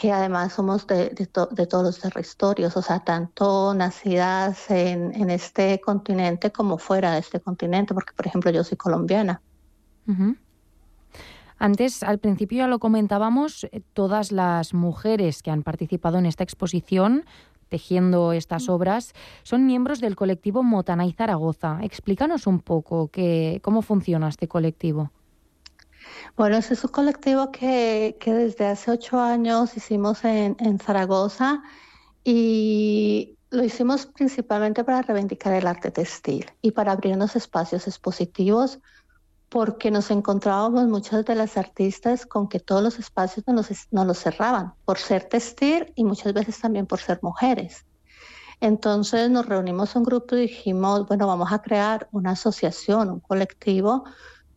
que 0.00 0.10
además 0.12 0.54
somos 0.54 0.86
de, 0.86 1.10
de, 1.10 1.26
to, 1.26 1.46
de, 1.52 1.66
todos 1.66 1.84
los 1.84 1.98
territorios, 2.00 2.74
o 2.74 2.80
sea, 2.80 3.00
tanto 3.00 3.74
nacidas 3.74 4.70
en, 4.70 5.14
en, 5.14 5.28
este 5.28 5.78
continente 5.78 6.50
como 6.50 6.78
fuera 6.78 7.12
de 7.12 7.18
este 7.18 7.38
continente, 7.38 7.92
porque, 7.92 8.14
por 8.14 8.26
ejemplo, 8.26 8.50
yo 8.50 8.64
soy 8.64 8.78
colombiana. 8.78 9.42
Uh 10.06 10.12
-huh. 10.12 10.36
Antes, 11.58 12.02
al 12.02 12.18
principio 12.18 12.60
ya 12.60 12.66
lo 12.66 12.78
comentábamos, 12.78 13.64
eh, 13.64 13.82
todas 13.92 14.32
las 14.32 14.72
mujeres 14.72 15.42
que 15.42 15.50
han 15.50 15.62
participado 15.62 16.16
en 16.16 16.24
esta 16.24 16.44
exposición 16.44 17.26
tejiendo 17.68 18.32
estas 18.32 18.68
obras, 18.70 19.12
son 19.42 19.64
miembros 19.64 20.00
del 20.00 20.16
colectivo 20.16 20.62
Motanay 20.62 21.12
Zaragoza. 21.12 21.78
Explícanos 21.82 22.46
un 22.46 22.60
poco 22.60 23.08
que, 23.08 23.60
cómo 23.62 23.82
funciona 23.82 24.28
este 24.28 24.48
colectivo. 24.48 25.10
Bueno, 26.36 26.56
ese 26.56 26.74
es 26.74 26.84
un 26.84 26.90
colectivo 26.90 27.50
que, 27.50 28.16
que 28.20 28.32
desde 28.32 28.66
hace 28.66 28.90
ocho 28.90 29.20
años 29.20 29.76
hicimos 29.76 30.24
en, 30.24 30.56
en, 30.58 30.78
Zaragoza 30.78 31.62
y 32.24 33.36
lo 33.50 33.64
hicimos 33.64 34.06
principalmente 34.06 34.84
para 34.84 35.02
reivindicar 35.02 35.52
el 35.54 35.66
arte 35.66 35.90
textil 35.90 36.46
y 36.62 36.70
para 36.70 36.92
abrirnos 36.92 37.36
espacios 37.36 37.86
expositivos 37.86 38.80
porque 39.50 39.90
nos 39.90 40.10
encontrábamos 40.12 40.86
muchas 40.86 41.24
de 41.24 41.34
las 41.34 41.56
artistas 41.56 42.24
con 42.24 42.48
que 42.48 42.60
todos 42.60 42.82
los 42.82 42.98
espacios 43.00 43.46
nos 43.48 43.68
los, 43.68 43.88
nos 43.90 44.06
los 44.06 44.18
cerraban 44.18 44.74
por 44.84 44.98
ser 44.98 45.24
textil 45.24 45.92
y 45.96 46.04
muchas 46.04 46.32
veces 46.32 46.60
también 46.60 46.86
por 46.86 47.00
ser 47.00 47.18
mujeres. 47.22 47.84
Entonces 48.60 49.28
nos 49.28 49.46
reunimos 49.46 49.96
un 49.96 50.04
grupo 50.04 50.36
y 50.36 50.42
dijimos, 50.42 51.06
bueno, 51.08 51.26
vamos 51.26 51.50
a 51.50 51.60
crear 51.62 52.08
una 52.12 52.32
asociación, 52.32 53.10
un 53.10 53.20
colectivo 53.20 54.04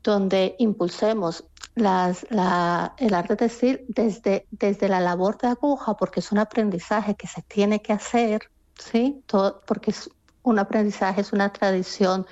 donde 0.03 0.55
impulsemos 0.59 1.45
el 1.75 3.13
arte 3.13 3.35
textil 3.35 3.85
desde, 3.87 4.47
desde 4.51 4.89
la 4.89 4.99
labor 4.99 5.37
de 5.37 5.47
aguja, 5.47 5.95
porque 5.95 6.19
es 6.19 6.31
un 6.31 6.39
aprendizaje 6.39 7.15
que 7.15 7.27
se 7.27 7.41
tiene 7.41 7.81
que 7.81 7.93
hacer, 7.93 8.49
¿sí? 8.77 9.23
Porque 9.65 9.91
es 9.91 10.09
un 10.43 10.59
aprendizaje, 10.59 11.21
es 11.21 11.33
una 11.33 11.51
tradición 11.51 12.27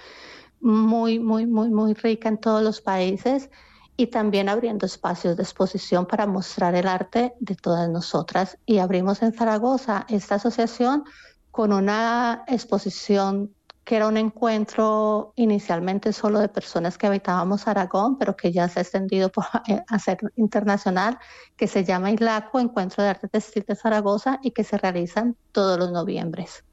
muy, 0.59 1.19
muy, 1.19 1.47
muy, 1.47 1.69
muy 1.69 1.93
rica 1.93 2.29
en 2.29 2.37
todos 2.37 2.61
los 2.61 2.81
países 2.81 3.49
y 3.97 4.07
también 4.07 4.49
abriendo 4.49 4.85
espacios 4.85 5.37
de 5.37 5.43
exposición 5.43 6.05
para 6.05 6.27
mostrar 6.27 6.75
el 6.75 6.87
arte 6.87 7.33
de 7.39 7.55
todas 7.55 7.89
nosotras. 7.89 8.57
Y 8.65 8.77
abrimos 8.77 9.21
en 9.21 9.33
Zaragoza 9.33 10.05
esta 10.07 10.35
asociación 10.35 11.03
con 11.49 11.73
una 11.73 12.43
exposición 12.47 13.53
que 13.83 13.95
era 13.95 14.07
un 14.07 14.17
encuentro 14.17 15.33
inicialmente 15.35 16.13
solo 16.13 16.39
de 16.39 16.49
personas 16.49 16.97
que 16.97 17.07
habitábamos 17.07 17.67
Aragón, 17.67 18.17
pero 18.17 18.35
que 18.35 18.51
ya 18.51 18.67
se 18.67 18.79
ha 18.79 18.83
extendido 18.83 19.29
por, 19.29 19.45
eh, 19.67 19.83
a 19.87 19.99
ser 19.99 20.19
internacional, 20.35 21.17
que 21.55 21.67
se 21.67 21.83
llama 21.83 22.11
ILACO, 22.11 22.59
Encuentro 22.59 23.03
de 23.03 23.09
Arte 23.09 23.27
Textil 23.27 23.65
de 23.67 23.75
Zaragoza, 23.75 24.39
y 24.43 24.51
que 24.51 24.63
se 24.63 24.77
realizan 24.77 25.35
todos 25.51 25.79
los 25.79 25.91
noviembres. 25.91 26.63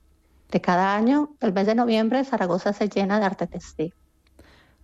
De 0.51 0.61
cada 0.61 0.95
año, 0.95 1.35
el 1.41 1.53
mes 1.53 1.67
de 1.67 1.75
noviembre, 1.75 2.25
Zaragoza 2.25 2.73
se 2.73 2.89
llena 2.89 3.19
de 3.19 3.27
arte 3.27 3.47
textil. 3.47 3.95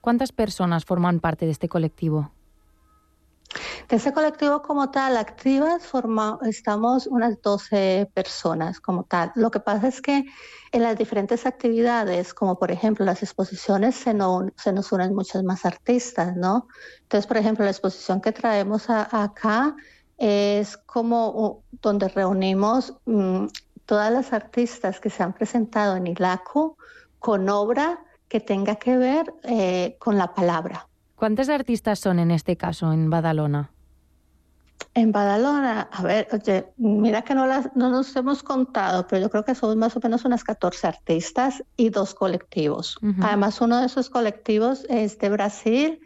¿Cuántas 0.01 0.33
personas 0.33 0.85
forman 0.85 1.21
parte 1.21 1.47
de 1.47 1.53
este 1.53 1.69
colectivo? 1.69 2.31
De 3.89 4.13
colectivo 4.13 4.63
como 4.63 4.91
tal, 4.91 5.17
activas, 5.17 5.87
forma, 5.87 6.39
estamos 6.43 7.07
unas 7.07 7.41
12 7.41 8.11
personas 8.15 8.81
como 8.81 9.05
tal. 9.05 9.33
Lo 9.35 9.51
que 9.51 9.61
pasa 9.61 9.89
es 9.89 10.01
que 10.01 10.25
en 10.73 10.83
las 10.83 10.97
diferentes 10.97 11.47
actividades, 11.47 12.35
como 12.35 12.59
por 12.59 12.71
ejemplo 12.71 13.05
las 13.05 13.23
exposiciones, 13.23 13.95
se, 13.95 14.15
no, 14.15 14.49
se 14.57 14.73
nos 14.73 14.91
unen 14.93 15.15
muchos 15.15 15.45
más 15.45 15.65
artistas, 15.65 16.37
¿no? 16.37 16.69
Entonces, 17.03 17.27
por 17.27 17.37
ejemplo, 17.37 17.65
la 17.65 17.71
exposición 17.71 18.21
que 18.21 18.33
traemos 18.33 18.91
acá 18.91 19.77
es 20.19 20.77
como 20.77 21.65
donde 21.83 22.09
reunimos 22.09 22.95
um, 23.05 23.49
todas 23.87 24.13
las 24.13 24.33
artistas 24.33 25.01
que 25.01 25.11
se 25.11 25.23
han 25.23 25.33
presentado 25.33 25.97
en 25.97 26.07
ILACO 26.07 26.77
con 27.19 27.49
obra 27.49 27.99
que 28.29 28.41
tenga 28.41 28.77
que 28.77 28.97
ver 28.97 29.33
eh, 29.45 29.97
con 29.99 30.19
la 30.19 30.35
palabra. 30.35 30.89
¿Cuántos 31.25 31.49
artistas 31.49 32.01
son 32.01 32.19
en 32.19 32.31
este 32.31 32.59
caso 32.59 32.93
en 32.93 33.09
Badalona? 33.09 33.71
En 34.93 35.11
Badalona, 35.11 35.89
a 35.91 36.03
ver, 36.03 36.29
oye, 36.33 36.67
mira 36.77 37.23
que 37.23 37.35
no, 37.35 37.47
las, 37.47 37.75
no 37.75 37.89
nos 37.89 38.15
hemos 38.15 38.43
contado, 38.43 39.07
pero 39.07 39.23
yo 39.23 39.31
creo 39.31 39.43
que 39.43 39.55
somos 39.55 39.75
más 39.77 39.97
o 39.97 40.01
menos 40.03 40.27
unas 40.27 40.45
14 40.45 40.87
artistas 40.87 41.65
y 41.79 41.89
dos 41.89 42.15
colectivos. 42.15 42.99
Uh 43.01 43.07
-huh. 43.07 43.25
Además, 43.25 43.59
uno 43.63 43.81
de 43.81 43.87
esos 43.87 44.11
colectivos 44.11 44.85
es 44.91 45.19
de 45.19 45.31
Brasil 45.31 45.99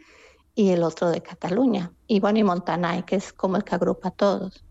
y 0.55 0.69
el 0.69 0.83
otro 0.83 1.09
de 1.09 1.21
Cataluña. 1.21 1.91
Y 2.07 2.21
bueno, 2.21 2.39
y 2.39 2.43
Montanay, 2.45 3.03
que 3.03 3.17
es 3.17 3.33
como 3.33 3.57
el 3.57 3.65
que 3.65 3.75
agrupa 3.75 4.07
a 4.07 4.11
todos. 4.11 4.63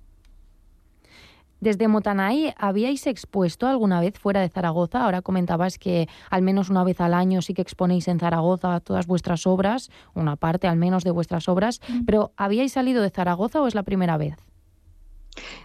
Desde 1.60 1.88
Motanay, 1.88 2.54
¿habíais 2.56 3.06
expuesto 3.06 3.66
alguna 3.66 4.00
vez 4.00 4.18
fuera 4.18 4.40
de 4.40 4.48
Zaragoza? 4.48 5.04
Ahora 5.04 5.22
comentabas 5.22 5.78
que 5.78 6.08
al 6.30 6.42
menos 6.42 6.70
una 6.70 6.84
vez 6.84 7.00
al 7.00 7.14
año 7.14 7.42
sí 7.42 7.52
que 7.52 7.62
exponéis 7.62 8.06
en 8.06 8.20
Zaragoza 8.20 8.78
todas 8.80 9.06
vuestras 9.06 9.46
obras, 9.46 9.90
una 10.14 10.36
parte 10.36 10.68
al 10.68 10.76
menos 10.76 11.02
de 11.02 11.10
vuestras 11.10 11.48
obras, 11.48 11.80
mm. 11.88 12.04
pero 12.04 12.32
¿habíais 12.36 12.72
salido 12.72 13.02
de 13.02 13.10
Zaragoza 13.10 13.60
o 13.60 13.66
es 13.66 13.74
la 13.74 13.82
primera 13.82 14.16
vez? 14.16 14.36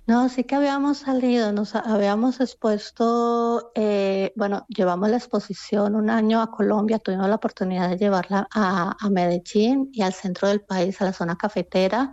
No, 0.06 0.30
sí 0.30 0.44
que 0.44 0.56
habíamos 0.56 1.00
salido, 1.00 1.52
nos 1.52 1.76
habíamos 1.76 2.40
expuesto, 2.42 3.72
eh, 3.76 4.34
bueno, 4.36 4.66
llevamos 4.68 5.10
la 5.10 5.18
exposición 5.18 5.96
un 5.96 6.10
año 6.10 6.42
a 6.42 6.52
Colombia, 6.52 7.00
tuvimos 7.00 7.28
la 7.28 7.36
oportunidad 7.36 7.90
de 7.90 7.98
llevarla 7.98 8.48
a, 8.54 8.96
a 9.00 9.10
Medellín 9.10 9.90
y 9.94 10.02
al 10.02 10.14
centro 10.14 10.48
del 10.48 10.62
país, 10.62 11.02
a 11.02 11.06
la 11.06 11.14
zona 11.14 11.36
cafetera. 11.36 12.12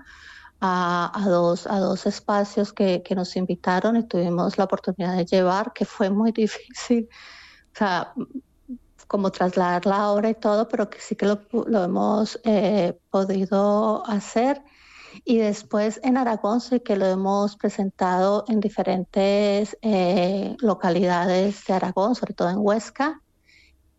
A, 0.62 1.11
a, 1.14 1.26
dos, 1.26 1.66
a 1.66 1.78
dos 1.78 2.04
espacios 2.04 2.74
que, 2.74 3.02
que, 3.02 3.14
nos 3.14 3.34
invitaron 3.36 3.96
y 3.96 4.02
tuvimos 4.06 4.58
la 4.58 4.64
oportunidad 4.64 5.16
de 5.16 5.24
llevar, 5.24 5.72
que 5.72 5.86
fue 5.86 6.11
muy 6.11 6.32
difícil, 6.44 7.08
o 7.74 7.78
sea, 7.78 8.12
como 9.11 9.32
trasladar 9.32 9.86
la 9.86 10.12
obra 10.12 10.30
y 10.30 10.34
todo, 10.34 10.68
pero 10.68 10.88
que 10.88 11.00
sí 11.00 11.16
que 11.16 11.26
lo, 11.26 11.40
lo 11.66 11.82
hemos 11.82 12.38
eh, 12.44 12.96
podido 13.11 14.06
hacer. 14.06 14.62
Y 15.24 15.38
después 15.38 15.98
en 16.04 16.16
Aragón 16.16 16.61
sí 16.61 16.78
que 16.78 16.96
lo 16.96 17.06
hemos 17.06 17.56
presentado 17.56 18.44
en 18.46 18.61
diferentes 18.61 19.76
eh, 19.82 20.56
localidades 20.61 21.64
de 21.64 21.74
Aragón, 21.74 22.14
sobre 22.14 22.34
todo 22.34 22.50
en 22.50 22.58
Huesca. 22.58 23.20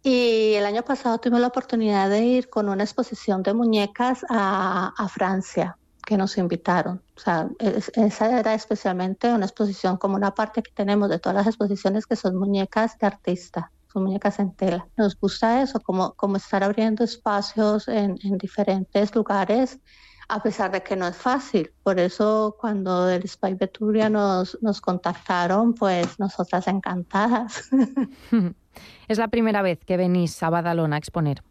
Y 0.02 0.54
el 0.54 0.66
año 0.66 0.84
pasado 0.84 1.18
tuvimos 1.18 1.42
la 1.42 1.48
oportunidad 1.48 2.10
de 2.10 2.24
ir 2.24 2.50
con 2.50 2.70
una 2.70 2.84
exposición 2.84 3.44
de 3.44 3.54
muñecas 3.54 4.26
a, 4.30 4.94
a 4.98 5.08
Francia 5.10 5.78
que 6.12 6.18
nos 6.18 6.38
invitaron. 6.38 7.02
O 7.16 7.20
sea, 7.22 7.48
es, 7.58 7.90
esa 7.96 8.38
era 8.38 8.54
especialmente 8.54 9.32
una 9.32 9.46
exposición 9.46 9.96
como 9.96 10.18
una 10.18 10.36
parte 10.36 10.62
que 10.62 10.72
tenemos 10.74 11.08
de 11.08 11.20
todas 11.20 11.38
las 11.38 11.48
exposiciones 11.48 12.06
que 12.06 12.18
son 12.18 12.36
muñecas 12.36 13.00
de 13.00 13.08
artista, 13.08 13.72
son 13.94 14.04
muñecas 14.04 14.38
en 14.40 14.54
tela. 14.54 14.86
Nos 14.98 15.18
gusta 15.18 15.62
eso, 15.62 15.80
como, 15.80 16.12
como 16.16 16.36
estar 16.36 16.66
abriendo 16.66 17.06
espacios 17.06 17.88
en, 17.88 18.18
en 18.26 18.38
diferentes 18.38 19.16
lugares 19.16 19.80
a 20.28 20.44
pesar 20.44 20.72
de 20.72 20.84
que 20.84 20.98
no 20.98 21.08
es 21.08 21.16
fácil. 21.16 21.72
Por 21.82 21.98
eso 21.98 22.58
cuando 22.60 23.10
el 23.10 23.26
Spy 23.26 23.54
Beturia 23.54 24.10
nos, 24.10 24.58
nos 24.62 24.82
contactaron, 24.82 25.74
pues 25.74 26.20
nosotras 26.20 26.68
encantadas. 26.68 27.70
es 29.08 29.18
la 29.18 29.30
primera 29.30 29.62
vez 29.62 29.80
que 29.86 29.96
venís 29.96 30.44
a 30.44 30.50
Badalona 30.50 30.98
a 30.98 31.00
exponer. 31.00 31.42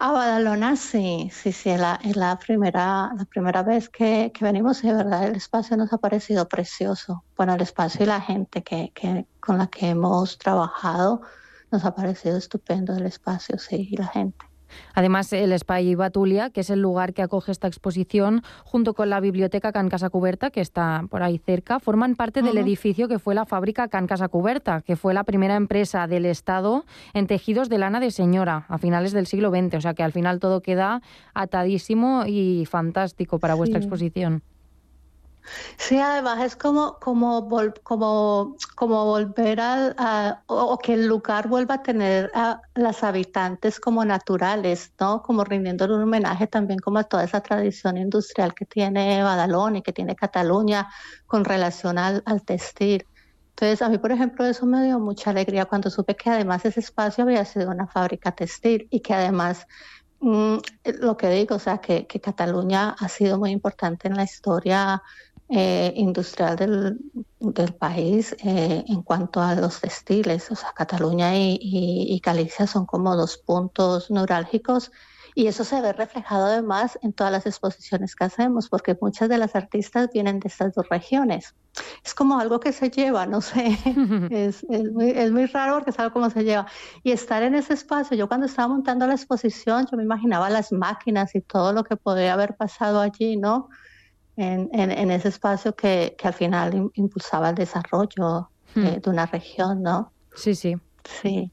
A 0.00 0.12
Badalona 0.12 0.76
sí, 0.76 1.30
sí, 1.32 1.52
sí, 1.52 1.70
es 1.70 1.80
la, 1.80 1.98
la 2.14 2.38
primera, 2.38 3.10
la 3.16 3.24
primera 3.24 3.62
vez 3.62 3.88
que, 3.88 4.32
que, 4.34 4.44
venimos 4.44 4.82
y 4.84 4.88
de 4.88 4.94
verdad 4.94 5.24
el 5.24 5.36
espacio 5.36 5.76
nos 5.76 5.92
ha 5.92 5.98
parecido 5.98 6.48
precioso. 6.48 7.24
Bueno, 7.36 7.54
el 7.54 7.62
espacio 7.62 8.04
y 8.04 8.06
la 8.06 8.20
gente 8.20 8.62
que, 8.62 8.92
que, 8.94 9.26
con 9.40 9.58
la 9.58 9.68
que 9.68 9.88
hemos 9.90 10.38
trabajado 10.38 11.22
nos 11.70 11.84
ha 11.84 11.94
parecido 11.94 12.36
estupendo 12.36 12.94
el 12.96 13.06
espacio, 13.06 13.58
sí, 13.58 13.88
y 13.90 13.96
la 13.96 14.08
gente. 14.08 14.53
Además, 14.94 15.32
el 15.32 15.52
Espai 15.52 15.94
Batulia, 15.94 16.50
que 16.50 16.60
es 16.60 16.70
el 16.70 16.80
lugar 16.80 17.14
que 17.14 17.22
acoge 17.22 17.52
esta 17.52 17.66
exposición, 17.66 18.42
junto 18.64 18.94
con 18.94 19.10
la 19.10 19.20
biblioteca 19.20 19.72
Can 19.72 19.88
Casa 19.88 20.10
Cuberta, 20.10 20.50
que 20.50 20.60
está 20.60 21.04
por 21.10 21.22
ahí 21.22 21.38
cerca, 21.38 21.80
forman 21.80 22.16
parte 22.16 22.42
del 22.42 22.58
edificio 22.58 23.08
que 23.08 23.18
fue 23.18 23.34
la 23.34 23.46
fábrica 23.46 23.88
Can 23.88 24.06
Casa 24.06 24.28
Cuberta, 24.28 24.82
que 24.82 24.96
fue 24.96 25.14
la 25.14 25.24
primera 25.24 25.56
empresa 25.56 26.06
del 26.06 26.26
Estado 26.26 26.84
en 27.12 27.26
tejidos 27.26 27.68
de 27.68 27.78
lana 27.78 28.00
de 28.00 28.10
señora 28.10 28.66
a 28.68 28.78
finales 28.78 29.12
del 29.12 29.26
siglo 29.26 29.50
XX. 29.50 29.74
O 29.74 29.80
sea 29.80 29.94
que 29.94 30.02
al 30.02 30.12
final 30.12 30.40
todo 30.40 30.60
queda 30.60 31.02
atadísimo 31.34 32.24
y 32.26 32.66
fantástico 32.66 33.38
para 33.38 33.54
vuestra 33.54 33.78
exposición. 33.78 34.42
Sí, 35.76 35.98
además 35.98 36.42
es 36.42 36.56
como, 36.56 36.98
como, 37.00 37.48
como, 37.82 38.56
como 38.76 39.04
volver 39.04 39.60
a, 39.60 39.94
a 39.98 40.44
o, 40.46 40.78
que 40.78 40.94
el 40.94 41.06
lugar 41.06 41.48
vuelva 41.48 41.76
a 41.76 41.82
tener 41.82 42.30
a 42.34 42.60
las 42.74 43.02
habitantes 43.04 43.78
como 43.80 44.04
naturales, 44.04 44.92
¿no? 44.98 45.22
Como 45.22 45.44
rindiendo 45.44 45.84
un 45.86 46.02
homenaje 46.02 46.46
también 46.46 46.78
como 46.78 46.98
a 46.98 47.04
toda 47.04 47.24
esa 47.24 47.40
tradición 47.42 47.98
industrial 47.98 48.54
que 48.54 48.64
tiene 48.66 49.22
Badalona 49.22 49.78
y 49.78 49.82
que 49.82 49.92
tiene 49.92 50.16
Cataluña 50.16 50.88
con 51.26 51.44
relación 51.44 51.98
al, 51.98 52.22
al 52.26 52.42
textil. 52.44 53.06
Entonces, 53.50 53.82
a 53.82 53.88
mí, 53.88 53.98
por 53.98 54.12
ejemplo, 54.12 54.44
eso 54.46 54.66
me 54.66 54.82
dio 54.84 54.98
mucha 54.98 55.30
alegría 55.30 55.66
cuando 55.66 55.90
supe 55.90 56.16
que 56.16 56.30
además 56.30 56.64
ese 56.64 56.80
espacio 56.80 57.24
había 57.24 57.44
sido 57.44 57.70
una 57.70 57.86
fábrica 57.86 58.32
textil 58.32 58.88
y 58.90 59.00
que 59.00 59.14
además 59.14 59.66
mm, 60.20 60.56
lo 61.00 61.16
que 61.16 61.30
digo, 61.30 61.56
o 61.56 61.58
sea, 61.58 61.78
que, 61.78 62.06
que 62.06 62.20
Cataluña 62.20 62.96
ha 62.98 63.08
sido 63.08 63.38
muy 63.38 63.50
importante 63.50 64.08
en 64.08 64.16
la 64.16 64.24
historia 64.24 65.02
eh, 65.56 65.92
industrial 65.94 66.56
del, 66.56 66.98
del 67.38 67.74
país 67.74 68.34
eh, 68.44 68.84
en 68.88 69.02
cuanto 69.02 69.40
a 69.40 69.54
los 69.54 69.80
textiles. 69.80 70.50
O 70.50 70.56
sea, 70.56 70.72
Cataluña 70.72 71.36
y, 71.36 71.58
y, 71.60 72.12
y, 72.12 72.18
Galicia 72.18 72.66
son 72.66 72.86
como 72.86 73.14
dos 73.14 73.38
puntos 73.38 74.10
neurálgicos 74.10 74.90
y 75.36 75.46
eso 75.46 75.62
se 75.62 75.80
ve 75.80 75.92
reflejado 75.92 76.46
además 76.46 76.98
en 77.02 77.12
todas 77.12 77.32
las 77.32 77.46
exposiciones 77.46 78.16
que 78.16 78.24
hacemos, 78.24 78.68
porque 78.68 78.96
muchas 79.00 79.28
de 79.28 79.38
las 79.38 79.54
artistas 79.54 80.10
vienen 80.12 80.40
de 80.40 80.48
estas 80.48 80.74
dos 80.74 80.88
regiones. 80.88 81.54
Es 82.04 82.14
como 82.14 82.40
algo 82.40 82.58
que 82.58 82.72
se 82.72 82.90
lleva, 82.90 83.26
no 83.26 83.40
sé, 83.40 83.78
es, 84.30 84.64
es, 84.68 84.92
muy, 84.92 85.10
es 85.10 85.30
muy 85.30 85.46
raro 85.46 85.74
porque 85.74 85.90
es 85.90 85.98
algo 86.00 86.14
como 86.14 86.30
se 86.30 86.42
lleva. 86.42 86.66
Y 87.04 87.12
estar 87.12 87.44
en 87.44 87.54
ese 87.54 87.74
espacio, 87.74 88.16
yo 88.16 88.26
cuando 88.26 88.46
estaba 88.46 88.66
montando 88.66 89.06
la 89.06 89.14
exposición, 89.14 89.86
yo 89.90 89.96
me 89.96 90.02
imaginaba 90.02 90.50
las 90.50 90.72
máquinas 90.72 91.32
y 91.36 91.40
todo 91.40 91.72
lo 91.72 91.84
que 91.84 91.96
podría 91.96 92.32
haber 92.32 92.56
pasado 92.56 93.00
allí, 93.00 93.36
¿no? 93.36 93.68
En, 94.36 94.68
en, 94.72 94.90
en 94.90 95.10
ese 95.10 95.28
espacio 95.28 95.74
que, 95.74 96.14
que, 96.18 96.28
al 96.28 96.34
final 96.34 96.90
impulsaba 96.94 97.50
el 97.50 97.54
desarrollo 97.54 98.48
hmm. 98.74 98.80
de, 98.80 99.00
de 99.00 99.10
una 99.10 99.26
región, 99.26 99.82
¿no? 99.82 100.12
Sí, 100.34 100.54
sí. 100.54 100.76
Sí. 101.04 101.50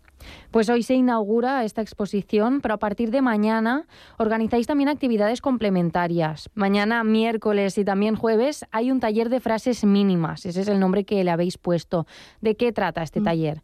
Pues 0.51 0.69
hoy 0.69 0.83
se 0.83 0.93
inaugura 0.93 1.63
esta 1.63 1.81
exposición, 1.81 2.61
pero 2.61 2.75
a 2.75 2.77
partir 2.77 3.11
de 3.11 3.21
mañana 3.21 3.85
organizáis 4.17 4.67
también 4.67 4.89
actividades 4.89 5.41
complementarias. 5.41 6.49
Mañana, 6.53 7.03
miércoles 7.03 7.77
y 7.77 7.85
también 7.85 8.15
jueves 8.15 8.65
hay 8.71 8.91
un 8.91 8.99
taller 8.99 9.29
de 9.29 9.39
frases 9.39 9.83
mínimas. 9.83 10.45
Ese 10.45 10.61
es 10.61 10.67
el 10.67 10.79
nombre 10.79 11.05
que 11.05 11.23
le 11.23 11.31
habéis 11.31 11.57
puesto. 11.57 12.05
¿De 12.41 12.55
qué 12.55 12.71
trata 12.71 13.03
este 13.03 13.21
taller? 13.21 13.61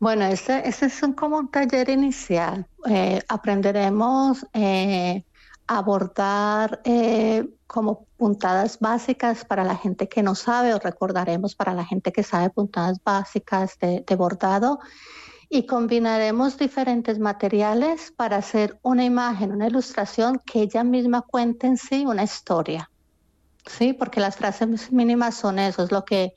Bueno, 0.00 0.24
este 0.24 0.68
es 0.68 1.02
un, 1.02 1.12
como 1.12 1.38
un 1.38 1.48
taller 1.50 1.88
inicial. 1.88 2.66
Eh, 2.90 3.22
aprenderemos 3.28 4.44
eh, 4.52 5.24
abordar 5.66 6.80
eh, 6.84 7.48
como 7.66 8.06
puntadas 8.16 8.78
básicas 8.78 9.44
para 9.44 9.64
la 9.64 9.76
gente 9.76 10.08
que 10.08 10.22
no 10.22 10.34
sabe 10.34 10.74
o 10.74 10.78
recordaremos 10.78 11.54
para 11.54 11.74
la 11.74 11.84
gente 11.84 12.12
que 12.12 12.22
sabe 12.22 12.50
puntadas 12.50 12.98
básicas 13.04 13.78
de, 13.80 14.04
de 14.06 14.16
bordado 14.16 14.78
y 15.48 15.66
combinaremos 15.66 16.56
diferentes 16.56 17.18
materiales 17.18 18.12
para 18.16 18.38
hacer 18.38 18.78
una 18.82 19.04
imagen, 19.04 19.52
una 19.52 19.66
ilustración 19.66 20.40
que 20.46 20.62
ella 20.62 20.84
misma 20.84 21.22
cuente 21.22 21.66
en 21.66 21.76
sí 21.76 22.06
una 22.06 22.22
historia. 22.22 22.90
Sí, 23.66 23.92
porque 23.92 24.20
las 24.20 24.36
frases 24.36 24.90
mínimas 24.92 25.34
son 25.34 25.58
eso, 25.58 25.84
es 25.84 25.92
lo 25.92 26.04
que 26.04 26.32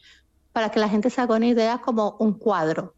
para 0.52 0.70
que 0.70 0.80
la 0.80 0.90
gente 0.90 1.10
se 1.10 1.22
haga 1.22 1.36
una 1.36 1.48
idea 1.48 1.80
como 1.80 2.16
un 2.20 2.34
cuadro, 2.34 2.95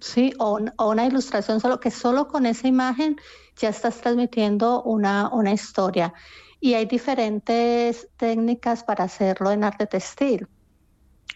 ¿sí? 0.00 0.32
O, 0.38 0.58
o, 0.76 0.90
una 0.90 1.06
ilustración, 1.06 1.60
solo 1.60 1.80
que 1.80 1.90
solo 1.90 2.28
con 2.28 2.46
esa 2.46 2.66
imagen 2.66 3.16
ya 3.56 3.68
estás 3.68 4.00
transmitiendo 4.00 4.82
una, 4.82 5.28
una 5.32 5.52
historia. 5.52 6.12
Y 6.60 6.74
hay 6.74 6.86
diferentes 6.86 8.08
técnicas 8.16 8.84
para 8.84 9.04
hacerlo 9.04 9.50
en 9.50 9.64
arte 9.64 9.86
textil. 9.86 10.48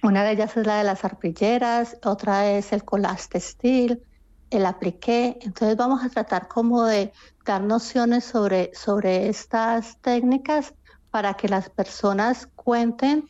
Una 0.03 0.22
de 0.25 0.33
ellas 0.33 0.57
es 0.57 0.66
la 0.66 0.77
de 0.77 0.85
las 0.85 1.05
arpilleras, 1.05 1.97
otra 2.05 2.51
es 2.51 2.72
el 2.72 2.85
collage 2.85 3.29
textil, 3.29 4.03
el 4.51 4.66
apliqué. 4.66 5.39
Entonces 5.41 5.77
vamos 5.77 6.03
a 6.05 6.11
tratar 6.11 6.49
como 6.49 6.85
de 6.85 7.12
dar 7.45 7.62
nociones 7.62 8.25
sobre, 8.25 8.70
sobre 8.75 9.29
estas 9.29 9.99
técnicas 10.03 10.75
para 11.11 11.35
que 11.35 11.49
las 11.49 11.70
personas 11.70 12.49
cuenten 12.55 13.29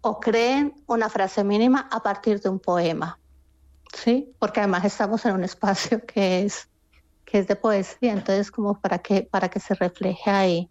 o 0.00 0.20
creen 0.20 0.74
una 0.86 1.08
frase 1.08 1.44
mínima 1.44 1.88
a 1.90 2.00
partir 2.00 2.40
de 2.40 2.48
un 2.48 2.60
poema. 2.60 3.18
¿Sí? 3.94 4.34
Porque 4.38 4.60
además 4.60 4.84
estamos 4.84 5.24
en 5.24 5.34
un 5.34 5.44
espacio 5.44 6.04
que 6.04 6.42
es, 6.42 6.68
que 7.24 7.38
es 7.38 7.48
de 7.48 7.56
poesía, 7.56 8.12
entonces 8.12 8.50
como 8.50 8.80
para 8.80 8.98
que, 8.98 9.22
para 9.22 9.48
que 9.48 9.60
se 9.60 9.74
refleje 9.74 10.30
ahí. 10.30 10.68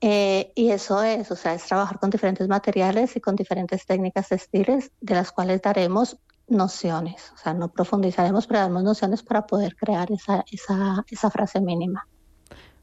Eh, 0.00 0.52
y 0.54 0.70
eso 0.70 1.02
es, 1.02 1.30
o 1.30 1.36
sea, 1.36 1.54
es 1.54 1.64
trabajar 1.64 1.98
con 1.98 2.10
diferentes 2.10 2.46
materiales 2.48 3.16
y 3.16 3.20
con 3.20 3.34
diferentes 3.34 3.86
técnicas 3.86 4.28
textiles 4.28 4.90
de 5.00 5.14
las 5.14 5.32
cuales 5.32 5.62
daremos 5.62 6.18
nociones, 6.48 7.32
o 7.34 7.38
sea, 7.38 7.54
no 7.54 7.68
profundizaremos, 7.68 8.46
pero 8.46 8.60
daremos 8.60 8.84
nociones 8.84 9.22
para 9.22 9.46
poder 9.46 9.74
crear 9.74 10.10
esa, 10.12 10.44
esa, 10.52 11.04
esa 11.10 11.30
frase 11.30 11.60
mínima. 11.60 12.06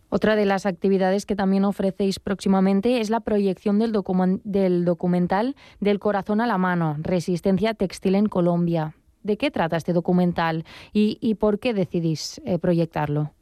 Otra 0.09 0.35
de 0.35 0.45
las 0.45 0.65
actividades 0.65 1.25
que 1.25 1.35
también 1.35 1.65
ofrecéis 1.65 2.19
próximamente 2.19 2.99
es 2.99 3.09
la 3.09 3.21
proyección 3.21 3.79
del, 3.79 3.91
docu 3.91 4.39
del, 4.43 4.85
documental 4.85 5.55
Del 5.79 5.99
corazón 5.99 6.39
a 6.39 6.45
la 6.45 6.59
mano, 6.59 6.97
Resistencia 6.99 7.73
textil 7.73 8.15
en 8.15 8.27
Colombia. 8.27 8.95
¿De 9.23 9.37
qué 9.37 9.51
trata 9.51 9.77
este 9.77 9.93
documental 9.93 10.65
y, 10.91 11.35
por 11.35 11.59
qué 11.59 11.73
decidís 11.73 12.41
eh, 12.45 12.59
proyectarlo? 12.59 13.33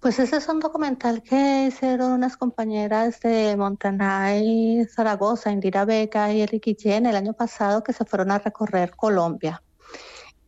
Pues 0.00 0.18
ese 0.18 0.36
es 0.36 0.48
un 0.48 0.60
documental 0.60 1.22
que 1.22 1.66
hicieron 1.68 2.12
unas 2.12 2.36
compañeras 2.36 3.18
de 3.20 3.56
Montaná 3.56 4.36
y 4.36 4.84
Zaragoza, 4.84 5.50
Indira 5.50 5.84
Vega 5.84 6.32
y 6.32 6.42
Eric 6.42 6.66
Guillén, 6.66 7.06
el 7.06 7.16
año 7.16 7.32
pasado 7.32 7.82
que 7.82 7.92
se 7.92 8.04
fueron 8.04 8.30
a 8.30 8.38
recorrer 8.38 8.94
Colombia. 8.94 9.62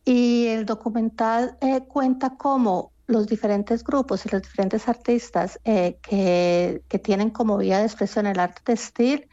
Y 0.05 0.47
el 0.47 0.65
documental 0.65 1.57
eh, 1.61 1.81
cuenta 1.87 2.37
cómo 2.37 2.93
los 3.07 3.27
diferentes 3.27 3.83
grupos 3.83 4.25
y 4.25 4.29
los 4.29 4.43
diferentes 4.43 4.87
artistas 4.87 5.59
eh, 5.65 5.97
que, 6.01 6.99
tienen 7.03 7.31
como 7.31 7.57
vía 7.57 7.79
de 7.79 7.85
expresión 7.85 8.27
el 8.27 8.39
arte 8.39 8.61
textil 8.63 9.27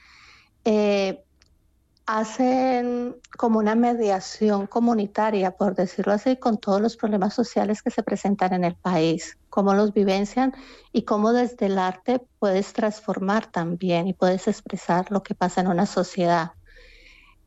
hacen 2.06 3.16
como 3.36 3.58
una 3.58 3.74
mediación 3.74 4.68
comunitaria, 4.68 5.56
por 5.56 5.74
decirlo 5.74 6.12
así, 6.12 6.36
con 6.36 6.58
todos 6.58 6.80
los 6.80 6.96
problemas 6.96 7.34
sociales 7.34 7.82
que 7.82 7.90
se 7.90 8.04
presentan 8.04 8.54
en 8.54 8.62
el 8.62 8.76
país, 8.76 9.36
cómo 9.50 9.74
los 9.74 9.92
vivencian 9.92 10.54
y 10.92 11.02
cómo 11.02 11.32
desde 11.32 11.66
el 11.66 11.78
arte 11.78 12.22
puedes 12.38 12.72
transformar 12.72 13.46
también 13.46 14.06
y 14.06 14.14
puedes 14.14 14.46
expresar 14.46 15.10
lo 15.10 15.24
que 15.24 15.34
pasa 15.34 15.60
en 15.60 15.66
una 15.66 15.84
sociedad. 15.84 16.52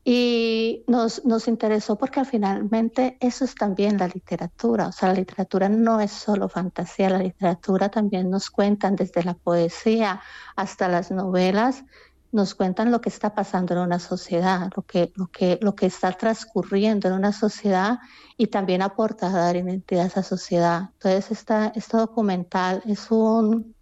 Y 0.03 0.83
nos, 0.87 1.23
nos 1.25 1.47
interesó 1.47 1.97
porque 1.97 2.25
finalmente 2.25 3.17
eso 3.19 3.45
es 3.45 3.53
también 3.55 3.97
la 3.97 4.07
literatura, 4.07 4.87
o 4.87 4.91
sea, 4.91 5.09
la 5.09 5.15
literatura 5.15 5.69
no 5.69 6.01
es 6.01 6.11
solo 6.11 6.49
fantasía, 6.49 7.09
la 7.09 7.19
literatura 7.19 7.89
también 7.89 8.29
nos 8.29 8.49
cuentan 8.49 8.95
desde 8.95 9.23
la 9.23 9.35
poesía 9.35 10.21
hasta 10.55 10.87
las 10.87 11.11
novelas, 11.11 11.83
nos 12.31 12.53
cuentan 12.53 12.91
lo 12.91 13.01
que 13.01 13.09
está 13.09 13.33
pasando 13.33 13.73
en 13.73 13.79
una 13.79 13.99
sociedad, 13.99 14.69
lo 14.75 14.83
que, 14.83 15.11
lo 15.15 15.27
que, 15.27 15.57
lo 15.61 15.75
que 15.75 15.87
está 15.87 16.11
transcurriendo 16.11 17.07
en 17.07 17.15
una 17.15 17.33
sociedad 17.33 17.99
y 18.37 18.47
también 18.47 18.81
aporta 18.81 19.27
a 19.27 19.31
dar 19.31 19.55
identidad 19.55 20.03
a 20.03 20.07
esa 20.07 20.23
sociedad. 20.23 20.89
Entonces, 20.93 21.31
esta, 21.31 21.71
este 21.75 21.97
documental 21.97 22.83
es 22.85 23.09
un, 23.09 23.75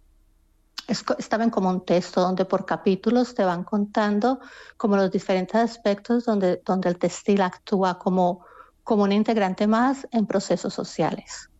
es, 0.86 1.04
estaban 1.18 1.50
como 1.50 1.68
un 1.68 1.84
texto 1.84 2.22
donde 2.22 2.44
por 2.44 2.64
capítulos 2.64 3.34
te 3.34 3.44
van 3.44 3.64
contando 3.64 4.40
como 4.76 4.96
los 4.96 5.10
diferentes 5.10 5.56
aspectos 5.56 6.24
donde, 6.24 6.62
donde 6.64 6.88
el 6.88 6.98
textil 6.98 7.42
actúa 7.42 7.98
como, 7.98 8.44
como 8.82 9.02
un 9.02 9.12
integrante 9.12 9.66
más 9.66 10.08
en 10.10 10.26
procesos 10.26 10.72
sociales, 10.72 11.50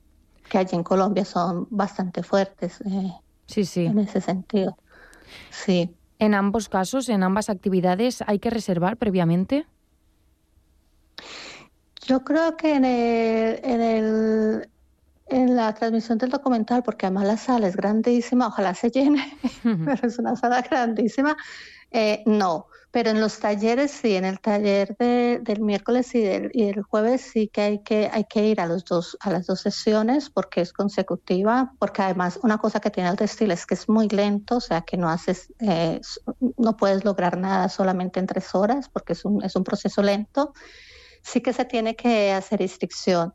que 0.49 0.59
allí 0.59 0.75
en 0.75 0.83
Colombia 0.83 1.25
son 1.27 1.67
bastante 1.71 2.23
fuertes. 2.23 2.81
Eh, 2.81 3.13
Sí, 3.49 3.65
sí. 3.65 3.87
En 3.87 3.99
ese 3.99 4.21
sentido. 4.21 4.77
Sí. 5.51 5.98
En 6.19 6.35
ambos 6.35 6.69
casos, 6.69 7.09
en 7.09 7.23
ambas 7.23 7.49
actividades, 7.49 8.23
¿hay 8.27 8.39
que 8.39 8.51
reservar 8.51 8.97
previamente? 8.97 9.67
Yo 12.07 12.25
creo 12.25 12.57
que 12.57 12.75
en, 12.75 12.85
el, 12.85 13.61
en, 13.63 13.81
el, 13.81 14.69
en 15.27 15.57
la 15.57 15.75
transmisión 15.75 16.19
del 16.19 16.31
documental, 16.31 16.83
porque 16.83 17.07
además 17.07 17.27
la 17.27 17.37
sala 17.37 17.69
es 17.69 17.77
grandísima, 17.77 18.49
ojalá 18.49 18.75
se 18.75 18.91
llene, 18.91 19.37
pero 19.85 20.09
es 20.09 20.19
una 20.19 20.35
sala 20.35 20.63
grandísima, 20.63 21.37
eh, 21.91 22.23
no. 22.27 22.67
Pero 22.91 23.11
en 23.11 23.21
los 23.21 23.39
talleres 23.39 23.91
sí, 23.91 24.17
en 24.17 24.25
el 24.25 24.41
taller 24.41 24.97
de, 24.99 25.41
del 25.43 25.61
miércoles 25.61 26.15
y 26.15 26.23
del, 26.23 26.51
y 26.55 26.65
el 26.65 26.83
jueves 26.83 27.21
sí 27.21 27.49
que 27.49 27.61
hay 27.61 27.83
que 27.83 28.09
hay 28.11 28.25
que 28.25 28.47
ir 28.47 28.61
a 28.61 28.67
los 28.67 28.85
dos 28.85 29.17
a 29.21 29.31
las 29.31 29.47
dos 29.47 29.61
sesiones 29.61 30.31
porque 30.31 30.63
es 30.63 30.73
consecutiva, 30.73 31.73
porque 31.79 32.03
además 32.03 32.41
una 32.43 32.57
cosa 32.59 32.81
que 32.81 32.91
tiene 32.91 33.11
el 33.11 33.17
textil 33.17 33.51
es 33.51 33.67
que 33.67 33.75
es 33.75 33.89
muy 33.89 34.09
lento, 34.09 34.57
o 34.57 34.61
sea 34.61 34.81
que 34.83 34.97
no 34.97 35.11
haces 35.11 35.53
eh, 35.61 36.01
no 36.57 36.77
puedes 36.77 37.05
lograr 37.05 37.37
nada 37.37 37.69
solamente 37.69 38.21
en 38.21 38.27
tres 38.27 38.55
horas 38.55 38.89
porque 38.89 39.13
es 39.13 39.25
un 39.25 39.45
es 39.45 39.55
un 39.57 39.65
proceso 39.65 40.03
lento. 40.03 40.55
Sí 41.23 41.41
que 41.43 41.53
se 41.53 41.65
tiene 41.65 41.95
que 41.97 42.33
hacer 42.33 42.63
inscripción. 42.63 43.35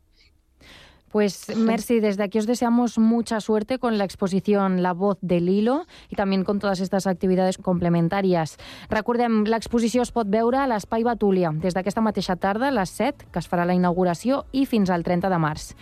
Pues 1.14 1.56
Mercy, 1.56 2.00
desde 2.00 2.24
aquí 2.24 2.40
os 2.40 2.46
deseamos 2.46 2.98
mucha 2.98 3.38
suerte 3.38 3.78
con 3.78 3.98
la 3.98 4.04
exposición 4.04 4.82
La 4.82 4.92
voz 4.92 5.16
del 5.20 5.48
hilo 5.48 5.84
i 6.10 6.16
també 6.18 6.40
con 6.42 6.58
totes 6.58 6.80
aquestes 6.82 7.06
activitats 7.06 7.54
complementàries. 7.62 8.56
Recordem, 8.90 9.44
l'exposició 9.46 10.02
es 10.02 10.10
pot 10.10 10.26
veure 10.26 10.58
a 10.58 10.64
l'Espai 10.66 11.06
Batúlia 11.06 11.52
des 11.54 11.78
d'aquesta 11.78 12.02
mateixa 12.02 12.34
tarda, 12.34 12.66
a 12.66 12.74
les 12.74 12.90
7, 12.98 13.28
que 13.30 13.38
es 13.38 13.46
farà 13.46 13.62
la 13.62 13.78
inauguració, 13.78 14.42
i 14.50 14.66
fins 14.66 14.90
al 14.90 15.06
30 15.06 15.30
de 15.30 15.38
març. 15.38 15.76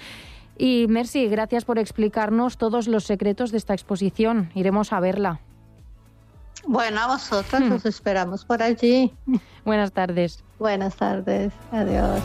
Y 0.58 0.84
Mercy, 0.90 1.28
gracias 1.28 1.64
por 1.64 1.78
explicarnos 1.78 2.58
todos 2.58 2.86
los 2.86 3.04
secretos 3.04 3.52
de 3.52 3.56
esta 3.56 3.72
exposición. 3.72 4.50
Iremos 4.54 4.92
a 4.92 5.00
verla. 5.00 5.40
Bueno, 6.66 7.00
a 7.00 7.06
vosotros 7.06 7.62
los 7.62 7.86
esperamos 7.86 8.44
por 8.44 8.62
allí. 8.62 9.14
Buenas 9.64 9.92
tardes. 9.92 10.44
Buenas 10.58 10.94
tardes. 10.94 11.54
Adiós. 11.70 12.20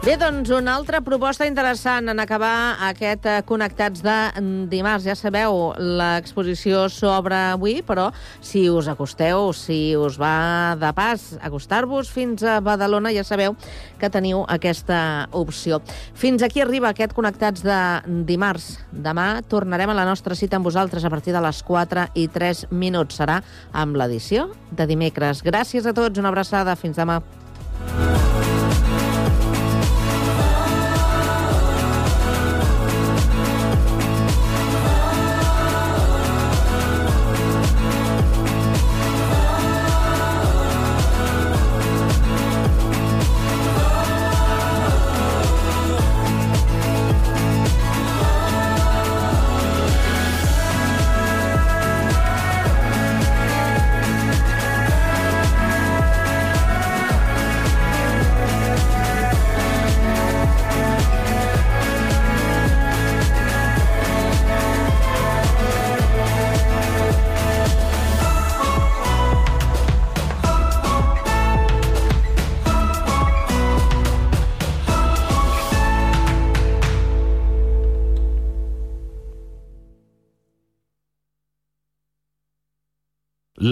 Bé, 0.00 0.14
doncs 0.16 0.48
una 0.56 0.78
altra 0.78 1.02
proposta 1.04 1.44
interessant 1.44 2.06
en 2.08 2.22
acabar 2.22 2.78
aquest 2.86 3.26
eh, 3.28 3.34
Connectats 3.44 4.00
de 4.00 4.14
dimarts. 4.72 5.04
Ja 5.04 5.12
sabeu, 5.12 5.74
l'exposició 5.76 6.86
s'obre 6.88 7.36
avui, 7.50 7.82
però 7.84 8.06
si 8.40 8.62
us 8.72 8.88
acosteu, 8.88 9.50
si 9.52 9.92
us 10.00 10.16
va 10.16 10.72
de 10.80 10.88
pas 10.96 11.26
acostar-vos 11.44 12.08
fins 12.08 12.40
a 12.48 12.62
Badalona, 12.64 13.12
ja 13.12 13.26
sabeu 13.28 13.58
que 14.00 14.08
teniu 14.08 14.46
aquesta 14.48 15.28
opció. 15.36 15.82
Fins 16.16 16.40
aquí 16.48 16.64
arriba 16.64 16.94
aquest 16.94 17.12
Connectats 17.12 17.60
de 17.60 17.82
dimarts. 18.24 18.70
Demà 18.88 19.42
tornarem 19.52 19.92
a 19.92 19.98
la 20.00 20.08
nostra 20.08 20.32
cita 20.32 20.56
amb 20.56 20.70
vosaltres 20.70 21.04
a 21.04 21.12
partir 21.12 21.36
de 21.36 21.44
les 21.44 21.60
4 21.60 22.08
i 22.16 22.24
3 22.32 22.70
minuts. 22.72 23.20
Serà 23.20 23.42
amb 23.76 24.00
l'edició 24.00 24.48
de 24.72 24.88
dimecres. 24.88 25.44
Gràcies 25.44 25.84
a 25.84 25.92
tots, 25.92 26.16
una 26.24 26.32
abraçada, 26.32 26.72
fins 26.80 26.96
demà. 26.96 27.20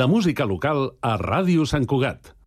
Música 0.08 0.46
local 0.48 0.94
a 1.04 1.18
Ràdio 1.20 1.66
Sant 1.68 1.84
Cugat. 1.84 2.37